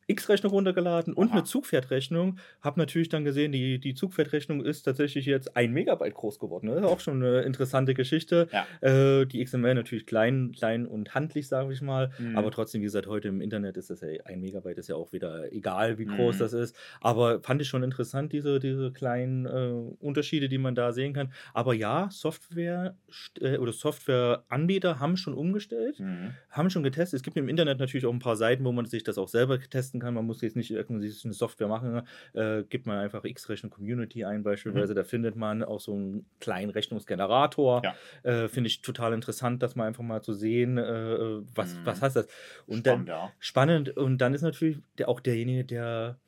X-Rechnung 0.09 0.51
runtergeladen 0.51 1.13
und 1.13 1.27
Aha. 1.29 1.35
eine 1.37 1.43
Zugpferdrechnung. 1.43 2.37
Habe 2.61 2.79
natürlich 2.79 3.09
dann 3.09 3.23
gesehen, 3.23 3.51
die, 3.51 3.79
die 3.79 3.93
Zugpferdrechnung 3.93 4.63
ist 4.65 4.83
tatsächlich 4.83 5.25
jetzt 5.25 5.55
ein 5.55 5.71
Megabyte 5.71 6.13
groß 6.13 6.39
geworden. 6.39 6.67
Das 6.67 6.77
ist 6.79 6.83
auch 6.83 6.99
schon 6.99 7.23
eine 7.23 7.41
interessante 7.41 7.93
Geschichte. 7.93 8.47
Ja. 8.51 8.65
Äh, 8.81 9.25
die 9.25 9.43
XML 9.43 9.75
natürlich 9.75 10.05
klein, 10.05 10.51
klein 10.51 10.85
und 10.87 11.13
handlich, 11.15 11.47
sage 11.47 11.71
ich 11.73 11.81
mal. 11.81 12.11
Mhm. 12.19 12.37
Aber 12.37 12.51
trotzdem, 12.51 12.81
wie 12.81 12.85
gesagt, 12.85 13.07
heute 13.07 13.27
im 13.27 13.39
Internet 13.41 13.77
ist 13.77 13.89
das 13.89 14.01
ja, 14.01 14.07
ein 14.25 14.41
Megabyte 14.41 14.77
ist 14.79 14.89
ja 14.89 14.95
auch 14.95 15.11
wieder 15.13 15.51
egal, 15.53 15.97
wie 15.99 16.05
groß 16.05 16.35
Mhm. 16.35 16.39
das 16.39 16.53
ist. 16.53 16.75
Aber 17.01 17.41
fand 17.41 17.61
ich 17.61 17.67
schon 17.67 17.83
interessant, 17.83 18.33
diese, 18.33 18.59
diese 18.59 18.91
kleinen 18.91 19.45
äh, 19.45 19.71
Unterschiede, 20.03 20.49
die 20.49 20.57
man 20.57 20.75
da 20.75 20.91
sehen 20.91 21.13
kann. 21.13 21.31
Aber 21.53 21.73
ja, 21.73 22.09
Software 22.11 22.95
äh, 23.39 23.57
oder 23.57 23.71
Softwareanbieter 23.73 24.99
haben 24.99 25.17
schon 25.17 25.33
umgestellt 25.33 25.99
Mhm. 25.99 26.31
haben 26.49 26.69
schon 26.69 26.83
getestet. 26.83 27.17
Es 27.17 27.23
gibt 27.23 27.37
im 27.37 27.47
Internet 27.49 27.79
natürlich 27.79 28.05
auch 28.05 28.13
ein 28.13 28.19
paar 28.19 28.35
Seiten, 28.35 28.63
wo 28.65 28.71
man 28.71 28.85
sich 28.85 29.03
das 29.03 29.17
auch 29.17 29.27
selber 29.27 29.59
testen 29.59 29.98
kann. 29.99 30.13
Man 30.13 30.25
muss 30.25 30.41
jetzt 30.41 30.55
nicht 30.55 30.71
irgendwie 30.71 31.13
eine 31.23 31.33
Software 31.33 31.67
machen. 31.67 32.01
Äh, 32.33 32.63
gibt 32.63 32.85
man 32.85 32.97
einfach 32.97 33.23
X-Rechnung 33.23 33.69
Community 33.71 34.25
ein, 34.25 34.43
beispielsweise. 34.43 34.93
Da 34.93 35.03
findet 35.03 35.35
man 35.35 35.63
auch 35.63 35.79
so 35.79 35.93
einen 35.93 36.25
kleinen 36.39 36.69
Rechnungsgenerator. 36.69 37.79
Mhm. 37.79 37.83
Ja. 38.23 38.43
Äh, 38.43 38.47
Finde 38.49 38.67
ich 38.67 38.81
total 38.81 39.13
interessant, 39.13 39.61
das 39.63 39.75
mal 39.75 39.87
einfach 39.87 40.03
mal 40.03 40.21
zu 40.21 40.33
sehen, 40.33 40.77
äh, 40.77 41.41
was, 41.55 41.75
Mhm. 41.75 41.79
was 41.85 42.01
heißt 42.01 42.15
das. 42.15 42.27
Und 42.67 42.85
dann, 42.87 43.05
Spannend, 43.05 43.09
ja. 43.09 43.31
spannend. 43.39 43.97
Und 43.97 44.17
dann 44.19 44.33
ist 44.33 44.41
natürlich 44.41 44.79
der, 44.97 45.09
auch 45.09 45.19
derjenige, 45.19 45.65
der, 45.65 46.19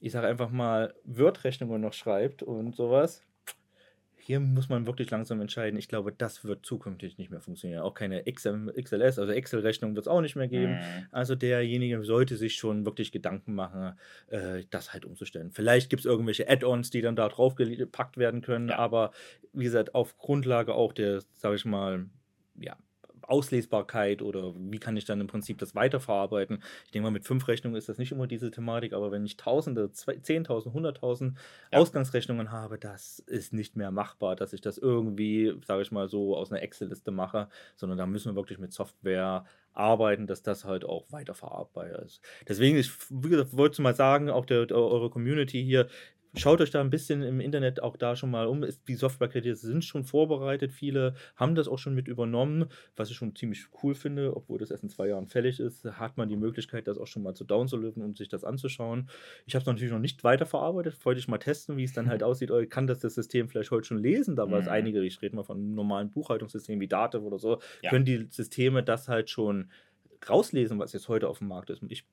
ich 0.00 0.12
sage 0.12 0.26
einfach 0.26 0.50
mal, 0.50 0.94
Word-Rechnungen 1.04 1.80
noch 1.80 1.92
schreibt 1.92 2.42
und 2.42 2.74
sowas. 2.74 3.22
Hier 4.20 4.38
muss 4.40 4.68
man 4.68 4.86
wirklich 4.86 5.10
langsam 5.10 5.40
entscheiden. 5.40 5.78
Ich 5.78 5.88
glaube, 5.88 6.12
das 6.12 6.44
wird 6.44 6.64
zukünftig 6.64 7.18
nicht 7.18 7.30
mehr 7.30 7.40
funktionieren. 7.40 7.80
Auch 7.82 7.94
keine 7.94 8.22
XM, 8.24 8.70
XLS, 8.78 9.18
also 9.18 9.32
Excel-Rechnung 9.32 9.94
wird 9.96 10.04
es 10.04 10.08
auch 10.08 10.20
nicht 10.20 10.36
mehr 10.36 10.48
geben. 10.48 10.74
Mhm. 10.74 11.06
Also 11.10 11.34
derjenige 11.34 12.02
sollte 12.04 12.36
sich 12.36 12.56
schon 12.56 12.84
wirklich 12.84 13.12
Gedanken 13.12 13.54
machen, 13.54 13.98
äh, 14.28 14.64
das 14.70 14.92
halt 14.92 15.04
umzustellen. 15.04 15.50
Vielleicht 15.50 15.90
gibt 15.90 16.00
es 16.00 16.06
irgendwelche 16.06 16.48
Add-ons, 16.48 16.90
die 16.90 17.00
dann 17.00 17.16
da 17.16 17.28
drauf 17.28 17.54
gepackt 17.54 18.16
werden 18.18 18.40
können, 18.42 18.68
Ja. 18.68 18.78
aber 18.78 19.10
wie 19.52 19.64
gesagt, 19.64 19.94
auf 19.94 20.16
Grundlage 20.18 20.74
auch 20.74 20.92
der, 20.92 21.22
sage 21.34 21.56
ich 21.56 21.64
mal, 21.64 22.06
ja, 22.58 22.76
Auslesbarkeit 23.30 24.22
oder 24.22 24.54
wie 24.56 24.78
kann 24.78 24.96
ich 24.96 25.04
dann 25.04 25.20
im 25.20 25.26
Prinzip 25.26 25.58
das 25.58 25.74
weiterverarbeiten. 25.74 26.62
Ich 26.84 26.90
denke 26.90 27.04
mal, 27.04 27.10
mit 27.10 27.24
fünf 27.24 27.46
Rechnungen 27.48 27.76
ist 27.76 27.88
das 27.88 27.98
nicht 27.98 28.12
immer 28.12 28.26
diese 28.26 28.50
Thematik, 28.50 28.92
aber 28.92 29.12
wenn 29.12 29.24
ich 29.24 29.36
Tausende, 29.36 29.90
Zehntausend, 29.92 30.74
Hunderttausend 30.74 31.38
Ja. 31.72 31.78
Ausgangsrechnungen 31.78 32.50
habe, 32.52 32.78
das 32.78 33.20
ist 33.20 33.52
nicht 33.52 33.76
mehr 33.76 33.90
machbar, 33.90 34.36
dass 34.36 34.52
ich 34.52 34.60
das 34.60 34.78
irgendwie, 34.78 35.54
sage 35.66 35.82
ich 35.82 35.92
mal, 35.92 36.08
so 36.08 36.36
aus 36.36 36.50
einer 36.52 36.62
Excel-Liste 36.62 37.10
mache, 37.10 37.48
sondern 37.76 37.98
da 37.98 38.06
müssen 38.06 38.30
wir 38.32 38.36
wirklich 38.36 38.58
mit 38.58 38.72
Software 38.72 39.44
arbeiten, 39.72 40.26
dass 40.26 40.42
das 40.42 40.64
halt 40.64 40.84
auch 40.84 41.04
weiterverarbeitbar 41.10 42.02
ist. 42.04 42.20
Deswegen, 42.48 42.76
ich 42.76 42.90
wie 43.10 43.28
gesagt, 43.30 43.56
wollte 43.56 43.82
mal 43.82 43.94
sagen, 43.94 44.30
auch 44.30 44.44
der, 44.46 44.66
der, 44.66 44.76
eure 44.78 45.10
Community 45.10 45.62
hier, 45.62 45.86
Schaut 46.36 46.60
euch 46.60 46.70
da 46.70 46.80
ein 46.80 46.90
bisschen 46.90 47.22
im 47.22 47.40
Internet 47.40 47.82
auch 47.82 47.96
da 47.96 48.14
schon 48.14 48.30
mal 48.30 48.46
um. 48.46 48.62
Ist, 48.62 48.86
die 48.86 48.94
Softwarekredite 48.94 49.56
sind 49.56 49.84
schon 49.84 50.04
vorbereitet. 50.04 50.70
Viele 50.72 51.14
haben 51.34 51.56
das 51.56 51.66
auch 51.66 51.78
schon 51.78 51.94
mit 51.94 52.06
übernommen, 52.06 52.66
was 52.94 53.10
ich 53.10 53.16
schon 53.16 53.34
ziemlich 53.34 53.66
cool 53.82 53.94
finde. 53.96 54.36
Obwohl 54.36 54.58
das 54.58 54.70
erst 54.70 54.84
in 54.84 54.90
zwei 54.90 55.08
Jahren 55.08 55.26
fällig 55.26 55.58
ist, 55.58 55.84
hat 55.84 56.16
man 56.16 56.28
die 56.28 56.36
Möglichkeit, 56.36 56.86
das 56.86 56.98
auch 56.98 57.08
schon 57.08 57.24
mal 57.24 57.34
zu 57.34 57.42
downzuladen 57.44 58.02
und 58.04 58.16
sich 58.16 58.28
das 58.28 58.44
anzuschauen. 58.44 59.08
Ich 59.46 59.54
habe 59.56 59.62
es 59.62 59.66
natürlich 59.66 59.92
noch 59.92 59.98
nicht 59.98 60.22
weiterverarbeitet. 60.22 61.04
Wollte 61.04 61.18
ich 61.18 61.26
mal 61.26 61.38
testen, 61.38 61.76
wie 61.76 61.84
es 61.84 61.92
dann 61.92 62.08
halt 62.08 62.22
aussieht. 62.22 62.50
Oder 62.52 62.64
kann 62.66 62.86
das 62.86 63.00
das 63.00 63.14
System 63.16 63.48
vielleicht 63.48 63.72
heute 63.72 63.86
schon 63.88 63.98
lesen? 63.98 64.36
Da 64.36 64.48
war 64.50 64.60
es 64.60 64.66
Mhm. 64.66 64.72
einige, 64.72 65.02
ich 65.04 65.20
rede 65.22 65.34
mal 65.34 65.42
von 65.42 65.56
einem 65.58 65.74
normalen 65.74 66.10
Buchhaltungssystemen 66.12 66.80
wie 66.80 66.88
Datev 66.88 67.24
oder 67.24 67.38
so, 67.40 67.60
Ja. 67.82 67.90
können 67.90 68.04
die 68.04 68.28
Systeme 68.30 68.82
das 68.84 69.08
halt 69.08 69.30
schon 69.30 69.70
rauslesen, 70.28 70.78
was 70.78 70.92
jetzt 70.92 71.08
heute 71.08 71.28
auf 71.28 71.38
dem 71.38 71.48
Markt 71.48 71.70
ist. 71.70 71.82
Ich 71.88 72.04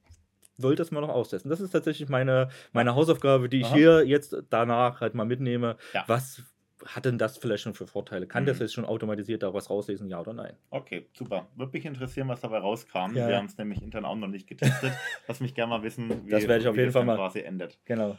wollte 0.57 0.81
das 0.81 0.91
mal 0.91 1.01
noch 1.01 1.09
austesten. 1.09 1.49
Das 1.49 1.59
ist 1.61 1.71
tatsächlich 1.71 2.09
meine, 2.09 2.49
meine 2.73 2.95
Hausaufgabe, 2.95 3.49
die 3.49 3.59
ich 3.61 3.67
Aha. 3.67 3.75
hier 3.75 4.05
jetzt 4.07 4.35
danach 4.49 5.01
halt 5.01 5.13
mal 5.15 5.25
mitnehme. 5.25 5.77
Ja. 5.93 6.03
Was 6.07 6.43
hat 6.85 7.05
denn 7.05 7.17
das 7.17 7.37
vielleicht 7.37 7.63
schon 7.63 7.73
für 7.73 7.87
Vorteile? 7.87 8.27
Kann 8.27 8.45
das 8.45 8.57
Mhm. 8.57 8.61
jetzt 8.63 8.73
schon 8.73 8.85
automatisiert 8.85 9.41
da 9.43 9.53
was 9.53 9.69
rauslesen, 9.69 10.09
ja 10.09 10.19
oder 10.19 10.33
nein? 10.33 10.53
Okay, 10.69 11.07
super. 11.13 11.47
Würde 11.55 11.71
mich 11.73 11.85
interessieren, 11.85 12.27
was 12.27 12.41
dabei 12.41 12.59
rauskam. 12.59 13.15
Ja. 13.15 13.27
Wir 13.27 13.37
haben 13.37 13.47
es 13.47 13.57
nämlich 13.57 13.81
intern 13.81 14.05
auch 14.05 14.15
noch 14.15 14.27
nicht 14.27 14.47
getestet. 14.47 14.91
Lass 15.27 15.39
mich 15.39 15.55
gerne 15.55 15.71
mal 15.71 15.83
wissen, 15.83 16.25
wie 16.25 16.29
Das 16.29 16.47
werde 16.47 16.61
ich 16.61 16.67
auf 16.67 16.75
jeden 16.75 16.87
das 16.87 16.93
Fall 16.93 17.05
mal- 17.05 17.15
quasi 17.17 17.39
endet. 17.39 17.79
Genau. 17.85 18.15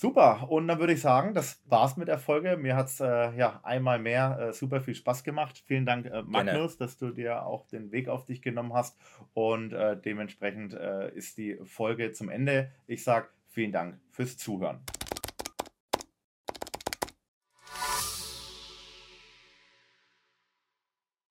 Super, 0.00 0.50
und 0.50 0.66
dann 0.66 0.78
würde 0.78 0.94
ich 0.94 1.02
sagen, 1.02 1.34
das 1.34 1.60
war's 1.66 1.98
mit 1.98 2.08
der 2.08 2.18
Folge. 2.18 2.56
Mir 2.56 2.74
hat 2.74 2.86
es 2.86 3.00
äh, 3.00 3.36
ja 3.36 3.60
einmal 3.62 3.98
mehr 3.98 4.38
äh, 4.40 4.52
super 4.54 4.80
viel 4.80 4.94
Spaß 4.94 5.24
gemacht. 5.24 5.62
Vielen 5.66 5.84
Dank, 5.84 6.06
äh, 6.06 6.22
Magnus, 6.22 6.78
dass 6.78 6.96
du 6.96 7.10
dir 7.10 7.44
auch 7.44 7.66
den 7.66 7.92
Weg 7.92 8.08
auf 8.08 8.24
dich 8.24 8.40
genommen 8.40 8.72
hast. 8.72 8.96
Und 9.34 9.74
äh, 9.74 10.00
dementsprechend 10.00 10.72
äh, 10.72 11.14
ist 11.14 11.36
die 11.36 11.58
Folge 11.64 12.12
zum 12.12 12.30
Ende. 12.30 12.70
Ich 12.86 13.04
sage 13.04 13.28
vielen 13.50 13.72
Dank 13.72 14.00
fürs 14.10 14.38
Zuhören. 14.38 14.80